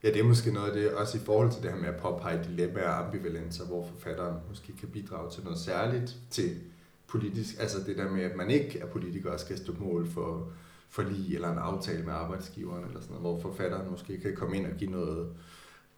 ja, 0.03 0.09
det 0.09 0.17
er 0.17 0.25
måske 0.25 0.53
noget 0.53 0.69
af 0.69 0.75
det, 0.75 0.91
også 0.91 1.19
i 1.19 1.21
forhold 1.25 1.53
til 1.53 1.63
det 1.63 1.71
her 1.71 1.79
med 1.79 1.89
at 1.89 1.97
påpege 1.97 2.45
dilemmaer 2.45 2.89
og 2.89 3.07
ambivalenser, 3.07 3.65
hvor 3.65 3.89
forfatteren 3.95 4.37
måske 4.49 4.73
kan 4.81 4.89
bidrage 4.89 5.31
til 5.31 5.45
noget 5.45 5.59
særligt 5.59 6.17
til 6.31 6.61
politisk, 7.07 7.55
altså 7.61 7.79
det 7.87 7.97
der 7.97 8.11
med, 8.11 8.23
at 8.23 8.37
man 8.37 8.51
ikke 8.51 8.79
er 8.79 8.87
politiker 8.87 9.31
og 9.31 9.41
skal 9.41 9.59
stå 9.59 9.73
mål 9.79 10.09
for 10.09 10.49
forlig 10.93 11.35
eller 11.35 11.53
en 11.53 11.59
aftale 11.59 12.03
med 12.05 12.13
arbejdsgiveren, 12.13 12.85
eller 12.85 13.01
sådan 13.01 13.17
noget, 13.17 13.43
hvor 13.43 13.51
forfatteren 13.51 13.91
måske 13.91 14.21
kan 14.21 14.37
komme 14.37 14.57
ind 14.57 14.67
og 14.67 14.73
give 14.79 14.91
noget, 14.91 15.29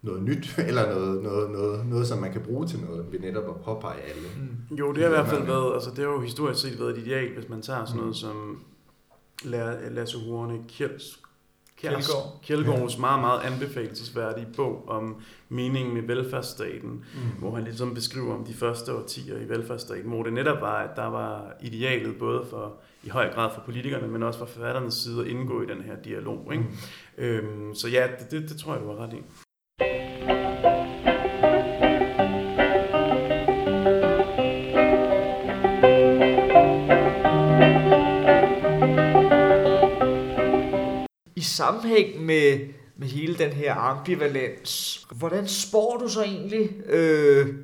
noget 0.03 0.23
nyt, 0.23 0.55
eller 0.69 0.95
noget, 0.95 1.23
noget, 1.23 1.51
noget, 1.51 1.87
noget, 1.87 2.07
som 2.07 2.19
man 2.19 2.33
kan 2.33 2.41
bruge 2.43 2.67
til 2.67 2.81
noget, 2.81 3.13
ved 3.13 3.21
netop 3.21 3.49
at 3.49 3.65
påpege 3.65 4.01
alle. 4.01 4.29
Mm. 4.37 4.77
Jo, 4.77 4.93
det 4.93 5.03
har 5.03 5.09
i 5.09 5.13
hvert 5.13 5.27
fald 5.29 5.47
været, 5.47 5.75
altså 5.75 5.91
det 5.91 5.99
har 5.99 6.05
jo 6.13 6.21
historisk 6.21 6.61
set 6.61 6.81
været 6.81 6.99
et 6.99 7.07
ideal, 7.07 7.35
hvis 7.35 7.49
man 7.49 7.63
tager 7.63 7.85
sådan 7.85 7.97
noget 7.97 8.11
mm. 8.11 8.15
som 8.15 8.65
La- 9.43 9.89
Lasse 9.89 10.19
Horne 10.19 10.59
Kjelds 10.69 11.21
Kjeldgaard. 11.81 12.41
Kjeldgaards 12.43 12.99
meget, 12.99 13.21
meget 13.21 13.41
anbefalesværdige 13.41 14.47
bog 14.57 14.89
om 14.89 15.23
meningen 15.49 15.95
med 15.95 16.03
velfærdsstaten, 16.03 16.91
mm. 16.91 17.21
hvor 17.39 17.55
han 17.55 17.65
ligesom 17.65 17.95
beskriver 17.95 18.35
om 18.35 18.45
de 18.45 18.55
første 18.55 18.95
årtier 18.95 19.39
i 19.39 19.49
velfærdsstaten, 19.49 20.11
hvor 20.11 20.23
det 20.23 20.33
netop 20.33 20.61
var, 20.61 20.77
at 20.77 20.97
der 20.97 21.07
var 21.07 21.53
idealet 21.61 22.19
både 22.19 22.47
for 22.51 22.77
i 23.03 23.09
høj 23.09 23.33
grad 23.33 23.51
for 23.55 23.61
politikerne, 23.61 24.09
men 24.09 24.23
også 24.23 24.39
fra 24.39 24.47
forfatternes 24.47 24.95
side 24.95 25.21
at 25.21 25.27
indgå 25.27 25.63
i 25.63 25.67
den 25.67 25.83
her 25.83 25.97
dialog. 25.97 26.49
Ikke? 26.53 26.65
Mm. 26.65 27.25
Øhm, 27.25 27.75
så 27.75 27.89
ja, 27.89 28.07
det, 28.19 28.31
det, 28.31 28.49
det 28.49 28.57
tror 28.57 28.73
jeg, 28.75 28.83
du 28.83 28.89
har 28.89 28.97
ret 28.97 29.13
i. 29.13 29.23
sammenhæng 41.55 42.25
med, 42.25 42.59
med 42.97 43.09
hele 43.09 43.39
den 43.39 43.51
her 43.51 43.75
ambivalens, 43.75 45.07
hvordan 45.11 45.49
spår 45.49 45.97
du 45.97 46.09
så 46.09 46.23
egentlig 46.23 46.71
øh, 46.87 47.55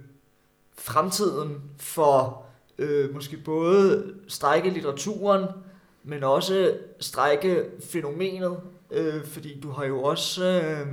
fremtiden 0.78 1.56
for 1.78 2.42
øh, 2.78 3.14
måske 3.14 3.36
både 3.36 4.14
strække 4.28 4.70
litteraturen, 4.70 5.44
men 6.04 6.24
også 6.24 6.76
strække 7.00 7.64
fænomenet, 7.80 8.56
øh, 8.90 9.24
fordi 9.24 9.60
du 9.60 9.70
har 9.70 9.84
jo 9.84 10.02
også 10.02 10.44
øh, 10.44 10.86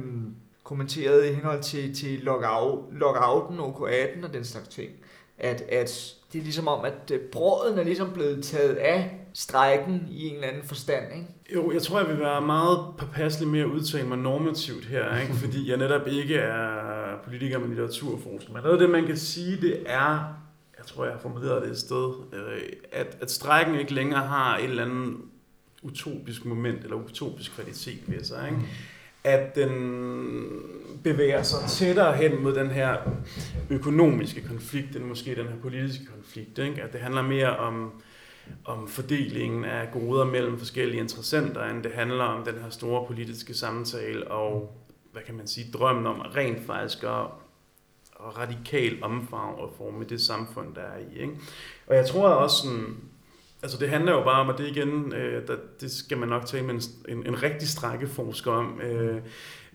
kommenteret 0.64 1.26
i 1.26 1.34
henhold 1.34 1.64
til, 1.64 1.96
til 1.96 2.20
lockout, 2.20 2.80
lockouten, 2.92 3.60
OK18 3.60 4.26
og 4.26 4.34
den 4.34 4.46
slags 4.46 4.68
ting, 4.68 4.92
at, 5.38 5.62
at 5.62 6.16
det 6.34 6.40
er 6.40 6.44
ligesom 6.44 6.68
om, 6.68 6.86
at 6.86 7.12
øh, 7.14 7.20
brødet 7.20 7.80
er 7.80 7.84
ligesom 7.84 8.12
blevet 8.14 8.44
taget 8.44 8.76
af 8.76 9.27
strækken 9.38 10.08
i 10.12 10.28
en 10.28 10.36
eller 10.36 10.48
anden 10.48 10.64
forstand, 10.64 11.06
ikke? 11.16 11.28
Jo, 11.54 11.72
jeg 11.72 11.82
tror, 11.82 12.00
jeg 12.00 12.10
vil 12.10 12.20
være 12.20 12.42
meget 12.42 12.80
påpasselig 12.98 13.48
med 13.50 13.60
at 13.60 13.66
udtale 13.66 14.08
mig 14.08 14.18
normativt 14.18 14.86
her, 14.86 15.22
ikke? 15.22 15.34
fordi 15.44 15.70
jeg 15.70 15.78
netop 15.78 16.08
ikke 16.08 16.36
er 16.36 17.18
politiker 17.24 17.60
med 17.60 17.68
litteraturforskning. 17.68 18.54
Men 18.54 18.64
noget 18.64 18.74
af 18.74 18.80
det, 18.80 18.90
man 18.90 19.06
kan 19.06 19.18
sige, 19.18 19.62
det 19.62 19.84
er, 19.86 20.10
jeg 20.78 20.86
tror, 20.86 21.04
jeg 21.04 21.14
har 21.14 21.20
formuleret 21.20 21.64
det 21.64 21.72
et 21.72 21.80
sted, 21.80 22.14
øh, 22.34 22.62
at, 22.92 23.18
at 23.22 23.32
strækken 23.32 23.80
ikke 23.80 23.94
længere 23.94 24.28
har 24.28 24.58
et 24.58 24.64
eller 24.64 24.86
andet 24.86 25.18
utopisk 25.82 26.46
moment, 26.46 26.84
eller 26.84 26.96
utopisk 26.96 27.56
kvalitet 27.56 28.02
ved 28.08 28.24
sig. 28.24 28.48
Ikke? 28.50 28.62
At 29.24 29.56
den 29.56 29.72
bevæger 31.04 31.44
sig 31.44 31.60
tættere 31.70 32.16
hen 32.16 32.44
mod 32.44 32.56
den 32.56 32.68
her 32.68 32.98
økonomiske 33.70 34.48
konflikt, 34.48 34.96
end 34.96 35.06
måske 35.06 35.36
den 35.36 35.48
her 35.48 35.58
politiske 35.62 36.06
konflikt. 36.06 36.58
Ikke? 36.58 36.84
At 36.84 36.94
det 36.94 37.02
handler 37.02 37.22
mere 37.22 37.58
om 37.58 37.92
om 38.66 38.88
fordelingen 38.88 39.66
af 39.66 39.92
goder 39.92 40.26
mellem 40.26 40.58
forskellige 40.58 41.00
interessenter, 41.00 41.64
end 41.64 41.84
det 41.84 41.92
handler 41.92 42.24
om 42.24 42.46
den 42.46 42.56
her 42.64 42.70
store 42.70 43.08
politiske 43.08 43.54
samtale 43.54 44.28
og, 44.28 44.78
hvad 45.12 45.22
kan 45.22 45.36
man 45.36 45.48
sige, 45.48 45.72
drømmen 45.72 46.08
om 46.08 46.22
rent 46.22 46.66
faktisk 46.66 47.04
at 47.04 47.26
og 48.20 48.38
radikal 48.38 49.04
omfang 49.04 49.56
og 49.56 49.74
forme 49.78 50.06
det 50.06 50.22
samfund, 50.22 50.76
der 50.76 50.82
er 50.82 50.98
i. 50.98 51.20
Ikke? 51.20 51.34
Og 51.88 51.96
jeg 51.96 52.06
tror 52.06 52.30
også 52.30 52.64
sådan, 52.64 52.98
altså 53.62 53.78
det 53.78 53.90
handler 53.90 54.12
jo 54.12 54.24
bare 54.24 54.42
om, 54.42 54.50
at 54.50 54.58
det 54.58 54.68
igen, 54.68 55.14
øh, 55.14 55.48
der, 55.48 55.56
det 55.82 55.92
skal 55.92 56.18
man 56.18 56.30
nok 56.30 56.46
tale 56.46 56.66
med 56.66 56.74
en, 56.74 56.82
en, 57.18 57.28
en 57.28 57.44
rigtig 57.44 57.68
strækkeforsker 57.68 58.52
om, 58.52 58.82
øh, 58.82 59.22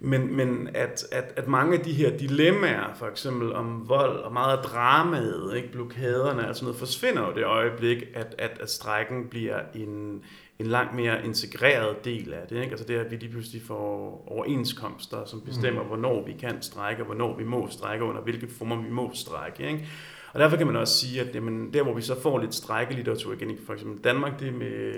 men, 0.05 0.37
men 0.37 0.69
at, 0.75 1.05
at, 1.13 1.33
at 1.37 1.49
mange 1.49 1.79
af 1.79 1.85
de 1.85 1.93
her 1.93 2.17
dilemmaer, 2.17 2.95
for 2.95 3.07
eksempel 3.07 3.53
om 3.53 3.89
vold 3.89 4.17
og 4.17 4.33
meget 4.33 4.61
dramaet, 4.65 5.57
ikke, 5.57 5.73
blokaderne 5.73 6.49
og 6.49 6.55
sådan 6.57 6.65
noget, 6.65 6.79
forsvinder 6.79 7.27
jo 7.27 7.35
det 7.35 7.45
øjeblik, 7.45 8.05
at, 8.15 8.35
at, 8.39 8.59
at 8.61 8.71
strækken 8.71 9.29
bliver 9.29 9.61
en, 9.75 10.23
en 10.59 10.67
langt 10.67 10.95
mere 10.95 11.25
integreret 11.25 12.05
del 12.05 12.33
af 12.33 12.47
det. 12.49 12.57
Ikke? 12.57 12.71
Altså 12.71 12.87
det, 12.87 12.95
at 12.95 13.11
vi 13.11 13.17
lige 13.17 13.31
pludselig 13.31 13.63
får 13.63 14.25
overenskomster, 14.27 15.25
som 15.25 15.41
bestemmer, 15.41 15.83
mm. 15.83 15.89
hvornår 15.89 16.27
vi 16.27 16.33
kan 16.33 16.63
strække, 16.63 17.03
og 17.03 17.07
hvornår 17.07 17.37
vi 17.37 17.45
må 17.45 17.69
strække, 17.71 18.05
under 18.05 18.21
hvilke 18.21 18.49
former 18.59 18.83
vi 18.83 18.91
må 18.91 19.11
strække. 19.15 19.67
Ikke? 19.67 19.89
Og 20.33 20.41
derfor 20.41 20.57
kan 20.57 20.67
man 20.67 20.77
også 20.77 20.99
sige, 20.99 21.21
at 21.21 21.35
jamen, 21.35 21.73
der 21.73 21.83
hvor 21.83 21.95
vi 21.95 22.03
så 22.03 22.21
får 22.21 22.39
lidt 22.39 22.55
strækkelitteratur 22.55 23.33
igen, 23.33 23.59
for 23.67 23.73
eksempel 23.73 24.05
Danmark, 24.05 24.41
det 24.41 24.49
er 24.49 24.53
med 24.53 24.93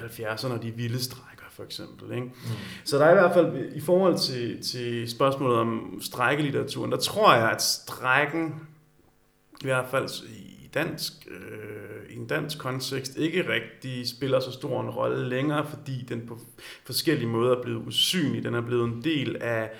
70'erne 0.00 0.52
og 0.52 0.62
de 0.62 0.70
vilde 0.70 1.02
strækker 1.04 1.35
for 1.56 1.62
eksempel. 1.62 2.14
Ikke? 2.14 2.26
Mm. 2.26 2.32
Så 2.84 2.98
der 2.98 3.04
er 3.04 3.10
i 3.10 3.14
hvert 3.14 3.34
fald, 3.34 3.74
i 3.74 3.80
forhold 3.80 4.18
til, 4.18 4.62
til 4.62 5.10
spørgsmålet 5.10 5.58
om 5.58 5.98
strækkelitteraturen, 6.00 6.92
der 6.92 6.98
tror 6.98 7.34
jeg, 7.34 7.50
at 7.50 7.62
strækken, 7.62 8.54
i 9.60 9.64
hvert 9.64 9.86
fald 9.90 10.10
i 10.28 10.70
dansk, 10.74 11.12
øh, 11.30 12.10
i 12.10 12.16
en 12.16 12.26
dansk 12.26 12.58
kontekst, 12.58 13.16
ikke 13.16 13.48
rigtig 13.48 14.08
spiller 14.08 14.40
så 14.40 14.52
stor 14.52 14.80
en 14.80 14.90
rolle 14.90 15.28
længere, 15.28 15.66
fordi 15.68 16.04
den 16.08 16.26
på 16.26 16.38
forskellige 16.84 17.28
måder 17.28 17.56
er 17.56 17.62
blevet 17.62 17.86
usynlig. 17.86 18.44
Den 18.44 18.54
er 18.54 18.60
blevet 18.60 18.84
en 18.84 19.04
del 19.04 19.36
af, 19.36 19.70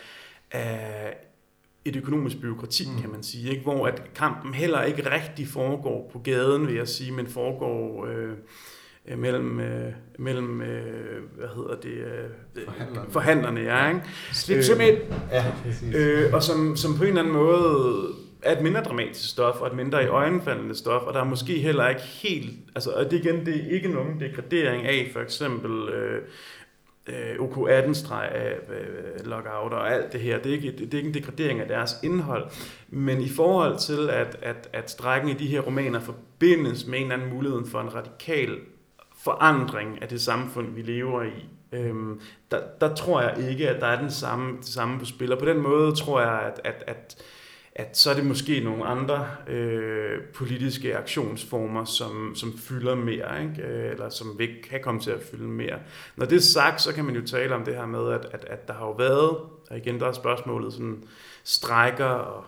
af 0.50 1.16
et 1.84 1.96
økonomisk 1.96 2.40
byråkrati, 2.40 2.90
mm. 2.90 3.00
kan 3.00 3.10
man 3.10 3.22
sige, 3.22 3.50
ikke? 3.50 3.62
hvor 3.62 3.86
at 3.86 4.02
kampen 4.14 4.54
heller 4.54 4.82
ikke 4.82 5.10
rigtig 5.10 5.48
foregår 5.48 6.10
på 6.12 6.18
gaden, 6.18 6.66
vil 6.66 6.74
jeg 6.74 6.88
sige, 6.88 7.12
men 7.12 7.26
foregår 7.26 8.06
øh, 8.06 8.32
øh, 9.08 9.18
mellem, 9.18 9.60
øh, 9.60 9.92
mellem 10.18 10.60
øh, 10.60 11.22
hvad 11.36 11.48
hedder 11.56 11.76
det, 11.82 11.90
øh, 11.90 12.64
Forhandlerne. 12.64 13.10
forhandlerne 13.10 13.60
ja, 13.60 13.88
ikke? 13.88 14.00
Slip 14.32 14.62
som 14.62 14.80
ind. 14.80 14.96
Ja, 15.32 15.44
præcis. 15.64 15.94
Øh, 15.94 16.34
og 16.34 16.42
som, 16.42 16.76
som 16.76 16.96
på 16.96 17.02
en 17.02 17.08
eller 17.08 17.20
anden 17.20 17.34
måde 17.34 18.08
er 18.42 18.56
et 18.56 18.62
mindre 18.62 18.82
dramatisk 18.82 19.30
stof, 19.30 19.60
og 19.60 19.66
et 19.66 19.76
mindre 19.76 20.04
i 20.04 20.06
øjenfaldende 20.06 20.74
stof, 20.74 21.02
og 21.02 21.14
der 21.14 21.20
er 21.20 21.24
måske 21.24 21.58
heller 21.58 21.88
ikke 21.88 22.02
helt, 22.02 22.50
altså, 22.74 22.90
og 22.90 23.10
det 23.10 23.24
igen, 23.24 23.46
det 23.46 23.56
er 23.56 23.70
ikke 23.70 23.88
nogen 23.88 24.20
degradering 24.20 24.86
af, 24.86 25.10
for 25.12 25.20
eksempel, 25.20 25.88
øh, 25.88 26.22
øh, 27.06 27.34
OK18-streg 27.36 28.28
af 28.32 28.54
øh, 28.68 29.26
lockout 29.26 29.72
og 29.72 29.94
alt 29.94 30.12
det 30.12 30.20
her. 30.20 30.38
Det 30.38 30.50
er, 30.50 30.54
ikke, 30.54 30.72
det, 30.72 30.78
det 30.78 30.94
er 30.94 30.98
ikke 30.98 31.08
en 31.08 31.14
degradering 31.14 31.60
af 31.60 31.68
deres 31.68 31.96
indhold, 32.02 32.46
men 32.88 33.20
i 33.20 33.28
forhold 33.28 33.78
til, 33.78 34.10
at, 34.10 34.36
at, 34.42 34.68
at 34.72 34.90
strækken 34.90 35.30
i 35.30 35.34
de 35.34 35.46
her 35.46 35.60
romaner 35.60 36.00
forbindes 36.00 36.86
med 36.86 36.98
en 36.98 37.02
eller 37.02 37.14
anden 37.14 37.34
mulighed 37.34 37.66
for 37.66 37.80
en 37.80 37.94
radikal 37.94 38.58
forandring 39.26 40.02
af 40.02 40.08
det 40.08 40.20
samfund, 40.20 40.74
vi 40.74 40.82
lever 40.82 41.22
i, 41.22 41.48
øhm, 41.72 42.20
der, 42.50 42.60
der 42.80 42.94
tror 42.94 43.20
jeg 43.20 43.50
ikke, 43.50 43.68
at 43.68 43.80
der 43.80 43.86
er 43.86 44.00
den 44.00 44.10
samme, 44.10 44.56
det 44.56 44.66
samme 44.66 44.98
på 44.98 45.04
spil. 45.04 45.32
Og 45.32 45.38
på 45.38 45.44
den 45.44 45.58
måde 45.58 45.94
tror 45.94 46.20
jeg, 46.20 46.40
at, 46.40 46.60
at, 46.64 46.84
at, 46.86 47.24
at 47.74 47.98
så 47.98 48.10
er 48.10 48.14
det 48.14 48.26
måske 48.26 48.60
nogle 48.60 48.84
andre 48.84 49.28
øh, 49.48 50.18
politiske 50.34 50.96
aktionsformer, 50.96 51.84
som, 51.84 52.32
som 52.34 52.58
fylder 52.58 52.94
mere, 52.94 53.42
ikke? 53.42 53.62
Øh, 53.62 53.90
eller 53.90 54.08
som 54.08 54.40
ikke 54.40 54.62
kan 54.62 54.80
komme 54.82 55.00
til 55.00 55.10
at 55.10 55.22
fylde 55.30 55.48
mere. 55.48 55.78
Når 56.16 56.26
det 56.26 56.36
er 56.36 56.40
sagt, 56.40 56.82
så 56.82 56.94
kan 56.94 57.04
man 57.04 57.14
jo 57.14 57.26
tale 57.26 57.54
om 57.54 57.64
det 57.64 57.74
her 57.74 57.86
med, 57.86 58.12
at, 58.12 58.26
at, 58.32 58.44
at 58.44 58.68
der 58.68 58.74
har 58.74 58.86
jo 58.86 58.92
været, 58.92 59.36
og 59.70 59.76
igen 59.76 60.00
der 60.00 60.06
er 60.06 60.12
spørgsmålet, 60.12 60.72
sådan 60.72 61.04
strækker 61.44 62.04
og 62.04 62.44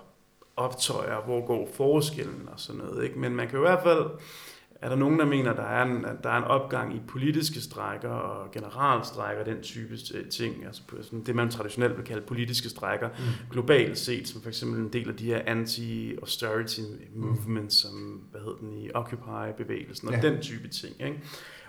optøjer, 0.57 1.20
hvor 1.24 1.47
går 1.47 1.68
forskellen 1.74 2.49
og 2.53 2.61
sådan 2.61 2.81
noget. 2.81 3.05
Ikke? 3.05 3.18
Men 3.18 3.35
man 3.37 3.49
kan 3.49 3.59
jo 3.59 3.64
i 3.64 3.68
hvert 3.68 3.83
fald 3.83 4.05
er 4.83 4.89
der 4.89 4.97
nogen, 4.97 5.18
der 5.18 5.24
mener, 5.24 5.51
at 5.51 5.57
der 5.57 5.62
er 5.62 5.83
en, 5.83 6.05
der 6.22 6.31
er 6.31 6.39
en 6.39 6.45
opgang 6.45 6.97
i 6.97 7.01
politiske 7.09 7.61
strækker 7.61 8.09
og 8.09 8.51
generalstrækker, 8.51 9.45
den 9.45 9.62
type 9.62 9.97
ting, 10.31 10.66
altså 10.66 10.83
sådan 11.03 11.22
det, 11.22 11.35
man 11.35 11.51
traditionelt 11.51 11.97
vil 11.97 12.05
kalde 12.05 12.22
politiske 12.22 12.68
strækker, 12.68 13.09
mm. 13.09 13.51
globalt 13.51 13.99
set, 13.99 14.29
som 14.29 14.43
for 14.43 14.49
eksempel 14.49 14.81
en 14.81 14.93
del 14.93 15.09
af 15.09 15.16
de 15.16 15.24
her 15.24 15.39
anti-austerity 15.39 16.83
movements, 17.14 17.85
mm. 17.85 17.91
som, 17.91 18.22
hvad 18.31 18.41
hedder 18.41 18.57
den, 18.61 18.72
i 18.72 18.91
Occupy-bevægelsen, 18.95 20.09
og 20.09 20.14
ja. 20.14 20.20
den 20.20 20.41
type 20.43 20.68
ting, 20.68 20.95
ikke? 21.01 21.20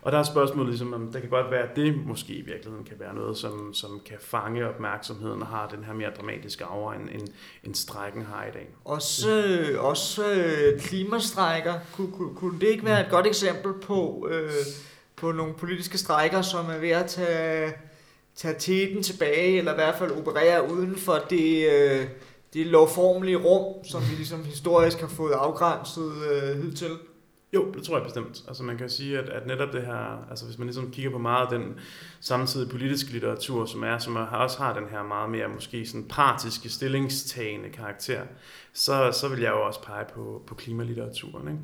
Og 0.02 0.12
der 0.12 0.18
er 0.18 0.24
spørgsmålet 0.24 0.70
ligesom, 0.70 0.94
om 0.94 1.12
der 1.12 1.20
kan 1.20 1.30
godt 1.30 1.52
være, 1.52 1.70
at 1.70 1.76
det 1.76 2.06
måske 2.06 2.34
i 2.34 2.42
virkeligheden 2.42 2.86
kan 2.86 3.00
være 3.00 3.16
noget, 3.16 3.38
som, 3.38 3.74
som 3.74 4.02
kan 4.06 4.18
fange 4.20 4.70
opmærksomheden 4.70 5.42
og 5.42 5.48
har 5.48 5.68
den 5.68 5.84
her 5.84 5.94
mere 5.94 6.10
dramatiske 6.18 6.66
aura, 6.66 6.96
end, 6.96 7.10
end, 7.10 7.28
end 7.64 7.76
strækken 7.76 8.22
har 8.22 8.46
i 8.46 8.52
dag. 8.54 8.70
Også, 8.86 9.30
øh, 9.30 9.84
også 9.84 10.32
øh, 10.32 10.80
klimastrækker. 10.80 11.74
Kunne, 11.96 12.12
kunne, 12.12 12.36
kunne 12.36 12.60
det 12.60 12.68
ikke 12.68 12.86
være 12.86 13.02
et 13.02 13.12
godt 13.12 13.28
eksempel 13.28 13.74
på, 13.82 14.28
øh, 14.32 14.52
på 15.16 15.32
nogle 15.32 15.54
politiske 15.54 15.98
strækker, 15.98 16.42
som 16.42 16.66
er 16.70 16.78
ved 16.78 16.90
at 16.90 17.06
tage, 17.06 17.74
tage 18.36 18.56
teten 18.60 19.04
tilbage, 19.04 19.58
eller 19.58 19.72
i 19.72 19.76
hvert 19.76 19.96
fald 19.96 20.12
operere 20.12 20.72
uden 20.72 20.96
for 20.96 21.20
det, 21.30 21.70
øh, 21.72 22.08
det 22.54 22.68
lovformelige 22.68 23.38
rum, 23.38 23.84
som 23.84 24.02
vi 24.02 24.16
ligesom 24.16 24.44
historisk 24.44 25.00
har 25.00 25.08
fået 25.08 25.32
afgrænset 25.32 26.12
øh, 26.32 26.64
hidtil? 26.64 26.98
Jo, 27.54 27.72
det 27.72 27.84
tror 27.84 27.98
jeg 27.98 28.04
bestemt. 28.04 28.44
Altså 28.48 28.64
man 28.64 28.78
kan 28.78 28.90
sige, 28.90 29.20
at, 29.20 29.30
at 29.30 29.48
netop 29.48 29.74
det 29.74 29.82
her, 29.82 30.30
altså 30.30 30.46
hvis 30.46 30.58
man 30.58 30.68
ligesom 30.68 30.92
kigger 30.92 31.12
på 31.12 31.18
meget 31.18 31.54
af 31.54 31.60
den 31.60 31.76
samtidige 32.20 32.70
politiske 32.70 33.12
litteratur, 33.12 33.66
som 33.66 33.84
er, 33.84 33.98
som 33.98 34.16
også 34.16 34.58
har 34.58 34.74
den 34.74 34.88
her 34.90 35.04
meget 35.04 35.30
mere 35.30 35.48
måske 35.48 35.86
sådan 35.86 36.06
partiske, 36.10 36.70
stillingstagende 36.70 37.70
karakter, 37.70 38.22
så, 38.74 39.12
så 39.12 39.28
vil 39.28 39.40
jeg 39.40 39.52
jo 39.52 39.66
også 39.66 39.84
pege 39.84 40.06
på, 40.14 40.44
på 40.48 40.56
klimalitteraturen. 40.56 41.48
Ikke? 41.48 41.64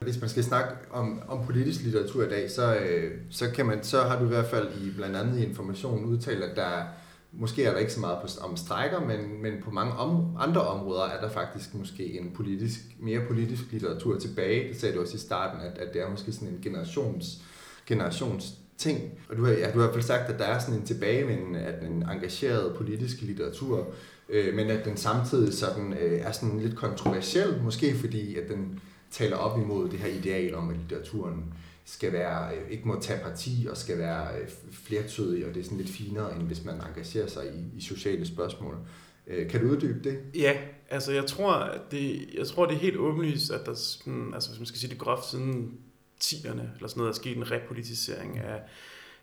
Hvis 0.00 0.20
man 0.20 0.30
skal 0.30 0.44
snakke 0.44 0.72
om, 0.90 1.22
om 1.28 1.46
politisk 1.46 1.82
litteratur 1.82 2.24
i 2.24 2.28
dag, 2.28 2.50
så, 2.50 2.76
øh, 2.76 3.18
så, 3.30 3.50
kan 3.50 3.66
man, 3.66 3.84
så 3.84 4.02
har 4.02 4.18
du 4.18 4.24
i 4.24 4.28
hvert 4.28 4.46
fald 4.46 4.68
i 4.80 4.90
blandt 4.96 5.16
andet 5.16 5.38
i 5.38 5.44
informationen 5.44 6.04
udtalt, 6.04 6.42
at 6.44 6.56
der, 6.56 6.84
Måske 7.32 7.64
er 7.64 7.72
der 7.72 7.78
ikke 7.78 7.92
så 7.92 8.00
meget 8.00 8.18
på, 8.22 8.28
om 8.40 8.56
strækker, 8.56 9.00
men, 9.00 9.42
men 9.42 9.52
på 9.64 9.70
mange 9.70 9.92
om, 9.92 10.36
andre 10.38 10.60
områder 10.60 11.02
er 11.02 11.20
der 11.20 11.30
faktisk 11.30 11.74
måske 11.74 12.20
en 12.20 12.30
politisk, 12.34 12.80
mere 13.00 13.20
politisk 13.28 13.62
litteratur 13.70 14.18
tilbage. 14.18 14.68
Det 14.68 14.80
sagde 14.80 14.94
du 14.94 15.00
også 15.00 15.14
i 15.14 15.18
starten, 15.18 15.60
at, 15.60 15.78
at 15.78 15.94
det 15.94 16.02
er 16.02 16.10
måske 16.10 16.32
sådan 16.32 16.48
en 16.48 16.58
generations, 16.62 17.42
generations 17.86 18.54
ting. 18.76 19.00
Og 19.28 19.36
du 19.36 19.44
har, 19.44 19.52
ja, 19.52 19.70
du 19.70 19.78
har 19.78 19.86
i 19.86 19.86
hvert 19.86 19.92
fald 19.92 20.04
sagt, 20.04 20.30
at 20.30 20.38
der 20.38 20.44
er 20.44 20.58
sådan 20.58 20.74
en 20.74 20.86
tilbagevenden 20.86 21.54
af 21.54 21.80
den 21.80 22.02
engagerede 22.02 22.74
politiske 22.76 23.24
litteratur, 23.24 23.86
øh, 24.28 24.54
men 24.54 24.70
at 24.70 24.84
den 24.84 24.96
samtidig 24.96 25.54
sådan, 25.54 25.92
øh, 25.92 26.20
er 26.20 26.32
sådan 26.32 26.60
lidt 26.60 26.76
kontroversiel, 26.76 27.60
måske 27.64 27.94
fordi 27.94 28.36
at 28.36 28.48
den 28.48 28.80
taler 29.10 29.36
op 29.36 29.58
imod 29.58 29.88
det 29.88 29.98
her 29.98 30.08
ideal 30.08 30.54
om, 30.54 30.70
at 30.70 30.76
litteraturen 30.76 31.54
skal 31.84 32.12
være, 32.12 32.56
øh, 32.56 32.70
ikke 32.70 32.88
må 32.88 33.00
tage 33.00 33.20
parti 33.22 33.66
og 33.70 33.76
skal 33.76 33.98
være 33.98 34.38
øh, 34.38 34.48
flertydig, 34.72 35.46
og 35.46 35.54
det 35.54 35.60
er 35.60 35.64
sådan 35.64 35.78
lidt 35.78 35.90
finere, 35.90 36.36
end 36.36 36.42
hvis 36.42 36.64
man 36.64 36.74
engagerer 36.74 37.26
sig 37.26 37.46
i, 37.46 37.78
i 37.78 37.80
sociale 37.80 38.26
spørgsmål. 38.26 38.78
Øh, 39.26 39.50
kan 39.50 39.60
du 39.60 39.70
uddybe 39.70 40.08
det? 40.10 40.18
Ja, 40.34 40.58
altså 40.90 41.12
jeg 41.12 41.26
tror, 41.26 41.52
at 41.52 41.80
det, 41.90 42.28
jeg 42.34 42.46
tror, 42.46 42.66
det 42.66 42.74
er 42.74 42.78
helt 42.78 42.96
åbenlyst, 42.96 43.50
at 43.50 43.66
der, 43.66 43.74
sådan, 43.74 44.34
altså 44.34 44.50
hvis 44.50 44.60
man 44.60 44.66
skal 44.66 44.80
sige 44.80 44.90
det 44.90 44.98
groft, 44.98 45.30
siden 45.30 45.78
10'erne 46.24 46.48
eller 46.48 46.88
sådan 46.88 47.00
noget, 47.00 47.10
er 47.10 47.14
sket 47.14 47.36
en 47.36 47.50
repolitisering 47.50 48.38
af, 48.38 48.60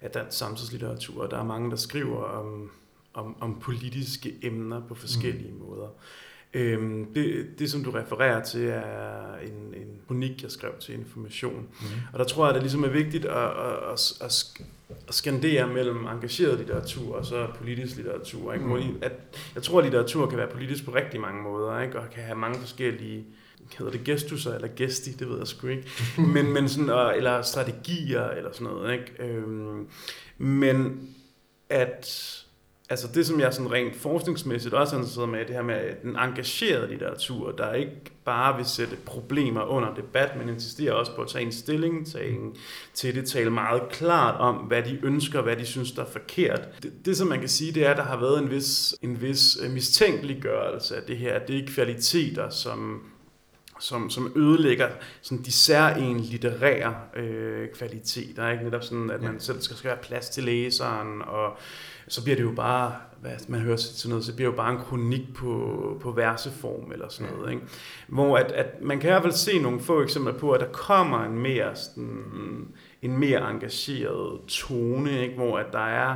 af 0.02 0.12
dansk 0.12 0.38
samtidslitteratur. 0.38 1.28
Der 1.28 1.38
er 1.38 1.44
mange, 1.44 1.72
der 1.72 1.78
skriver 1.78 2.24
om, 2.24 2.72
om, 3.14 3.42
om 3.42 3.60
politiske 3.60 4.36
emner 4.42 4.88
på 4.88 4.96
forskellige 4.96 5.52
mm. 5.52 5.60
måder. 5.60 5.88
Øhm, 6.54 7.14
det, 7.14 7.48
det, 7.60 7.72
som 7.72 7.84
du 7.84 7.92
refererer 7.92 8.44
til, 8.44 8.68
er 8.68 9.36
en, 9.44 9.74
en 9.74 10.02
kronik, 10.08 10.44
jeg 10.44 10.52
skrev 10.52 10.72
til 10.80 10.96
Information. 10.96 11.68
Mm. 11.82 11.88
Og 12.14 12.20
der 12.20 12.26
tror 12.26 12.46
jeg, 12.46 12.50
at 12.50 12.56
det 12.56 12.64
ligesom 12.64 12.84
er 12.84 12.90
vigtigt 12.90 13.26
at, 13.26 13.52
at, 13.92 14.14
at, 14.22 14.62
at 15.08 15.14
skandere 15.14 15.68
mellem 15.68 16.06
engageret 16.06 16.58
litteratur 16.58 17.16
og 17.16 17.26
så 17.26 17.48
politisk 17.58 17.96
litteratur. 17.96 18.54
Ikke? 18.54 18.66
Mm. 18.66 18.98
At, 19.02 19.12
jeg 19.56 19.64
tror, 19.64 19.80
at 19.80 19.86
litteratur 19.86 20.30
kan 20.30 20.38
være 20.38 20.48
politisk 20.48 20.86
på 20.86 20.96
rigtig 20.96 21.20
mange 21.20 21.44
måder, 21.44 21.82
ikke? 21.82 22.00
og 22.00 22.10
kan 22.10 22.24
have 22.24 22.38
mange 22.38 22.60
forskellige 22.60 23.26
hedder 23.78 23.92
det 23.92 24.04
gestusser 24.04 24.56
eller 24.56 24.68
gesti, 24.76 25.12
det 25.12 25.30
ved 25.30 25.38
jeg 25.38 25.48
sgu 25.48 25.68
ikke, 25.68 25.88
men, 26.34 26.54
men 26.54 26.70
sådan, 26.70 27.16
eller 27.18 27.42
strategier 27.42 28.30
eller 28.30 28.52
sådan 28.52 28.68
noget. 28.68 28.94
Ikke? 28.94 29.24
Øhm, 29.24 29.88
men 30.38 31.10
at 31.70 32.36
altså 32.90 33.08
det, 33.14 33.26
som 33.28 33.40
jeg 33.40 33.54
sådan 33.54 33.72
rent 33.72 33.96
forskningsmæssigt 33.96 34.74
også 34.74 34.96
er 34.96 35.00
interesseret 35.00 35.30
med, 35.30 35.40
det 35.46 35.56
her 35.56 35.62
med 35.62 35.96
den 36.04 36.16
engagerede 36.16 36.88
litteratur, 36.90 37.52
der 37.52 37.74
ikke 37.74 37.92
bare 38.26 38.58
vil 38.58 38.66
sætte 38.66 38.96
problemer 39.06 39.62
under 39.62 39.96
debat, 39.96 40.38
men 40.38 40.50
insisterer 40.50 40.94
også 40.94 41.16
på 41.16 41.22
at 41.22 41.28
tage 41.28 41.46
en 41.46 41.52
stilling 41.52 42.08
tage 42.08 42.30
en, 42.30 42.56
til 42.94 43.16
det, 43.16 43.26
tale 43.30 43.50
meget 43.50 43.82
klart 43.92 44.40
om, 44.40 44.56
hvad 44.56 44.84
de 44.84 45.00
ønsker, 45.04 45.42
hvad 45.42 45.56
de 45.56 45.66
synes, 45.66 45.92
der 45.92 46.02
er 46.02 46.10
forkert. 46.10 46.84
Det, 46.84 47.06
det 47.06 47.18
som 47.18 47.28
man 47.28 47.40
kan 47.40 47.50
sige, 47.50 47.72
det 47.72 47.86
er, 47.86 47.92
at 47.92 47.98
der 47.98 48.04
har 48.04 48.20
været 48.20 48.42
en 48.42 48.52
vis, 48.52 48.96
en 49.02 49.22
vis 49.22 49.58
øh, 49.64 49.72
mistænkeliggørelse 49.72 50.96
af 50.96 51.04
det 51.04 51.18
her. 51.18 51.40
Det 51.40 51.58
er 51.58 51.68
kvaliteter, 51.68 52.50
som 52.50 53.02
som, 53.80 54.10
som 54.10 54.34
ødelægger 54.36 54.90
sådan 55.22 55.44
de 55.46 55.52
særlige 55.52 56.18
litterære 56.18 56.96
øh, 57.16 57.68
kvaliteter. 57.70 58.50
Ikke? 58.50 58.64
Netop 58.64 58.84
sådan, 58.84 59.10
at 59.10 59.22
man 59.22 59.40
selv 59.40 59.62
skal, 59.62 59.78
skal 59.78 59.90
have 59.90 60.02
plads 60.02 60.30
til 60.30 60.44
læseren, 60.44 61.22
og 61.22 61.58
så 62.10 62.24
bliver 62.24 62.36
det 62.36 62.44
jo 62.44 62.52
bare, 62.52 62.96
hvad 63.22 63.32
man 63.48 63.60
hører 63.60 63.78
til 63.78 64.10
noget, 64.10 64.26
så 64.26 64.36
bliver 64.36 64.50
det 64.50 64.58
jo 64.58 64.62
bare 64.62 64.72
en 64.72 64.80
kronik 64.80 65.34
på, 65.36 65.98
på 66.02 66.12
verseform 66.12 66.92
eller 66.92 67.10
sådan 67.10 67.34
noget. 67.34 67.52
Ikke? 67.52 67.64
Hvor 68.08 68.38
at, 68.38 68.52
at 68.52 68.82
man 68.82 69.00
kan 69.00 69.10
i 69.10 69.12
hvert 69.12 69.22
fald 69.22 69.34
se 69.34 69.60
nogle 69.60 69.80
få 69.80 70.02
eksempler 70.02 70.38
på, 70.38 70.52
at 70.52 70.60
der 70.60 70.72
kommer 70.72 71.24
en 71.24 71.40
mere, 71.40 71.76
sådan, 71.76 72.68
en 73.02 73.18
mere 73.18 73.52
engageret 73.52 74.40
tone, 74.48 75.22
ikke? 75.22 75.36
hvor 75.36 75.58
at 75.58 75.66
der 75.72 75.86
er 75.86 76.16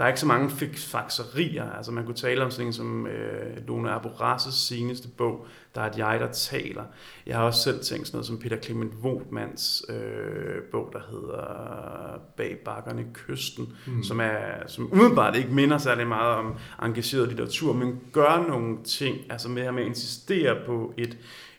der 0.00 0.06
er 0.06 0.08
ikke 0.08 0.20
så 0.20 0.26
mange 0.26 0.50
fakserier. 0.76 1.70
Altså 1.70 1.92
man 1.92 2.04
kunne 2.04 2.14
tale 2.14 2.44
om 2.44 2.50
sådan 2.50 2.66
en 2.66 2.72
som 2.72 3.06
øh, 3.06 3.66
Lone 3.66 3.90
Aborasses 3.90 4.54
seneste 4.54 5.08
bog, 5.08 5.46
der 5.74 5.80
er 5.80 5.90
et 5.90 5.98
jeg, 5.98 6.20
der 6.20 6.32
taler. 6.32 6.84
Jeg 7.26 7.36
har 7.36 7.44
også 7.44 7.62
selv 7.62 7.80
tænkt 7.80 8.06
sådan 8.06 8.16
noget 8.16 8.26
som 8.26 8.38
Peter 8.38 8.56
Clement 8.56 8.92
Vogtmans 9.02 9.84
øh, 9.88 10.62
bog, 10.72 10.90
der 10.92 10.98
hedder 11.10 12.20
Bag 12.36 12.58
bakkerne 12.64 13.04
kysten, 13.14 13.68
mm. 13.86 14.02
som, 14.02 14.20
er, 14.20 14.66
som 14.66 14.92
umiddelbart 14.92 15.36
ikke 15.36 15.50
minder 15.50 15.78
særlig 15.78 16.06
meget 16.06 16.34
om 16.34 16.54
engageret 16.82 17.28
litteratur, 17.28 17.72
men 17.72 18.00
gør 18.12 18.44
nogle 18.48 18.76
ting, 18.84 19.16
altså 19.30 19.48
med 19.48 19.62
at 19.62 19.78
insistere 19.78 20.56
på 20.66 20.94
et, 20.98 21.18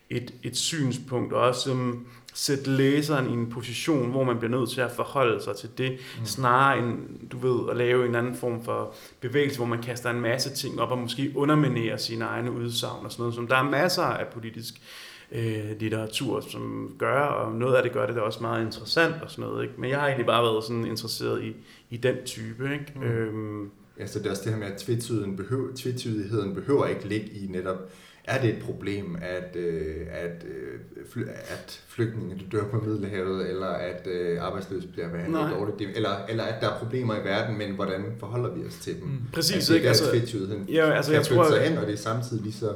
et, 0.10 0.34
et 0.44 0.58
synspunkt, 0.58 1.34
og 1.34 1.42
også 1.42 1.72
um, 1.72 2.08
sætte 2.34 2.70
læseren 2.70 3.30
i 3.30 3.34
en 3.34 3.50
position, 3.50 4.12
hvor 4.12 4.24
man 4.24 4.38
bliver 4.38 4.52
nødt 4.52 4.70
til 4.70 4.82
at 4.82 4.92
forholde 4.92 5.44
sig 5.44 5.56
til 5.56 5.70
det, 5.78 5.92
mm. 5.92 6.26
snarere 6.26 6.80
end, 6.80 6.98
du 7.30 7.38
ved, 7.38 7.70
at 7.70 7.78
lave 7.78 8.06
en 8.06 8.16
anden 8.16 8.36
form 8.36 8.64
for 8.64 8.94
bevægelse, 9.22 9.58
hvor 9.58 9.66
man 9.66 9.82
kaster 9.82 10.10
en 10.10 10.22
masse 10.22 10.50
ting 10.50 10.82
op 10.82 10.92
og 10.92 10.98
måske 10.98 11.32
underminerer 11.36 11.98
sine 11.98 12.26
egne 12.26 12.52
udsagn 12.52 13.06
og 13.06 13.12
sådan 13.12 13.22
noget, 13.22 13.36
som 13.36 13.48
der 13.48 13.56
er 13.56 13.64
masser 13.64 14.04
af 14.04 14.28
politisk 14.28 14.82
øh, 15.32 15.80
litteratur, 15.80 16.42
som 16.42 16.96
gør, 16.98 17.22
og 17.22 17.56
noget 17.56 17.76
af 17.76 17.84
det 17.84 17.92
gør 17.92 18.06
det 18.06 18.16
da 18.16 18.22
også 18.22 18.40
meget 18.42 18.66
interessant 18.66 19.16
og 19.22 19.32
sådan 19.32 19.50
noget, 19.50 19.64
ikke? 19.64 19.76
men 19.78 19.90
jeg 19.90 20.00
har 20.00 20.06
egentlig 20.08 20.26
bare 20.26 20.44
været 20.44 20.64
sådan 20.64 20.86
interesseret 20.86 21.44
i, 21.44 21.56
i 21.90 21.98
den 21.98 22.16
type, 22.26 22.74
ikke? 22.74 22.94
Mm. 22.96 23.04
Øhm, 23.04 23.72
Ja, 24.00 24.08
så 24.08 24.20
det 24.20 24.26
er 24.26 24.30
også 24.30 24.44
det 24.44 24.54
her 24.54 24.60
med, 24.60 24.68
at 24.68 24.78
tvetydigheden 24.78 25.38
behøver, 25.38 25.70
tvetydigheden 25.76 26.56
behøver 26.56 26.86
ikke 26.86 27.08
ligge 27.08 27.28
i 27.28 27.48
netop 27.48 27.92
er 28.24 28.42
det 28.42 28.50
et 28.50 28.64
problem, 28.64 29.18
at, 29.22 29.56
øh, 29.56 29.96
at, 30.12 30.46
øh, 31.16 31.28
at 31.50 31.82
flygtninge 31.88 32.48
dør 32.52 32.64
på 32.68 32.78
Middelhavet, 32.78 33.50
eller 33.50 33.68
at 33.68 34.08
øh, 34.08 34.42
arbejdsløse 34.42 34.88
bliver 34.88 35.10
behandlet 35.10 35.42
Nej. 35.42 35.54
dårligt, 35.54 35.98
eller, 35.98 36.26
eller 36.30 36.44
at 36.44 36.62
der 36.62 36.70
er 36.70 36.80
problemer 36.80 37.16
i 37.16 37.24
verden, 37.24 37.58
men 37.58 37.72
hvordan 37.72 38.06
forholder 38.20 38.50
vi 38.50 38.66
os 38.66 38.76
til 38.76 38.96
dem? 38.96 39.08
Mm. 39.08 39.22
Præcis, 39.34 39.56
altså, 39.56 39.76
ikke? 39.76 39.88
Altså, 39.88 40.06
ja, 40.70 40.92
altså, 40.92 41.14
jeg 41.14 41.24
tror, 41.24 41.50
sig 41.50 41.62
hen, 41.62 41.78
og 41.78 41.88
det 41.88 41.94
er 41.94 41.98
samtidig 41.98 42.44
lige 42.44 42.54
så 42.54 42.74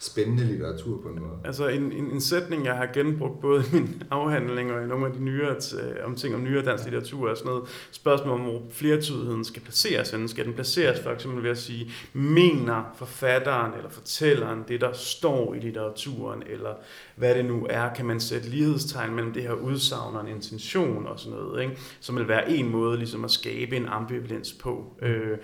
spændende 0.00 0.44
litteratur 0.44 1.02
på 1.02 1.08
en 1.08 1.20
måde. 1.20 1.38
Altså 1.44 1.68
en, 1.68 1.92
en, 1.92 2.10
en 2.10 2.20
sætning, 2.20 2.64
jeg 2.64 2.76
har 2.76 2.86
genbrugt 2.94 3.40
både 3.40 3.64
i 3.72 3.74
min 3.74 4.02
afhandling 4.10 4.72
og 4.72 4.84
i 4.84 4.86
nogle 4.86 5.06
af 5.06 5.12
de 5.12 5.24
nyere, 5.24 5.56
om 6.04 6.14
ting 6.14 6.34
om 6.34 6.42
nyere 6.42 6.64
dansk 6.64 6.84
litteratur, 6.84 7.30
er 7.30 7.34
sådan 7.34 7.50
noget 7.50 7.88
spørgsmål 7.90 8.34
om, 8.34 8.40
hvor 8.40 8.62
flertydigheden 8.70 9.44
skal 9.44 9.62
placeres. 9.62 10.14
Skal 10.26 10.44
den 10.44 10.54
placeres 10.54 11.00
for 11.00 11.10
eksempel 11.10 11.42
ved 11.42 11.50
at 11.50 11.58
sige, 11.58 11.90
mener 12.12 12.94
forfatteren 12.96 13.74
eller 13.74 13.90
fortælleren 13.90 14.64
det, 14.68 14.80
der 14.80 14.92
står 14.92 15.54
i 15.54 15.58
litteraturen, 15.58 16.42
eller 16.46 16.74
hvad 17.16 17.34
det 17.34 17.44
nu 17.44 17.66
er, 17.70 17.94
kan 17.94 18.06
man 18.06 18.20
sætte 18.20 18.48
lighedstegn 18.48 19.14
mellem 19.14 19.32
det 19.32 19.42
her 19.42 19.52
udsagn 19.52 20.16
og 20.16 20.20
en 20.20 20.34
intention 20.34 21.06
og 21.06 21.20
sådan 21.20 21.38
noget, 21.38 21.62
ikke? 21.62 21.78
som 22.00 22.16
vil 22.16 22.28
være 22.28 22.50
en 22.50 22.68
måde 22.68 22.98
ligesom 22.98 23.24
at 23.24 23.30
skabe 23.30 23.76
en 23.76 23.86
ambivalens 23.86 24.52
på. 24.52 24.96
Øh, 25.02 25.38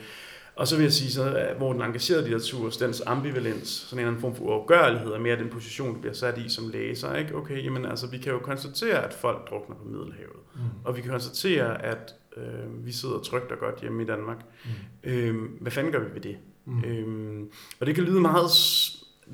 og 0.56 0.68
så 0.68 0.76
vil 0.76 0.82
jeg 0.82 0.92
sige, 0.92 1.10
så, 1.10 1.52
hvor 1.56 1.72
den 1.72 1.82
engagerede 1.82 2.22
litteratur, 2.22 2.70
dens 2.70 3.02
ambivalens, 3.06 3.68
sådan 3.68 3.98
en 3.98 4.00
eller 4.00 4.10
anden 4.10 4.20
form 4.20 4.34
for 4.34 4.44
uafgørlighed, 4.44 5.12
er 5.12 5.18
mere 5.18 5.38
den 5.38 5.48
position, 5.48 5.94
du 5.94 6.00
bliver 6.00 6.14
sat 6.14 6.38
i 6.38 6.48
som 6.48 6.68
læser. 6.68 7.14
Ikke? 7.14 7.36
Okay, 7.36 7.64
jamen 7.64 7.84
altså, 7.84 8.06
vi 8.06 8.18
kan 8.18 8.32
jo 8.32 8.38
konstatere, 8.38 9.04
at 9.04 9.14
folk 9.14 9.50
drukner 9.50 9.76
på 9.76 9.84
Middelhavet. 9.84 10.40
Mm. 10.54 10.60
Og 10.84 10.96
vi 10.96 11.00
kan 11.00 11.10
konstatere, 11.10 11.84
at 11.84 12.14
øh, 12.36 12.86
vi 12.86 12.92
sidder 12.92 13.18
trygt 13.18 13.52
og 13.52 13.58
godt 13.58 13.80
hjemme 13.80 14.02
i 14.02 14.06
Danmark. 14.06 14.38
Mm. 14.64 15.10
Øh, 15.10 15.34
hvad 15.60 15.72
fanden 15.72 15.92
gør 15.92 15.98
vi 15.98 16.14
ved 16.14 16.20
det? 16.20 16.36
Mm. 16.64 16.84
Øh, 16.84 17.46
og 17.80 17.86
det 17.86 17.94
kan 17.94 18.04
lyde 18.04 18.20
meget 18.20 18.50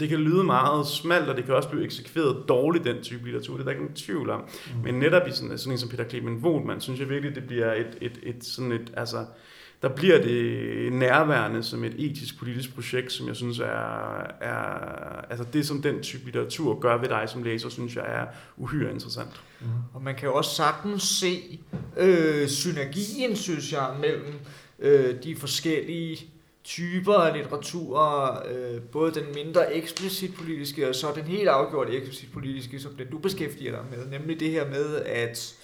det 0.01 0.09
kan 0.09 0.19
lyde 0.19 0.45
meget 0.45 0.87
smalt, 0.87 1.29
og 1.29 1.37
det 1.37 1.45
kan 1.45 1.55
også 1.55 1.69
blive 1.69 1.85
eksekveret 1.85 2.45
dårligt, 2.49 2.85
den 2.85 3.03
type 3.03 3.25
litteratur. 3.25 3.55
Det 3.55 3.61
er 3.61 3.65
der 3.65 3.71
ikke 3.71 3.83
nogen 3.83 3.97
tvivl 3.97 4.31
om. 4.31 4.41
Mm. 4.41 4.83
Men 4.85 4.95
netop 4.95 5.29
i 5.29 5.31
sådan, 5.31 5.59
sådan 5.59 5.73
en 5.73 5.79
som 5.79 5.89
Peter 5.89 6.09
Clement 6.09 6.45
Wohlmann, 6.45 6.81
synes 6.81 7.01
jeg 7.01 7.09
virkelig, 7.09 7.35
det 7.35 7.47
bliver 7.47 7.75
et, 7.75 7.99
et, 8.01 8.21
et, 8.23 8.45
sådan 8.45 8.73
et, 8.73 8.93
altså, 8.97 9.27
der 9.83 9.89
bliver 9.89 10.23
det 10.23 10.93
nærværende 10.93 11.63
som 11.63 11.85
et 11.85 11.95
etisk-politisk 11.99 12.75
projekt, 12.75 13.13
som 13.13 13.29
jeg 13.29 13.37
synes 13.37 13.59
er, 13.59 14.23
er 14.41 14.65
altså 15.31 15.47
det, 15.53 15.67
som 15.67 15.83
den 15.83 16.03
type 16.03 16.25
litteratur 16.25 16.81
gør 16.81 16.97
ved 16.97 17.09
dig 17.09 17.25
som 17.29 17.43
læser, 17.43 17.69
synes 17.69 17.97
jeg 17.97 18.05
er 18.07 18.27
uhyre 18.57 18.93
interessant. 18.93 19.41
Mm. 19.61 19.67
Og 19.95 20.03
man 20.03 20.15
kan 20.15 20.29
jo 20.29 20.35
også 20.35 20.55
sagtens 20.55 21.03
se 21.03 21.61
øh, 21.97 22.49
synergien, 22.49 23.37
synes 23.37 23.73
jeg, 23.73 23.97
mellem 24.01 24.35
øh, 24.79 25.23
de 25.23 25.37
forskellige 25.37 26.27
typer 26.65 27.15
af 27.15 27.37
litteratur, 27.37 27.99
øh, 28.51 28.81
både 28.81 29.15
den 29.15 29.25
mindre 29.35 29.75
eksplicit 29.75 30.35
politiske, 30.35 30.89
og 30.89 30.95
så 30.95 31.07
den 31.15 31.25
helt 31.25 31.49
afgjort 31.49 31.91
eksplicit 31.91 32.33
politiske, 32.33 32.81
som 32.81 32.93
den 32.95 33.07
du 33.11 33.19
beskæftiger 33.19 33.71
dig 33.71 33.85
med, 33.91 34.19
nemlig 34.19 34.41
det 34.41 34.51
her 34.51 34.69
med, 34.69 34.97
at 34.97 35.55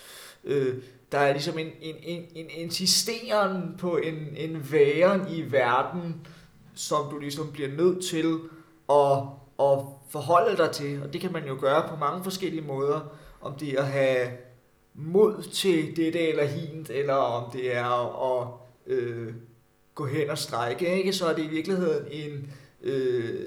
øh, 0.45 0.75
der 1.13 1.19
er 1.19 1.33
ligesom 1.33 1.59
en, 1.59 1.71
en, 1.81 1.95
en, 2.03 2.25
en 2.35 2.47
insisteren 2.51 3.75
på 3.79 3.97
en, 3.97 4.15
en 4.37 4.73
væren 4.73 5.23
i 5.31 5.53
verden, 5.53 6.27
som 6.75 7.11
du 7.11 7.19
ligesom 7.19 7.53
bliver 7.53 7.69
nødt 7.69 8.05
til 8.05 8.39
at, 8.91 9.19
at 9.61 9.79
forholde 10.11 10.57
dig 10.57 10.71
til. 10.71 11.03
Og 11.03 11.13
det 11.13 11.21
kan 11.21 11.33
man 11.33 11.47
jo 11.47 11.57
gøre 11.61 11.89
på 11.89 11.97
mange 11.97 12.25
forskellige 12.25 12.63
måder. 12.63 13.01
Om 13.41 13.55
det 13.55 13.69
er 13.69 13.81
at 13.81 13.87
have 13.87 14.29
mod 14.95 15.43
til 15.43 15.97
det 15.97 16.29
eller 16.29 16.45
hint, 16.45 16.91
eller 16.91 17.15
om 17.15 17.51
det 17.51 17.77
er 17.77 18.41
at 18.41 18.49
øh, 18.87 19.35
gå 19.95 20.07
hen 20.07 20.31
og 20.31 20.39
strække, 20.39 20.97
ikke? 20.97 21.13
så 21.13 21.27
er 21.27 21.35
det 21.35 21.45
i 21.45 21.49
virkeligheden 21.49 22.07
en, 22.11 22.53
øh, 22.83 23.47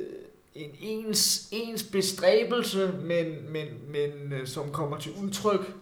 en 0.56 0.70
ens, 0.80 1.50
ens 1.52 1.84
bestræbelse, 1.84 2.94
men, 3.04 3.26
men, 3.52 3.68
men 3.88 4.34
øh, 4.34 4.48
som 4.48 4.72
kommer 4.72 4.98
til 4.98 5.12
udtryk 5.24 5.74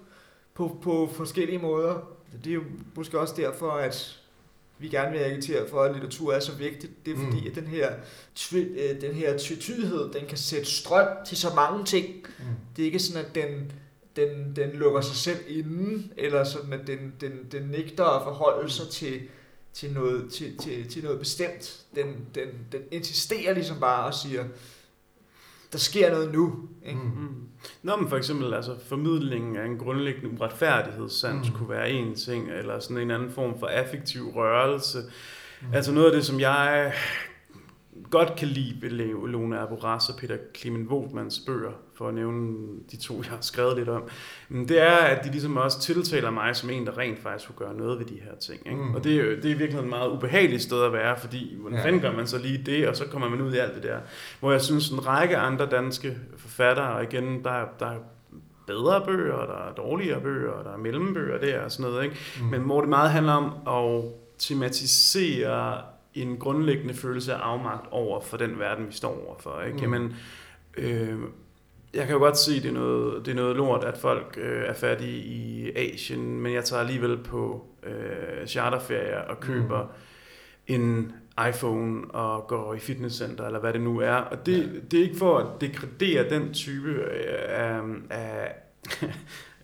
på, 0.58 0.78
på 0.82 1.10
forskellige 1.16 1.58
måder. 1.60 1.96
Det 2.44 2.50
er 2.50 2.54
jo 2.54 2.64
måske 2.96 3.20
også 3.20 3.34
derfor, 3.38 3.72
at 3.72 4.20
vi 4.80 4.88
gerne 4.90 5.12
vil 5.12 5.20
agitere 5.20 5.70
for, 5.70 5.82
at 5.84 5.92
litteratur 5.94 6.34
er 6.34 6.40
så 6.40 6.52
vigtigt. 6.52 7.06
Det 7.06 7.14
er 7.14 7.18
fordi, 7.18 7.42
Mm. 7.42 7.48
at 7.48 7.56
den 7.56 7.68
her, 7.68 7.92
tvi- 8.40 8.80
øh, 8.82 9.02
den 9.02 9.16
her 9.16 9.38
tvetydighed, 9.38 10.14
den 10.14 10.26
kan 10.30 10.38
sætte 10.38 10.66
strøm 10.66 11.08
til 11.28 11.38
så 11.38 11.48
mange 11.56 11.86
ting. 11.86 12.06
Mm. 12.40 12.46
Det 12.76 12.82
er 12.82 12.86
ikke 12.86 13.00
sådan, 13.00 13.26
at 13.26 13.36
den, 13.36 13.72
den, 14.16 14.56
den 14.56 14.70
lukker 14.74 15.02
sig 15.02 15.16
selv 15.16 15.38
inden, 15.48 16.12
eller 16.18 16.44
sådan, 16.44 16.74
at 16.74 16.88
den, 16.88 17.14
den, 17.22 17.32
den 17.52 17.64
nægter 17.64 18.04
at 18.06 18.24
forholde 18.24 18.70
sig 18.70 18.88
til, 18.90 19.22
til, 19.74 19.92
noget, 19.94 20.34
til, 20.34 20.58
til, 20.58 20.90
til 20.90 21.04
noget 21.04 21.20
bestemt. 21.20 21.86
Den, 21.96 22.06
den, 22.36 22.48
den 22.72 22.82
insisterer 22.92 23.54
ligesom 23.54 23.80
bare 23.80 24.06
og 24.06 24.14
siger, 24.14 24.44
der 25.72 25.78
sker 25.78 26.12
noget 26.12 26.34
nu. 26.34 26.56
Ikke? 26.86 27.00
Mm. 27.00 27.06
Mm. 27.22 27.28
Nå, 27.84 27.96
men 27.96 28.10
for 28.10 28.18
eksempel 28.18 28.54
altså, 28.54 28.76
formidlingen 28.90 29.56
af 29.58 29.66
en 29.66 29.78
grundlæggende 29.78 30.30
uretfærdighedssans 30.40 31.50
Mm. 31.50 31.56
kunne 31.56 31.70
være 31.70 31.90
en 31.92 32.16
ting, 32.16 32.52
eller 32.52 32.80
sådan 32.80 32.98
en 32.98 33.12
anden 33.12 33.32
form 33.32 33.60
for 33.60 33.68
affektiv 33.68 34.30
rørelse. 34.36 34.98
Mm. 35.62 35.68
Altså 35.74 35.92
noget 35.92 36.06
af 36.08 36.12
det, 36.14 36.26
som 36.26 36.40
jeg 36.40 36.94
godt 38.10 38.36
kan 38.36 38.48
lide 38.48 38.76
ved 38.82 38.90
Lone 39.28 39.60
Aboras 39.60 40.10
og 40.10 40.16
Peter 40.20 40.38
Clement 40.58 40.90
Vogtmans 40.90 41.40
bøger, 41.48 41.72
for 41.96 42.08
at 42.08 42.14
nævne 42.14 42.56
de 42.92 42.98
to, 42.98 43.16
jeg 43.18 43.26
har 43.26 43.38
skrevet 43.42 43.78
lidt 43.78 43.90
om, 43.90 44.04
det 44.50 44.82
er, 44.82 44.92
at 44.96 45.24
de 45.26 45.32
ligesom 45.32 45.58
også 45.58 45.80
tiltaler 45.82 46.30
mig 46.32 46.56
som 46.56 46.70
en, 46.70 46.86
der 46.86 46.98
rent 46.98 47.20
faktisk 47.20 47.48
kunne 47.56 47.68
gøre 47.68 47.78
noget 47.78 48.00
ved 48.00 48.06
de 48.06 48.20
her 48.24 48.36
ting. 48.40 48.62
Ikke? 48.68 48.78
Mm. 48.82 48.96
Og 48.96 49.04
det 49.04 49.12
er, 49.20 49.24
jo, 49.26 49.32
det 49.36 49.52
er 49.52 49.56
virkelig 49.56 49.80
et 49.80 49.88
meget 49.88 50.10
ubehageligt 50.10 50.62
sted 50.62 50.84
at 50.84 50.94
være, 50.94 51.18
fordi 51.20 51.56
hvordan 51.60 51.80
Ja. 51.80 51.86
fanden 51.86 52.02
gør 52.02 52.12
man 52.12 52.28
så 52.28 52.38
lige 52.38 52.64
det, 52.66 52.88
og 52.88 52.96
så 52.96 53.06
kommer 53.08 53.30
man 53.30 53.42
ud 53.42 53.54
i 53.54 53.58
alt 53.58 53.76
det 53.76 53.84
der. 53.84 53.98
Hvor 54.40 54.52
jeg 54.52 54.62
synes, 54.62 54.90
en 54.90 55.08
række 55.08 55.38
andre 55.38 55.66
danske 55.66 56.18
forfattere, 56.38 56.94
og 56.94 57.04
igen, 57.04 57.44
der, 57.44 57.52
er- 57.52 57.68
der 57.80 57.86
er 57.86 57.98
bedre 58.68 59.06
bøger, 59.06 59.34
og 59.34 59.48
der 59.48 59.70
er 59.70 59.74
dårligere 59.74 60.22
bøger, 60.22 60.52
og 60.52 60.66
der 60.66 60.72
er 60.74 60.78
mellembøger 60.78 61.38
der 61.38 61.62
og 61.62 61.72
sådan 61.72 61.92
noget, 61.92 62.04
ikke? 62.04 62.16
Mm. 62.42 62.46
Men 62.46 62.62
hvor 62.62 62.80
det 62.82 62.90
meget 62.90 63.10
handler 63.12 63.34
om 63.34 63.52
at 63.86 64.04
tematisere 64.38 65.78
en 66.22 66.38
grundlæggende 66.38 66.94
følelse 66.94 67.34
af 67.34 67.38
afmagt 67.40 67.88
over 67.92 68.22
for 68.22 68.38
den 68.38 68.60
verden, 68.60 68.88
vi 68.88 68.94
står 68.94 69.26
overfor. 69.28 69.62
Ikke? 69.62 69.78
Mm. 69.78 69.82
Jamen, 69.82 70.16
øh, 70.78 71.20
jeg 71.94 72.06
kan 72.06 72.14
jo 72.14 72.20
godt 72.20 72.38
se, 72.38 72.56
at 72.56 72.64
det 72.64 72.70
er 72.70 72.74
noget, 72.74 73.26
det 73.26 73.32
er 73.32 73.36
noget 73.36 73.56
lort, 73.56 73.84
at 73.84 73.98
folk 73.98 74.38
øh, 74.42 74.64
er 74.64 74.74
fattige 74.74 75.24
i 75.24 75.72
Asien, 75.76 76.42
men 76.42 76.54
jeg 76.54 76.64
tager 76.66 76.82
alligevel 76.82 77.18
på 77.18 77.66
øh, 77.84 78.48
charterferier 78.48 79.20
og 79.20 79.40
køber 79.40 79.84
mm. 79.84 80.76
en 80.76 81.12
iPhone 81.50 82.08
og 82.12 82.48
går 82.48 82.74
i 82.74 82.80
fitnesscenter, 82.80 83.46
eller 83.46 83.60
hvad 83.60 83.74
det 83.74 83.82
nu 83.82 84.00
er. 84.00 84.14
Og 84.14 84.46
det, 84.46 84.58
Ja. 84.58 84.64
ja. 84.64 84.80
det 84.92 85.00
er 85.00 85.04
ikke 85.04 85.18
for 85.18 85.38
at 85.38 85.62
degradere 85.62 86.30
den 86.30 86.54
type 86.54 86.90
øh, 86.90 87.36
af, 87.50 87.82
af, 88.10 88.56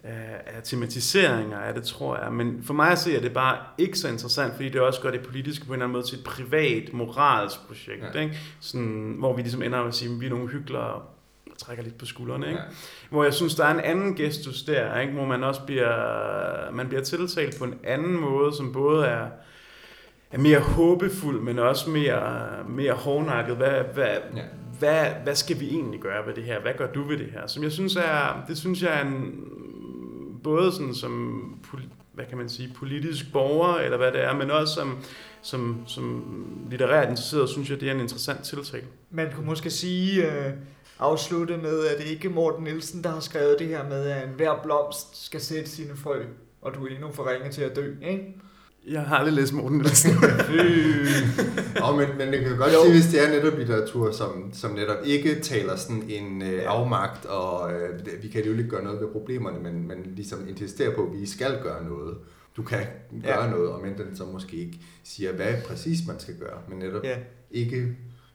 af, 0.03 0.41
af 0.45 0.63
tematiseringer 0.63 1.57
af 1.57 1.73
det, 1.73 1.83
tror 1.83 2.23
jeg. 2.23 2.33
Men 2.33 2.63
for 2.63 2.73
mig 2.73 2.91
at 2.91 2.99
se, 2.99 3.15
er 3.15 3.21
det 3.21 3.33
bare 3.33 3.57
ikke 3.77 3.99
så 3.99 4.07
interessant, 4.07 4.53
fordi 4.53 4.69
det 4.69 4.81
også 4.81 5.01
gør 5.01 5.11
det 5.11 5.21
politiske 5.21 5.65
på 5.65 5.73
en 5.73 5.73
eller 5.73 5.85
anden 5.85 5.93
måde 5.93 6.07
til 6.07 6.17
et 6.17 6.23
privat, 6.23 6.93
moralsk 6.93 7.67
projekt. 7.67 8.15
Ja. 8.15 8.19
Ikke? 8.19 8.37
Sådan, 8.59 9.15
hvor 9.19 9.35
vi 9.35 9.41
ligesom 9.41 9.63
ender 9.63 9.79
med 9.79 9.87
at 9.87 9.95
sige, 9.95 10.13
at 10.13 10.21
vi 10.21 10.25
er 10.25 10.29
nogle 10.29 10.47
hyggelere, 10.47 11.01
der 11.45 11.55
trækker 11.57 11.83
lidt 11.83 11.97
på 11.97 12.05
skuldrene. 12.05 12.47
Ikke? 12.47 12.59
Ja. 12.59 12.65
Hvor 13.09 13.23
jeg 13.23 13.33
synes, 13.33 13.55
der 13.55 13.65
er 13.65 13.73
en 13.73 13.79
anden 13.79 14.15
gestus 14.15 14.63
der, 14.63 14.99
ikke? 14.99 15.13
hvor 15.13 15.25
man 15.25 15.43
også 15.43 15.61
bliver, 15.65 16.71
man 16.71 16.87
bliver 16.87 17.03
tiltalt 17.03 17.57
på 17.59 17.63
en 17.63 17.75
anden 17.83 18.19
måde, 18.19 18.55
som 18.55 18.73
både 18.73 19.05
er, 19.05 19.27
er 20.31 20.37
mere 20.37 20.59
håbefuld, 20.59 21.41
men 21.41 21.59
også 21.59 21.89
mere, 21.89 22.47
mere 22.69 22.93
hårdnakket. 22.93 23.55
Hvad, 23.55 23.83
hvad, 23.93 24.17
ja. 24.35 24.41
hvad, 24.79 25.05
hvad 25.23 25.35
skal 25.35 25.59
vi 25.59 25.69
egentlig 25.69 25.99
gøre 25.99 26.27
ved 26.27 26.33
det 26.33 26.43
her? 26.43 26.61
Hvad 26.61 26.73
gør 26.77 26.87
du 26.87 27.03
ved 27.03 27.17
det 27.17 27.29
her? 27.33 27.47
Som 27.47 27.63
jeg 27.63 27.71
synes 27.71 27.95
er, 27.95 28.43
det 28.47 28.57
synes 28.57 28.83
jeg 28.83 28.99
er 28.99 29.01
en, 29.01 29.35
både 30.43 30.71
sådan 30.71 30.95
som, 30.95 31.41
hvad 32.13 32.25
kan 32.25 32.37
man 32.37 32.49
sige, 32.49 32.73
politisk 32.75 33.33
borger, 33.33 33.75
eller 33.75 33.97
hvad 33.97 34.11
det 34.11 34.23
er, 34.23 34.33
men 34.33 34.51
også 34.51 34.73
som, 34.73 34.97
som, 35.41 35.83
som 35.87 36.25
litterært 36.69 37.09
interesseret, 37.09 37.49
synes 37.49 37.69
jeg, 37.69 37.79
det 37.79 37.89
er 37.89 37.93
en 37.93 37.99
interessant 37.99 38.43
tiltale. 38.43 38.85
Man 39.11 39.31
kunne 39.35 39.45
måske 39.45 39.69
sige, 39.69 40.31
øh, 40.31 40.53
afslutte 40.99 41.57
med, 41.57 41.85
at 41.85 41.97
det 41.97 42.07
ikke 42.07 42.27
er 42.27 42.31
Morten 42.31 42.63
Nielsen, 42.63 43.03
der 43.03 43.09
har 43.09 43.19
skrevet 43.19 43.59
det 43.59 43.67
her 43.67 43.89
med, 43.89 44.05
at 44.05 44.29
enhver 44.29 44.59
blomst 44.63 45.25
skal 45.25 45.41
sætte 45.41 45.69
sine 45.69 45.95
frø, 45.95 46.23
og 46.61 46.73
du 46.73 46.85
er 46.85 46.89
endnu 46.89 47.11
for 47.11 47.31
ringe 47.31 47.49
til 47.49 47.61
at 47.61 47.75
dø, 47.75 47.93
ikke? 48.01 48.35
Jeg 48.87 49.01
har 49.01 49.15
aldrig 49.17 49.33
læst 49.33 49.53
Morten 49.53 49.77
Nielsen. 49.77 50.11
Nå, 51.79 51.95
men, 51.95 52.07
men 52.17 52.33
det 52.33 52.45
kan 52.45 52.57
godt 52.57 52.73
Jo. 52.73 52.81
sige, 52.83 52.93
hvis 52.93 53.05
det 53.11 53.23
er 53.27 53.29
netop 53.29 53.57
litteratur, 53.57 54.11
som, 54.11 54.49
som 54.53 54.71
netop 54.71 54.97
ikke 55.05 55.39
taler 55.39 55.75
sådan 55.75 56.03
en 56.09 56.41
øh, 56.41 56.61
afmagt, 56.65 57.25
og 57.25 57.73
øh, 57.73 57.99
vi 58.23 58.27
kan 58.27 58.45
jo 58.45 58.51
ikke 58.51 58.67
gøre 58.69 58.83
noget 58.83 58.99
ved 59.01 59.07
problemerne, 59.07 59.59
men, 59.59 59.87
men 59.87 59.97
ligesom 60.15 60.47
insisterer 60.47 60.95
på, 60.95 61.01
at 61.07 61.19
vi 61.21 61.25
skal 61.25 61.59
gøre 61.63 61.83
noget. 61.85 62.17
Du 62.57 62.63
kan 62.63 62.83
gøre 63.25 63.43
Ja. 63.43 63.49
noget, 63.51 63.69
og 63.69 63.81
men 63.81 63.97
den 63.97 64.15
så 64.15 64.25
måske 64.25 64.57
ikke 64.57 64.79
siger, 65.03 65.31
hvad 65.33 65.53
præcis 65.67 65.99
man 66.07 66.19
skal 66.19 66.35
gøre, 66.39 66.57
men 66.69 66.79
netop 66.79 67.03
Ja. 67.03 67.17
ikke 67.51 67.87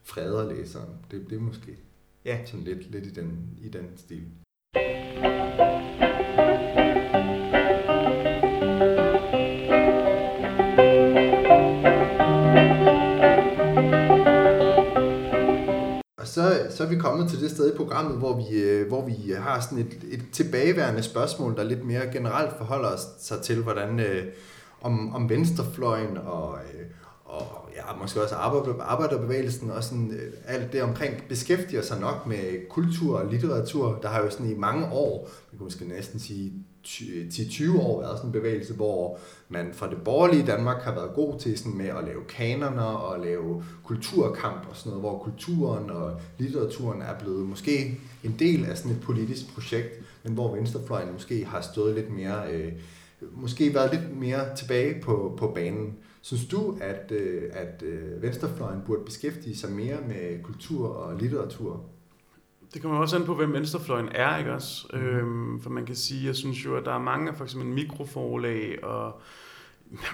freder 0.04 0.52
læseren. 0.54 0.88
Det, 1.10 1.26
det 1.30 1.36
er 1.36 1.40
måske 1.42 1.76
Ja. 2.24 2.38
sådan 2.46 2.64
lidt, 2.64 2.90
lidt 2.92 3.06
i, 3.06 3.10
den, 3.10 3.38
i 3.62 3.68
den 3.68 3.84
stil. 3.96 4.22
Og 5.60 5.67
så, 16.78 16.84
er 16.84 16.88
vi 16.88 16.96
kommet 16.96 17.30
til 17.30 17.40
det 17.40 17.50
sted 17.50 17.74
i 17.74 17.76
programmet, 17.76 18.18
hvor 18.18 18.36
vi, 18.36 18.60
øh, 18.62 18.88
hvor 18.88 19.06
vi 19.06 19.32
øh, 19.32 19.42
har 19.42 19.60
sådan 19.60 19.78
et, 19.78 19.98
et 20.10 20.24
tilbageværende 20.32 21.02
spørgsmål, 21.02 21.56
der 21.56 21.62
lidt 21.62 21.84
mere 21.84 22.12
generelt 22.12 22.56
forholder 22.58 22.90
sig 23.18 23.40
til, 23.40 23.62
hvordan 23.62 24.00
øh, 24.00 24.24
om, 24.80 25.14
om 25.14 25.28
venstrefløjen 25.28 26.16
og, 26.16 26.58
øh, 26.58 26.86
og 27.24 27.68
ja, 27.76 27.82
måske 28.00 28.22
også 28.22 28.34
arbejder, 28.34 28.82
arbejderbevægelsen 28.82 29.70
og 29.70 29.84
sådan, 29.84 30.10
øh, 30.10 30.32
alt 30.46 30.72
det 30.72 30.82
omkring 30.82 31.14
beskæftiger 31.28 31.82
sig 31.82 32.00
nok 32.00 32.26
med 32.26 32.68
kultur 32.70 33.18
og 33.18 33.26
litteratur. 33.26 33.98
Der 34.02 34.08
har 34.08 34.22
jo 34.22 34.30
sådan 34.30 34.50
i 34.50 34.54
mange 34.54 34.86
år, 34.86 35.28
man 35.52 35.58
kunne 35.58 35.64
måske 35.64 35.84
næsten 35.84 36.20
sige 36.20 36.52
10-20 36.88 37.80
år 37.80 38.00
været 38.00 38.18
sådan 38.18 38.28
en 38.28 38.32
bevægelse, 38.32 38.74
hvor 38.74 39.18
man 39.48 39.70
fra 39.72 39.90
det 39.90 39.98
borgerlige 40.04 40.46
Danmark 40.46 40.82
har 40.82 40.94
været 40.94 41.14
god 41.14 41.38
til 41.38 41.58
sådan 41.58 41.76
med 41.76 41.86
at 41.86 42.04
lave 42.04 42.24
kanoner 42.28 42.82
og 42.82 43.24
lave 43.24 43.64
kulturkamp 43.84 44.66
og 44.70 44.76
sådan 44.76 44.90
noget, 44.90 45.02
hvor 45.02 45.18
kulturen 45.18 45.90
og 45.90 46.20
litteraturen 46.38 47.02
er 47.02 47.18
blevet 47.18 47.46
måske 47.46 48.00
en 48.24 48.36
del 48.38 48.64
af 48.64 48.76
sådan 48.76 48.92
et 48.92 49.00
politisk 49.00 49.54
projekt, 49.54 50.00
men 50.24 50.32
hvor 50.34 50.54
venstrefløjen 50.54 51.12
måske 51.12 51.44
har 51.44 51.60
stået 51.60 51.94
lidt 51.94 52.10
mere, 52.10 52.52
øh, 52.52 52.72
måske 53.32 53.74
været 53.74 53.94
lidt 53.94 54.16
mere 54.16 54.56
tilbage 54.56 55.02
på, 55.02 55.34
på 55.38 55.46
banen. 55.54 55.96
Synes 56.22 56.46
du, 56.46 56.78
at, 56.80 57.12
øh, 57.12 57.42
at 57.52 57.82
øh, 57.82 58.22
venstrefløjen 58.22 58.80
burde 58.86 59.04
beskæftige 59.04 59.56
sig 59.56 59.72
mere 59.72 59.96
med 60.08 60.42
kultur 60.42 60.88
og 60.88 61.18
litteratur? 61.18 61.84
Det 62.74 62.82
kommer 62.82 62.98
også 62.98 63.16
an 63.16 63.24
på, 63.24 63.34
hvem 63.34 63.52
venstrefløjen 63.52 64.08
er, 64.12 64.38
ikke 64.38 64.52
også? 64.52 64.86
Mm. 64.92 64.98
Øhm, 64.98 65.60
for 65.60 65.70
man 65.70 65.86
kan 65.86 65.96
sige, 65.96 66.26
jeg 66.26 66.34
synes 66.36 66.64
jo, 66.64 66.76
at 66.76 66.84
der 66.84 66.92
er 66.94 66.98
mange, 66.98 67.34
for 67.34 67.44
eksempel 67.44 67.68
mikroforlag, 67.68 68.84
og 68.84 69.20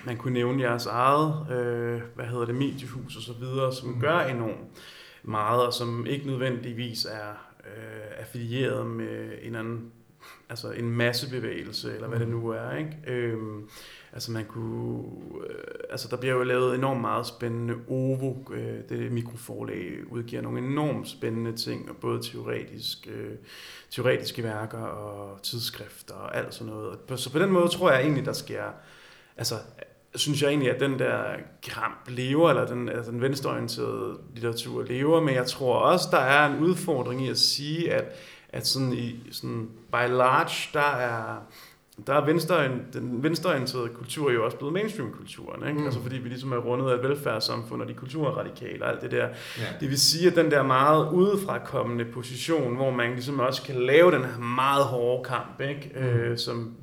man 0.07 0.16
kunne 0.16 0.32
nævne 0.34 0.62
jeres 0.62 0.86
eget, 0.86 1.46
øh, 1.50 2.00
hvad 2.14 2.26
hedder 2.26 2.44
det, 2.46 2.55
mediehus 2.55 3.16
og 3.16 3.22
så 3.22 3.32
videre, 3.40 3.72
som 3.74 3.88
Mm. 3.88 4.00
gør 4.00 4.18
enormt 4.18 4.59
meget, 5.22 5.66
og 5.66 5.72
som 5.72 6.07
ikke 6.07 6.26
nødvendigvis 6.26 7.05
er 7.05 7.30
øh, 7.66 8.18
affilieret 8.18 8.86
med 8.86 9.32
en 9.42 9.55
anden, 9.55 9.92
altså 10.48 10.70
en 10.70 10.90
massebevægelse, 10.90 11.94
eller 11.94 12.09
hvad 12.09 12.18
det 12.20 12.28
nu 12.28 12.48
er, 12.48 12.76
ikke? 12.76 12.96
Øhm, 13.07 13.68
altså 14.15 14.33
man 14.33 14.45
kunne, 14.45 15.05
øh, 15.51 15.55
altså 15.91 16.09
der 16.11 16.17
bliver 16.17 16.35
jo 16.35 16.43
lavet 16.43 16.75
enormt 16.75 17.01
meget 17.01 17.27
spændende 17.27 17.75
OVO, 17.89 18.37
øh, 18.53 18.79
det 18.89 19.12
mikroforlag 19.12 19.91
udgiver 20.11 20.43
nogle 20.43 20.59
enormt 20.59 21.09
spændende 21.09 21.53
ting, 21.57 21.91
og 21.91 21.97
både 21.97 22.23
teoretisk, 22.23 23.09
øh, 23.11 23.33
teoretiske 23.91 24.43
værker 24.43 24.79
og 24.79 25.43
tidsskrifter 25.43 26.15
og 26.15 26.37
alt 26.37 26.55
sådan 26.55 26.73
noget. 26.73 26.89
Og 26.89 26.99
på- 26.99 27.17
Så 27.17 27.33
på 27.33 27.39
den 27.39 27.51
måde 27.51 27.69
tror 27.69 27.91
jeg 27.91 28.01
egentlig, 28.03 28.25
der 28.25 28.33
sker, 28.33 28.62
altså 29.37 29.55
synes 30.15 30.43
jeg 30.43 30.49
egentlig, 30.49 30.71
at 30.71 30.81
den 30.81 30.99
der 30.99 31.25
kramp 31.69 32.09
lever, 32.09 32.51
eller 32.51 32.67
den, 32.67 32.89
altså 32.89 33.11
den 33.12 33.21
venstreorienterede 33.21 34.19
litteratur 34.35 34.83
lever, 34.83 35.21
men 35.21 35.35
jeg 35.35 35.47
tror 35.47 35.75
også, 35.79 36.09
der 36.11 36.19
er 36.19 36.47
en 36.55 36.61
udfordring 36.62 37.27
i 37.27 37.31
at 37.31 37.39
sige, 37.39 37.93
at, 37.93 38.05
at 38.49 38.67
sådan 38.67 38.93
i 38.93 39.29
sådan 39.33 39.69
by 39.93 40.09
large, 40.09 40.71
der 40.73 40.97
er, 40.97 41.37
der 42.07 42.14
er 42.14 42.24
venstre, 42.24 42.68
den 42.92 43.22
venstreorienterede 43.22 43.88
kultur 43.88 44.30
jo 44.32 44.45
også 44.45 44.57
blevet 44.57 44.72
mainstream-kulturen, 44.72 45.68
ikke? 45.68 45.80
Mm. 45.80 45.84
Altså 45.84 46.01
fordi 46.01 46.18
vi 46.18 46.28
ligesom 46.28 46.53
er 46.53 46.57
rundet 46.57 46.90
af 46.90 46.95
et 46.95 47.03
velfærdssamfund, 47.03 47.82
og 47.82 47.88
de 47.88 47.95
kulturradikale 47.95 48.84
og 48.84 48.90
alt 48.90 49.01
det 49.03 49.11
der. 49.11 49.28
Ja. 49.59 49.64
Det 49.80 49.88
vil 49.88 50.01
sige, 50.01 50.30
at 50.30 50.36
den 50.36 50.51
der 50.51 50.62
meget 50.62 51.12
udefrakommende 51.12 52.05
position, 52.05 52.76
hvor 52.76 52.90
man 52.90 53.11
ligesom 53.11 53.40
også 53.40 53.62
kan 53.62 53.74
lave 53.74 54.12
den 54.12 54.24
her 54.24 54.38
meget 54.38 54.84
hårde 54.84 55.24
kamp, 55.24 55.61
ikke? 55.61 55.92
Mm. 55.95 56.03
Øh, 56.03 56.38
som 56.38 56.74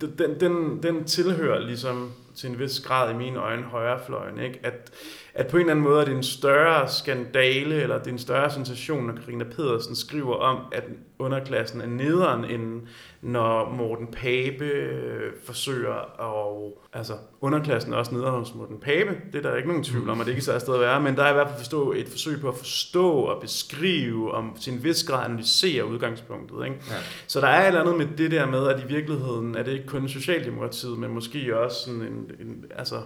den, 0.00 0.14
den, 0.18 0.40
den, 0.40 0.82
den 0.82 1.04
tilhører 1.04 1.58
ligesom 1.58 2.12
til 2.34 2.50
en 2.50 2.58
vis 2.58 2.80
grad 2.80 3.14
i 3.14 3.16
mine 3.16 3.38
øjne 3.38 3.62
højrefløjen. 3.62 4.38
Ikke? 4.38 4.60
At, 4.62 4.90
at 5.34 5.46
på 5.46 5.56
en 5.56 5.60
eller 5.60 5.72
anden 5.72 5.84
måde 5.84 6.00
er 6.00 6.04
det 6.04 6.16
en 6.16 6.22
større 6.22 6.88
skandale, 6.88 7.82
eller 7.82 7.98
det 7.98 8.06
er 8.06 8.12
en 8.12 8.18
større 8.18 8.50
sensation, 8.50 9.06
når 9.06 9.14
Karina 9.14 9.44
Pedersen 9.44 9.96
skriver 9.96 10.34
om, 10.34 10.58
at 10.72 10.84
underklassen 11.18 11.80
er 11.80 11.86
nederen, 11.86 12.44
end 12.44 12.82
når 13.22 13.70
Morten 13.70 14.06
Pape 14.06 14.64
øh, 14.64 15.32
forsøger 15.44 15.94
at... 16.20 16.72
Altså, 16.92 17.12
underklassen 17.40 17.92
er 17.92 17.96
også 17.96 18.14
nederen 18.14 18.38
hos 18.38 18.54
Morten 18.54 18.78
Pape. 18.80 19.16
Det 19.32 19.46
er 19.46 19.50
der 19.50 19.56
ikke 19.56 19.68
nogen 19.68 19.84
tvivl 19.84 20.10
om, 20.10 20.20
at 20.20 20.26
det 20.26 20.32
ikke 20.32 20.40
er 20.40 20.42
så 20.42 20.58
sted 20.58 20.74
at 20.74 20.80
være, 20.80 21.00
men 21.00 21.16
der 21.16 21.22
er 21.22 21.30
i 21.30 21.34
hvert 21.34 21.48
fald 21.48 21.58
forstå, 21.58 21.92
et 21.92 22.08
forsøg 22.08 22.40
på 22.40 22.48
at 22.48 22.56
forstå 22.56 23.10
og 23.10 23.40
beskrive, 23.40 24.32
om 24.32 24.56
til 24.60 24.72
en 24.72 24.84
vis 24.84 25.04
grad 25.04 25.24
analysere 25.24 25.86
udgangspunktet. 25.86 26.64
Ikke? 26.64 26.76
Ja. 26.90 26.96
Så 27.26 27.40
der 27.40 27.46
er 27.46 27.62
et 27.62 27.66
eller 27.66 27.80
andet 27.80 27.98
med 27.98 28.06
det 28.18 28.30
der 28.30 28.46
med, 28.46 28.68
at 28.68 28.80
i 28.80 28.86
virkeligheden 28.86 29.54
er 29.54 29.62
det 29.62 29.72
ikke 29.72 29.86
kun 29.86 30.08
Socialdemokratiet, 30.08 30.98
men 30.98 31.10
måske 31.10 31.58
også 31.58 31.84
sådan 31.84 32.02
en, 32.02 32.30
en 32.40 32.64
altså 32.76 32.96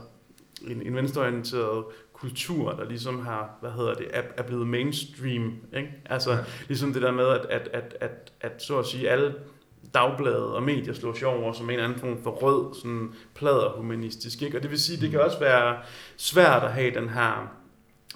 en, 0.70 0.82
en 0.82 0.96
venstreorienteret 0.96 1.84
kultur, 2.12 2.72
der 2.72 2.84
ligesom 2.84 3.26
har, 3.26 3.58
hvad 3.60 3.70
hedder 3.70 3.94
det, 3.94 4.06
er, 4.10 4.22
er 4.36 4.42
blevet 4.42 4.66
mainstream. 4.66 5.52
Ikke? 5.76 5.90
Altså 6.06 6.32
ja. 6.32 6.38
ligesom 6.68 6.92
det 6.92 7.02
der 7.02 7.12
med, 7.12 7.26
at, 7.26 7.46
at, 7.50 7.68
at, 7.72 7.96
at, 8.00 8.32
at 8.40 8.62
så 8.62 8.78
at 8.78 8.86
sige 8.86 9.10
alle 9.10 9.34
dagblade 9.94 10.54
og 10.54 10.62
medier 10.62 10.94
slår 10.94 11.14
sjov 11.14 11.42
over 11.42 11.52
som 11.52 11.66
en 11.66 11.70
eller 11.70 11.84
anden 11.84 12.00
form 12.00 12.22
for 12.22 12.30
rød, 12.30 12.74
sådan 12.74 13.12
plader 13.34 13.70
humanistisk. 13.70 14.42
Ikke? 14.42 14.58
Og 14.58 14.62
det 14.62 14.70
vil 14.70 14.80
sige, 14.80 15.00
det 15.00 15.10
kan 15.10 15.20
også 15.20 15.38
være 15.40 15.76
svært 16.16 16.62
at 16.62 16.72
have 16.72 16.94
den 16.94 17.08
her 17.08 17.54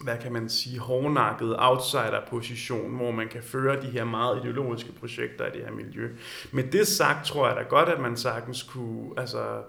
hvad 0.03 0.19
kan 0.19 0.33
man 0.33 0.49
sige, 0.49 0.79
hårdnakket 0.79 1.57
outsider-position, 1.59 2.97
hvor 2.97 3.11
man 3.11 3.29
kan 3.29 3.43
føre 3.43 3.83
de 3.83 3.87
her 3.87 4.05
meget 4.05 4.45
ideologiske 4.45 4.93
projekter 4.93 5.47
i 5.47 5.51
det 5.51 5.65
her 5.65 5.73
miljø. 5.73 6.09
Med 6.53 6.65
det 6.65 6.87
sagt, 6.87 7.27
tror 7.27 7.47
jeg 7.47 7.57
da 7.57 7.63
godt, 7.63 7.89
at 7.89 8.01
man 8.01 8.17
sagtens 8.17 8.63
kunne, 8.63 9.11
altså, 9.17 9.63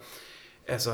altså, 0.68 0.90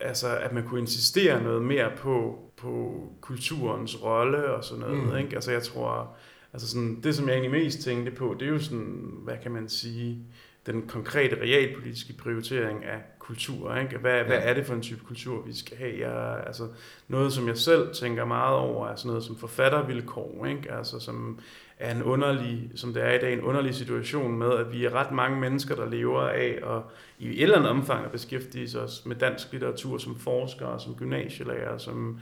altså 0.00 0.36
at 0.36 0.52
man 0.52 0.64
kunne 0.64 0.80
insistere 0.80 1.42
noget 1.42 1.62
mere 1.62 1.90
på, 1.96 2.38
på 2.56 3.02
kulturens 3.20 4.02
rolle 4.02 4.44
og 4.44 4.64
sådan 4.64 4.80
noget. 4.80 5.04
Mm. 5.04 5.16
Ikke? 5.16 5.34
Altså 5.34 5.52
jeg 5.52 5.62
tror, 5.62 6.16
altså 6.52 6.68
sådan, 6.68 7.00
det 7.02 7.14
som 7.14 7.28
jeg 7.28 7.34
egentlig 7.34 7.64
mest 7.64 7.80
tænkte 7.80 8.12
på, 8.12 8.36
det 8.40 8.48
er 8.48 8.52
jo 8.52 8.58
sådan, 8.58 9.10
hvad 9.24 9.34
kan 9.42 9.52
man 9.52 9.68
sige, 9.68 10.18
den 10.66 10.82
konkrete 10.88 11.40
realpolitiske 11.40 12.12
prioritering 12.12 12.84
af 12.84 13.02
kultur. 13.26 13.76
Ikke? 13.76 13.98
Hvad, 13.98 14.16
ja. 14.16 14.26
hvad 14.26 14.38
er 14.42 14.54
det 14.54 14.66
for 14.66 14.74
en 14.74 14.82
type 14.82 15.04
kultur, 15.04 15.42
vi 15.46 15.54
skal 15.54 15.76
have? 15.76 15.98
Jeg, 15.98 16.42
altså, 16.46 16.68
noget, 17.08 17.32
som 17.32 17.48
jeg 17.48 17.58
selv 17.58 17.94
tænker 17.94 18.24
meget 18.24 18.56
over, 18.56 18.88
er 18.88 18.96
sådan 18.96 19.08
noget 19.08 19.24
som 19.24 19.36
forfattervilkår, 19.36 20.46
ikke? 20.46 20.72
Altså, 20.72 21.00
som 21.00 21.38
er 21.78 21.94
en 21.94 22.02
underlig, 22.02 22.70
som 22.74 22.92
det 22.94 23.02
er 23.02 23.12
i 23.12 23.18
dag, 23.18 23.32
en 23.32 23.40
underlig 23.40 23.74
situation 23.74 24.38
med, 24.38 24.52
at 24.52 24.72
vi 24.72 24.84
er 24.84 24.94
ret 24.94 25.12
mange 25.12 25.40
mennesker, 25.40 25.74
der 25.74 25.90
lever 25.90 26.22
af 26.22 26.58
og 26.62 26.82
i 27.18 27.28
et 27.28 27.42
eller 27.42 27.56
andet 27.56 27.70
omfang 27.70 28.04
at 28.04 28.10
beskæftige 28.10 28.78
os 28.78 29.02
med 29.06 29.16
dansk 29.16 29.52
litteratur 29.52 29.98
som 29.98 30.18
forskere, 30.18 30.80
som 30.80 30.94
gymnasielærer, 30.94 31.78
som 31.78 32.18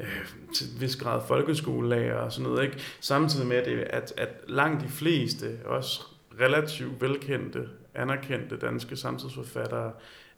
øh, 0.00 0.26
til 0.54 0.66
vis 0.80 0.96
grad 0.96 1.20
folkeskolelærer 1.28 2.18
og 2.18 2.32
sådan 2.32 2.50
noget. 2.50 2.64
Ikke? 2.64 2.78
Samtidig 3.00 3.46
med, 3.46 3.64
det, 3.64 3.78
at, 3.78 4.12
at 4.16 4.28
langt 4.48 4.84
de 4.84 4.88
fleste, 4.88 5.58
også 5.64 6.02
relativt 6.40 7.00
velkendte, 7.00 7.68
anerkendte 7.94 8.56
danske 8.56 8.96
samtidsforfattere, 8.96 9.92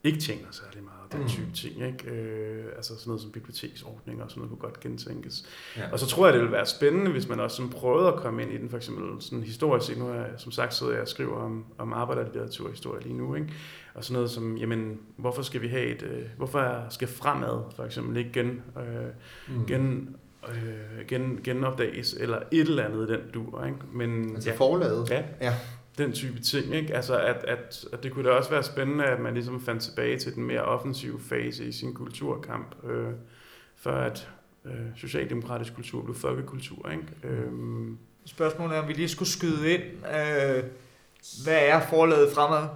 ikke 0.05 0.19
tjener 0.19 0.47
særlig 0.51 0.83
meget, 0.83 1.11
den 1.11 1.21
mm. 1.21 1.27
type 1.27 1.51
ting. 1.53 1.87
Ikke? 1.87 2.11
Øh, 2.11 2.65
altså 2.75 2.97
sådan 2.97 3.09
noget 3.09 3.21
som 3.21 3.31
biblioteksordninger 3.31 4.23
og 4.23 4.29
sådan 4.29 4.41
noget 4.41 4.49
kunne 4.49 4.69
godt 4.69 4.79
gentænkes. 4.79 5.45
Ja. 5.77 5.91
Og 5.91 5.99
så 5.99 6.07
tror 6.07 6.25
jeg, 6.25 6.33
det 6.33 6.41
vil 6.41 6.51
være 6.51 6.65
spændende, 6.65 7.11
hvis 7.11 7.27
man 7.27 7.39
også 7.39 7.57
sådan 7.57 7.71
prøvede 7.71 8.07
at 8.07 8.15
komme 8.15 8.43
ind 8.43 8.51
i 8.51 8.57
den, 8.57 8.69
for 8.69 8.77
eksempel 8.77 9.21
sådan 9.21 9.43
historisk. 9.43 9.97
Nu 9.97 10.07
er 10.07 10.13
jeg, 10.13 10.29
som 10.37 10.51
sagt, 10.51 10.73
sidder 10.73 10.93
jeg 10.93 11.01
og 11.01 11.07
skriver 11.07 11.37
om, 11.37 11.65
om 11.77 11.93
arbejderlitteratur 11.93 12.65
og 12.65 12.71
historie 12.71 13.03
lige 13.03 13.17
nu. 13.17 13.35
Ikke? 13.35 13.53
Og 13.93 14.03
sådan 14.03 14.13
noget 14.13 14.31
som, 14.31 14.57
jamen, 14.57 14.99
hvorfor 15.17 15.41
skal 15.41 15.61
vi 15.61 15.67
have 15.67 15.85
et, 15.85 16.03
øh, 16.03 16.23
hvorfor 16.37 16.85
skal 16.89 17.07
fremad 17.07 17.61
for 17.75 17.83
eksempel 17.83 18.17
ikke 18.17 18.31
gen, 18.33 18.61
øh, 18.77 19.55
mm. 19.57 19.65
gen 19.65 20.15
øh, 20.49 21.05
gen, 21.07 21.39
genopdages, 21.43 22.13
eller 22.13 22.37
et 22.51 22.61
eller 22.61 22.83
andet 22.83 23.09
i 23.09 23.13
den 23.13 23.21
dur. 23.33 23.65
Ikke? 23.65 23.77
Men, 23.93 24.35
altså 24.35 24.49
ja, 24.49 24.55
forlaget? 24.55 25.09
Ja. 25.09 25.23
ja 25.41 25.53
den 25.97 26.11
type 26.11 26.39
ting. 26.39 26.75
Ikke? 26.75 26.95
Altså 26.95 27.19
at, 27.19 27.45
at, 27.47 27.85
at 27.93 28.03
det 28.03 28.11
kunne 28.11 28.29
da 28.29 28.33
også 28.33 28.49
være 28.49 28.63
spændende, 28.63 29.05
at 29.05 29.19
man 29.19 29.33
ligesom 29.33 29.61
fandt 29.61 29.81
tilbage 29.83 30.19
til 30.19 30.35
den 30.35 30.43
mere 30.43 30.61
offensive 30.61 31.19
fase 31.29 31.65
i 31.65 31.71
sin 31.71 31.93
kulturkamp, 31.93 32.75
øh, 32.89 33.13
for 33.75 33.91
at 33.91 34.29
øh, 34.65 34.71
socialdemokratisk 34.97 35.75
kultur 35.75 36.03
blev 36.03 36.15
folkekultur. 36.15 36.89
Ikke? 36.91 37.03
Øhm. 37.23 37.97
Spørgsmålet 38.25 38.77
er, 38.77 38.81
om 38.81 38.87
vi 38.87 38.93
lige 38.93 39.09
skulle 39.09 39.29
skyde 39.29 39.73
ind. 39.73 39.83
Øh, 39.83 40.63
hvad 41.43 41.59
er 41.67 41.81
forladet 41.89 42.33
fremad? 42.33 42.67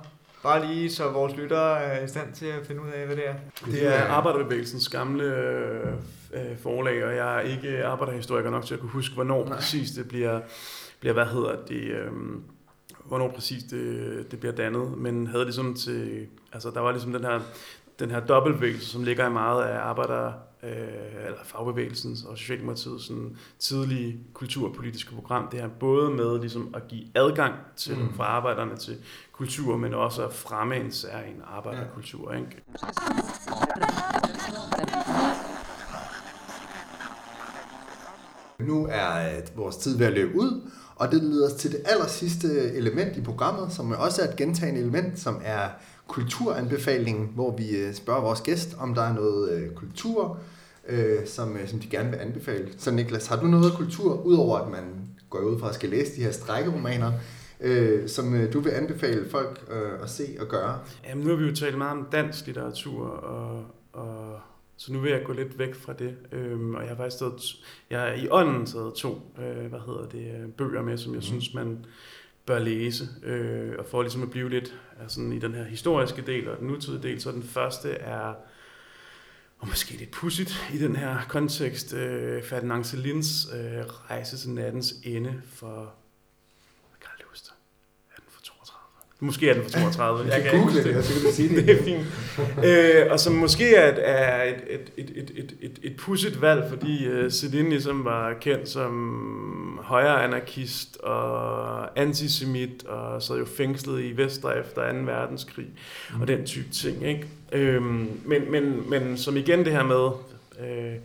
Bare 0.43 0.67
lige 0.67 0.91
så 0.91 1.11
vores 1.11 1.36
lyttere 1.36 1.82
er 1.82 2.03
i 2.03 2.07
stand 2.07 2.34
til 2.34 2.45
at 2.45 2.65
finde 2.65 2.82
ud 2.82 2.89
af, 2.89 3.05
hvad 3.05 3.15
det 3.15 3.28
er. 3.28 3.34
Det 3.65 3.88
er 3.88 4.03
arbejderbevægelsens 4.03 4.89
gamle 4.89 5.24
øh, 6.34 6.57
forlag, 6.57 7.05
og 7.05 7.15
jeg 7.15 7.38
er 7.38 7.39
ikke 7.39 7.86
arbejderhistoriker 7.86 8.49
nok 8.49 8.65
til 8.65 8.74
at 8.74 8.80
kunne 8.80 8.91
huske, 8.91 9.15
hvornår 9.15 9.45
Nej. 9.45 9.55
præcis 9.55 9.91
det 9.91 10.07
bliver, 10.07 10.39
bliver 10.99 11.13
hvad 11.13 11.26
hedder 11.26 11.55
det... 11.67 11.82
Øh, 11.82 12.11
hvornår 13.10 13.32
præcis 13.32 13.64
det, 13.64 14.32
det 14.32 14.39
bliver 14.39 14.55
dannet, 14.55 14.97
men 14.97 15.28
havde 15.28 15.43
ligesom 15.43 15.74
til, 15.74 16.28
altså 16.53 16.72
der 16.72 16.80
var 16.80 16.91
ligesom 16.91 17.14
den 17.14 17.24
her, 17.24 17.39
den 17.99 18.12
her 18.12 18.20
dobbeltbevægelse, 18.20 18.86
som 18.86 19.03
ligger 19.03 19.28
i 19.28 19.30
meget 19.30 19.64
af 19.64 19.80
arbejder, 19.80 20.34
øh, 20.64 21.26
eller 21.26 21.43
fagbevægelsens 21.43 22.24
og 22.24 22.38
Socialdemokratiets 22.38 23.05
sådan, 23.05 23.38
tidlige 23.60 24.20
kulturpolitiske 24.34 25.16
program. 25.16 25.47
Det 25.51 25.60
er 25.60 25.68
både 25.68 26.10
med 26.10 26.39
ligesom 26.39 26.74
at 26.76 26.88
give 26.88 27.03
adgang 27.16 27.53
til 27.76 27.97
mm. 27.97 28.14
fra 28.14 28.24
arbejderne 28.24 28.78
til 28.78 28.97
kultur, 29.32 29.78
men 29.78 29.93
også 29.93 30.26
at 30.26 30.34
fremme 30.34 30.76
en 30.76 30.91
særlig 30.91 31.36
arbejderkultur. 31.47 32.34
Ja. 32.34 32.38
Ikke? 32.38 32.62
Nu 38.60 38.88
er 38.91 39.38
øh, 39.38 39.57
vores 39.57 39.78
tid 39.78 39.97
ved 39.97 40.05
at 40.05 40.14
løbe 40.14 40.36
ud, 40.36 40.72
og 40.99 41.11
det 41.11 41.23
leder 41.23 41.47
os 41.47 41.53
til 41.53 41.71
det 41.71 41.81
aller 41.85 42.07
sidste 42.07 42.73
element 42.73 43.17
i 43.17 43.21
programmet, 43.21 43.73
som 43.73 43.91
også 43.91 44.21
er 44.21 44.27
et 44.27 44.35
gentagende 44.35 44.81
element, 44.81 45.19
som 45.19 45.41
er 45.43 45.67
kulturanbefalingen, 46.07 47.29
hvor 47.35 47.57
vi 47.57 47.77
øh, 47.77 47.93
spørger 47.93 48.21
vores 48.21 48.41
gæst, 48.41 48.75
om 48.79 48.95
der 48.95 49.01
er 49.01 49.13
noget 49.13 49.51
øh, 49.51 49.69
kultur, 49.73 50.37
øh, 50.89 51.27
som, 51.27 51.57
øh, 51.57 51.69
som 51.69 51.79
de 51.79 51.87
gerne 51.87 52.09
vil 52.09 52.17
anbefale. 52.17 52.67
Så 52.77 52.91
Niklas, 52.91 53.27
har 53.27 53.35
du 53.35 53.47
noget 53.47 53.73
kultur, 53.73 54.21
udover 54.21 54.57
at 54.57 54.71
man 54.71 54.83
går 55.29 55.39
ud 55.39 55.59
fra 55.59 55.69
at 55.69 55.75
skal 55.75 55.89
læse 55.89 56.15
de 56.15 56.23
her 56.23 56.31
strækkeromaner, 56.31 57.11
øh, 57.61 58.09
som 58.09 58.35
øh, 58.35 58.53
du 58.53 58.59
vil 58.59 58.69
anbefale 58.69 59.29
folk 59.29 59.65
øh, 59.71 60.03
at 60.03 60.09
se 60.09 60.37
og 60.39 60.47
gøre? 60.47 60.79
Jamen, 61.09 61.23
nu 61.23 61.29
har 61.29 61.37
vi 61.37 61.45
jo 61.45 61.55
talt 61.55 61.77
meget 61.77 61.97
om 61.97 62.07
dansk 62.11 62.45
litteratur 62.45 63.07
og, 63.07 63.63
og 63.93 64.39
så 64.80 64.93
nu 64.93 64.99
vil 64.99 65.11
jeg 65.11 65.23
gå 65.23 65.34
lidt 65.34 65.59
væk 65.59 65.75
fra 65.75 65.93
det. 65.93 66.15
Øhm, 66.32 66.75
og 66.75 66.82
jeg 66.82 66.89
har 66.89 66.95
faktisk 66.95 67.19
taget, 67.19 67.55
jeg 67.89 68.09
er 68.09 68.13
i 68.13 68.27
ånden 68.30 68.65
taget 68.65 68.93
to, 68.93 69.21
øh, 69.39 69.65
hvad 69.65 69.80
hedder 69.80 70.09
det, 70.11 70.41
øh, 70.41 70.49
bøger 70.49 70.82
med, 70.82 70.97
som 70.97 71.11
jeg 71.11 71.17
mm. 71.17 71.21
synes, 71.21 71.53
man 71.53 71.86
bør 72.45 72.59
læse. 72.59 73.07
Øh, 73.23 73.75
og 73.80 73.86
for 73.86 74.01
ligesom 74.01 74.23
at 74.23 74.30
blive 74.32 74.49
lidt 74.49 74.80
altså, 75.01 75.21
i 75.21 75.39
den 75.39 75.53
her 75.53 75.63
historiske 75.63 76.21
del 76.21 76.49
og 76.49 76.59
den 76.59 76.67
nutidige 76.67 77.03
del, 77.03 77.21
så 77.21 77.32
den 77.32 77.43
første 77.43 77.89
er, 77.89 78.34
og 79.59 79.67
måske 79.67 79.97
lidt 79.97 80.11
pudsigt 80.11 80.69
i 80.73 80.77
den 80.77 80.95
her 80.95 81.17
kontekst, 81.30 81.93
øh, 81.93 82.43
Ferdinand 82.43 82.84
Celins 82.84 83.47
øh, 83.53 83.86
rejse 84.09 84.38
til 84.38 84.49
nattens 84.49 84.93
ende 85.03 85.41
for 85.45 85.93
Måske 89.22 89.49
er 89.49 89.53
den 89.53 89.63
fra 89.63 89.80
32. 89.80 90.34
Jeg 90.34 90.43
kan 90.43 90.59
google 90.59 90.84
det, 90.84 91.05
så 91.05 91.13
kan 91.13 91.22
du 91.24 91.36
sige 91.36 91.55
det. 91.55 91.67
det 91.67 91.80
er 91.80 91.84
fint. 91.84 92.05
øh, 92.65 93.11
og 93.11 93.20
som 93.20 93.34
måske 93.34 93.76
er, 93.76 93.91
er 93.91 94.43
et, 94.43 94.61
et, 94.70 94.91
et, 94.97 95.11
et, 95.15 95.32
et, 95.36 95.55
et, 95.61 95.80
et 95.84 95.95
pudset 95.97 96.41
valg, 96.41 96.65
fordi 96.70 97.07
uh, 97.09 97.30
Celine 97.30 97.70
ligesom 97.70 98.05
var 98.05 98.34
kendt 98.34 98.70
som 98.70 99.80
højre 99.84 100.24
anarkist 100.24 100.97
og 100.97 101.99
antisemit, 101.99 102.84
og 102.86 103.24
sad 103.24 103.38
jo 103.38 103.45
fængslet 103.45 104.03
i 104.03 104.17
Vestre 104.17 104.59
efter 104.59 104.91
2. 104.91 104.97
verdenskrig, 104.97 105.67
mm. 106.13 106.22
og 106.22 106.28
den 106.28 106.45
type 106.45 106.70
ting. 106.70 107.07
Ikke? 107.07 107.28
Øhm, 107.51 108.09
men, 108.26 108.51
men, 108.51 108.89
men 108.89 109.17
som 109.17 109.38
igen 109.38 109.65
det 109.65 109.72
her 109.72 109.84
med... 109.84 110.09
Øh, 110.67 110.95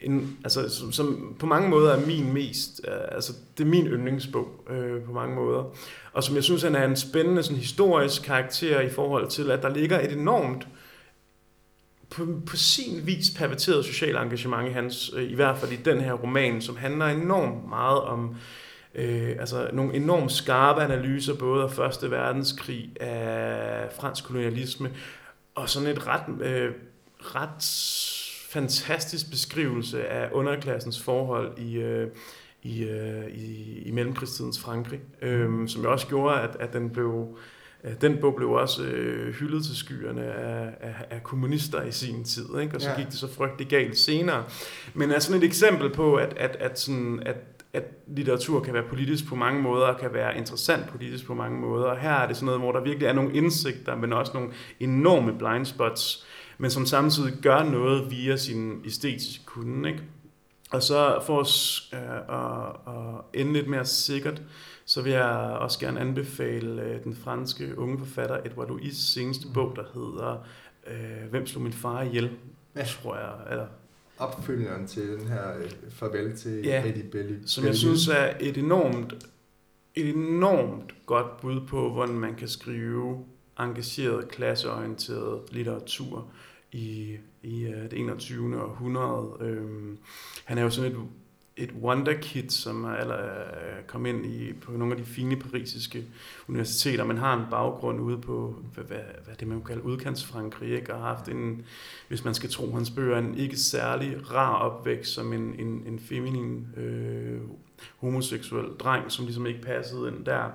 en, 0.00 0.38
altså, 0.44 0.68
som, 0.68 0.92
som 0.92 1.36
på 1.38 1.46
mange 1.46 1.68
måder 1.68 1.92
er 1.92 2.06
min 2.06 2.32
mest, 2.32 2.80
øh, 2.88 2.94
altså 3.10 3.32
det 3.58 3.64
er 3.64 3.68
min 3.68 3.86
yndlingsbog 3.86 4.48
øh, 4.70 5.02
på 5.02 5.12
mange 5.12 5.34
måder. 5.34 5.64
Og 6.12 6.24
som 6.24 6.34
jeg 6.34 6.44
synes, 6.44 6.62
han 6.62 6.74
er 6.74 6.84
en 6.84 6.96
spændende 6.96 7.42
sådan, 7.42 7.56
historisk 7.56 8.22
karakter 8.22 8.80
i 8.80 8.90
forhold 8.90 9.28
til, 9.28 9.50
at 9.50 9.62
der 9.62 9.68
ligger 9.68 10.00
et 10.00 10.12
enormt, 10.12 10.68
på, 12.10 12.26
på 12.46 12.56
sin 12.56 13.06
vis 13.06 13.30
perverteret 13.38 13.84
socialt 13.84 14.16
engagement 14.16 14.68
i 14.68 14.72
hans, 14.72 15.12
øh, 15.16 15.30
i 15.30 15.34
hvert 15.34 15.58
fald 15.58 15.72
i 15.72 15.76
den 15.76 16.00
her 16.00 16.12
roman, 16.12 16.62
som 16.62 16.76
handler 16.76 17.06
enormt 17.06 17.68
meget 17.68 18.00
om 18.00 18.36
øh, 18.94 19.36
altså 19.40 19.70
nogle 19.72 19.94
enormt 19.94 20.32
skarpe 20.32 20.82
analyser, 20.82 21.34
både 21.34 21.64
af 21.64 21.70
Første 21.70 22.10
Verdenskrig, 22.10 22.90
af 23.00 23.92
fransk 24.00 24.24
kolonialisme, 24.24 24.90
og 25.54 25.68
sådan 25.68 25.88
et 25.88 26.06
ret, 26.06 26.42
øh, 26.42 26.72
ret 27.20 27.62
fantastisk 28.48 29.30
beskrivelse 29.30 30.06
af 30.08 30.28
underklassens 30.32 31.02
forhold 31.02 31.58
i, 31.58 31.76
øh, 31.76 32.08
i, 32.62 32.84
øh, 32.84 33.26
i, 33.34 33.78
i 33.82 33.90
mellemkrigstidens 33.90 34.60
Frankrig, 34.60 35.00
øh, 35.22 35.68
som 35.68 35.82
jo 35.82 35.92
også 35.92 36.06
gjorde, 36.06 36.40
at, 36.40 36.56
at 36.60 36.72
den 36.72 36.90
blev 36.90 37.38
Den 38.00 38.16
bog 38.20 38.34
blev 38.36 38.50
også 38.50 38.82
øh, 38.82 39.34
hyldet 39.34 39.64
til 39.64 39.76
skyerne 39.76 40.24
af, 40.24 40.74
af, 40.80 40.94
af 41.10 41.22
kommunister 41.22 41.82
i 41.82 41.90
sin 41.92 42.24
tid, 42.24 42.46
ikke? 42.60 42.74
og 42.76 42.80
så 42.82 42.88
Ja. 42.90 42.96
gik 42.96 43.06
det 43.06 43.14
så 43.14 43.34
frygtelig 43.34 43.68
galt 43.68 43.98
senere. 43.98 44.44
Men 44.94 45.10
er 45.10 45.18
sådan 45.18 45.42
et 45.42 45.46
eksempel 45.46 45.90
på, 45.94 46.14
at, 46.14 46.34
at, 46.36 46.56
at, 46.60 46.78
sådan, 46.80 47.22
at, 47.26 47.36
at 47.72 47.82
litteratur 48.06 48.60
kan 48.60 48.74
være 48.74 48.82
politisk 48.88 49.26
på 49.28 49.34
mange 49.34 49.62
måder, 49.62 49.86
og 49.86 50.00
kan 50.00 50.12
være 50.14 50.38
interessant 50.38 50.86
politisk 50.88 51.26
på 51.26 51.34
mange 51.34 51.60
måder. 51.60 51.84
Og 51.84 51.98
her 51.98 52.10
er 52.12 52.26
det 52.26 52.36
sådan 52.36 52.46
noget, 52.46 52.60
hvor 52.60 52.72
der 52.72 52.80
virkelig 52.80 53.06
er 53.06 53.12
nogle 53.12 53.34
indsigter, 53.34 53.96
men 53.96 54.12
også 54.12 54.32
nogle 54.34 54.50
enorme 54.80 55.38
blind 55.38 55.64
spots, 55.66 56.26
men 56.58 56.70
som 56.70 56.86
samtidig 56.86 57.34
gør 57.42 57.62
noget 57.62 58.10
via 58.10 58.36
sin 58.36 58.82
æstetiske 58.84 59.44
kunde. 59.44 59.88
Ikke? 59.88 60.02
Og 60.70 60.82
så 60.82 61.22
for 61.26 61.40
os 61.40 61.88
øh, 61.94 62.00
at, 62.28 62.68
at 62.94 63.40
ende 63.40 63.52
lidt 63.52 63.68
mere 63.68 63.84
sikkert, 63.84 64.42
så 64.84 65.02
vil 65.02 65.12
jeg 65.12 65.56
også 65.60 65.78
gerne 65.78 66.00
anbefale 66.00 66.82
øh, 66.82 67.04
den 67.04 67.16
franske 67.16 67.78
unge 67.78 67.98
forfatter 67.98 68.38
Edouard 68.44 68.70
Louis' 68.70 68.94
seneste 68.94 69.48
bog, 69.54 69.72
der 69.76 69.82
hedder 69.94 70.46
øh, 70.86 71.30
Hvem 71.30 71.46
slog 71.46 71.62
min 71.62 71.72
far 71.72 72.02
ihjel? 72.02 72.30
Ja. 72.76 72.84
Tror 72.84 73.16
jeg. 73.16 73.32
Eller, 73.50 73.66
Opfølgeren 74.18 74.86
til 74.86 75.08
den 75.08 75.26
her 75.28 75.58
øh, 75.58 75.70
farvel 75.90 76.36
til 76.36 76.62
Ja, 76.64 76.84
Eddie 76.88 77.02
Belly. 77.10 77.34
som 77.46 77.64
jeg 77.64 77.74
synes 77.76 78.08
er 78.08 78.32
et 78.40 78.58
enormt, 78.58 79.14
et 79.94 80.08
enormt 80.08 80.94
godt 81.06 81.40
bud 81.40 81.60
på, 81.66 81.92
hvordan 81.92 82.14
man 82.18 82.34
kan 82.34 82.48
skrive 82.48 83.24
engageret, 83.58 84.28
klasseorienteret 84.28 85.40
litteratur 85.50 86.28
i, 86.76 87.16
i 87.42 87.64
øh, 87.64 87.90
det 87.90 88.00
21. 88.00 88.62
århundrede. 88.62 89.32
Øhm, 89.40 89.98
han 90.44 90.58
er 90.58 90.62
jo 90.62 90.70
sådan 90.70 90.92
et, 90.92 90.98
et 91.56 91.72
wonderkid, 91.82 92.50
som 92.50 92.84
er 92.84 92.94
eller, 92.94 93.18
øh, 93.18 93.84
kom 93.86 94.06
ind 94.06 94.26
i, 94.26 94.52
på 94.52 94.72
nogle 94.72 94.94
af 94.94 95.00
de 95.00 95.06
fine 95.06 95.36
parisiske 95.36 96.04
universiteter, 96.48 97.04
men 97.04 97.16
har 97.16 97.36
en 97.36 97.44
baggrund 97.50 98.00
ude 98.00 98.18
på, 98.18 98.62
hvad, 98.74 98.84
hvad, 98.84 99.00
hvad 99.24 99.34
det 99.40 99.48
man 99.48 99.58
kan 99.58 99.66
kalde 99.66 99.84
udkantsfrankrig, 99.84 100.70
ikke? 100.70 100.94
og 100.94 101.00
har 101.00 101.14
haft 101.14 101.28
en, 101.28 101.64
hvis 102.08 102.24
man 102.24 102.34
skal 102.34 102.50
tro 102.50 102.74
hans 102.74 102.90
bøger, 102.90 103.18
en 103.18 103.38
ikke 103.38 103.56
særlig 103.56 104.32
rar 104.32 104.54
opvækst 104.54 105.12
som 105.12 105.32
en, 105.32 105.54
en, 105.58 105.82
en 105.86 105.98
feminin 105.98 106.66
øh, 106.76 107.40
homoseksuel 107.96 108.66
dreng, 108.78 109.12
som 109.12 109.24
ligesom 109.24 109.46
ikke 109.46 109.62
passede 109.62 110.08
ind 110.08 110.24
der, 110.24 110.50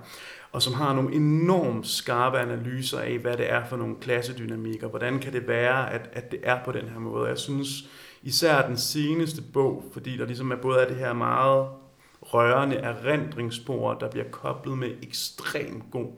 og 0.52 0.62
som 0.62 0.74
har 0.74 0.94
nogle 0.94 1.16
enormt 1.16 1.88
skarpe 1.88 2.40
analyser 2.40 3.00
af, 3.00 3.18
hvad 3.18 3.38
det 3.38 3.52
er 3.52 3.66
for 3.66 3.78
nogle 3.78 3.96
klassedynamikker, 4.02 4.88
hvordan 4.88 5.20
kan 5.20 5.34
det 5.34 5.48
være, 5.48 5.94
at, 5.94 6.10
at 6.14 6.32
det 6.32 6.40
er 6.44 6.64
på 6.66 6.72
den 6.72 6.90
her 6.90 7.00
måde. 7.00 7.30
Jeg 7.30 7.38
synes 7.38 7.70
især 8.24 8.68
den 8.68 8.78
seneste 8.78 9.42
bog, 9.54 9.84
fordi 9.94 10.18
der 10.18 10.26
ligesom 10.26 10.52
er 10.52 10.56
både 10.56 10.82
af 10.82 10.88
det 10.88 10.98
her 10.98 11.14
meget 11.14 11.68
rørende 12.22 12.76
erindringsspor, 12.76 13.94
der 13.94 14.10
bliver 14.10 14.26
koblet 14.32 14.78
med 14.78 14.90
ekstremt 15.02 15.84
god 15.92 16.12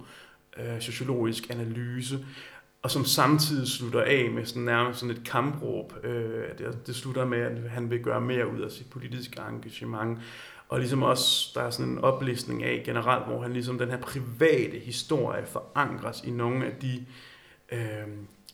øh, 0.58 0.82
sociologisk 0.82 1.50
analyse, 1.50 2.26
og 2.82 2.92
som 2.92 3.06
samtidig 3.06 3.68
slutter 3.68 4.02
af 4.02 4.30
med 4.32 4.46
sådan 4.46 4.64
nærmest 4.64 5.00
sådan 5.00 5.16
et 5.16 5.24
kampråb. 5.24 5.94
Øh, 6.04 6.58
det, 6.58 6.88
det 6.88 6.96
slutter 6.96 7.26
med, 7.26 7.40
at 7.40 7.70
han 7.70 7.90
vil 7.90 8.04
gøre 8.04 8.22
mere 8.22 8.54
ud 8.54 8.62
af 8.62 8.72
sit 8.72 8.90
politiske 8.90 9.42
engagement. 9.50 10.20
Og 10.70 10.80
ligesom 10.80 11.04
også, 11.04 11.52
der 11.56 11.62
er 11.62 11.70
sådan 11.70 11.92
en 11.92 11.98
oplistning 11.98 12.64
af 12.64 12.82
generelt, 12.86 13.26
hvor 13.26 13.42
han 13.42 13.54
ligesom 13.54 13.78
den 13.78 13.90
her 13.90 14.02
private 14.02 14.80
historie 14.80 15.46
forankres 15.46 16.22
i 16.22 16.32
nogle 16.32 16.66
af 16.66 16.72
de 16.82 17.06
øh, 17.72 18.08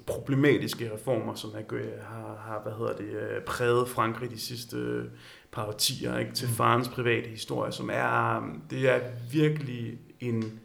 problematiske 0.06 0.94
reformer, 0.94 1.36
som 1.36 1.52
har, 1.54 2.36
har 2.46 2.62
hvad 2.64 2.74
hedder 2.74 2.96
det, 2.98 3.30
øh, 3.30 3.42
præget 3.42 3.90
Frankrig 3.90 4.32
de 4.32 4.40
sidste 4.40 5.04
par 5.52 5.68
årtier, 5.68 6.18
ikke? 6.18 6.32
til 6.32 6.48
farens 6.48 6.88
private 6.88 7.30
historie, 7.30 7.72
som 7.72 7.90
er, 7.94 8.44
det 8.70 8.90
er 8.90 9.00
virkelig 9.32 10.00
en, 10.20 10.60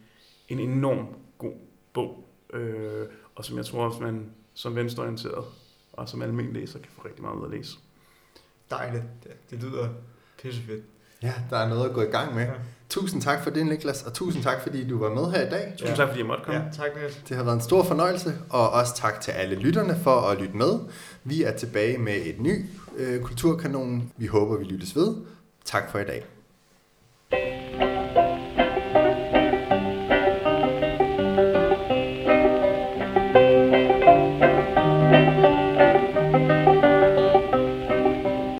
en 0.48 0.58
enorm 0.58 1.06
god 1.38 1.54
bog, 1.92 2.28
øh, 2.52 3.06
og 3.34 3.44
som 3.44 3.56
jeg 3.56 3.66
tror 3.66 3.84
også, 3.84 4.02
man 4.02 4.30
som 4.54 4.76
venstreorienteret 4.76 5.44
og 5.92 6.08
som 6.08 6.22
almindelig 6.22 6.60
læser 6.60 6.78
kan 6.78 6.90
få 6.92 7.02
rigtig 7.04 7.22
meget 7.22 7.36
ud 7.36 7.44
at 7.44 7.50
læse. 7.50 7.78
Dejligt. 8.70 9.04
Det, 9.24 9.50
det 9.50 9.62
lyder 9.62 9.88
pissefedt. 10.42 10.84
Ja, 11.24 11.32
der 11.50 11.56
er 11.58 11.68
noget 11.68 11.88
at 11.88 11.94
gå 11.94 12.02
i 12.02 12.06
gang 12.06 12.34
med. 12.34 12.42
Ja. 12.42 12.50
Tusind 12.88 13.22
tak 13.22 13.42
for 13.42 13.50
det, 13.50 13.66
Niklas, 13.66 14.02
og 14.02 14.12
tusind 14.12 14.42
tak, 14.42 14.62
fordi 14.62 14.88
du 14.88 14.98
var 14.98 15.10
med 15.14 15.30
her 15.32 15.46
i 15.46 15.50
dag. 15.50 15.72
Tusind 15.72 15.88
Ja. 15.88 15.94
tak, 15.94 16.08
fordi 16.08 16.18
jeg 16.20 16.26
måtte 16.26 16.44
komme. 16.44 16.60
Ja, 16.60 16.66
tak 16.82 16.86
Niels. 17.00 17.16
Det 17.28 17.36
har 17.36 17.44
været 17.44 17.54
en 17.54 17.60
stor 17.60 17.82
fornøjelse, 17.82 18.34
og 18.50 18.70
også 18.70 18.96
tak 18.96 19.20
til 19.20 19.30
alle 19.30 19.54
lytterne 19.56 19.96
for 20.02 20.20
at 20.20 20.38
lytte 20.40 20.56
med. 20.56 20.78
Vi 21.24 21.42
er 21.42 21.56
tilbage 21.56 21.98
med 21.98 22.14
et 22.24 22.40
ny 22.40 22.64
øh, 22.96 23.20
Kulturkanon. 23.20 24.10
Vi 24.16 24.26
håber, 24.26 24.58
vi 24.58 24.64
lyttes 24.64 24.96
ved. 24.96 25.14
Tak 25.64 25.90
for 25.90 25.98
i 25.98 26.04
dag. 26.04 26.24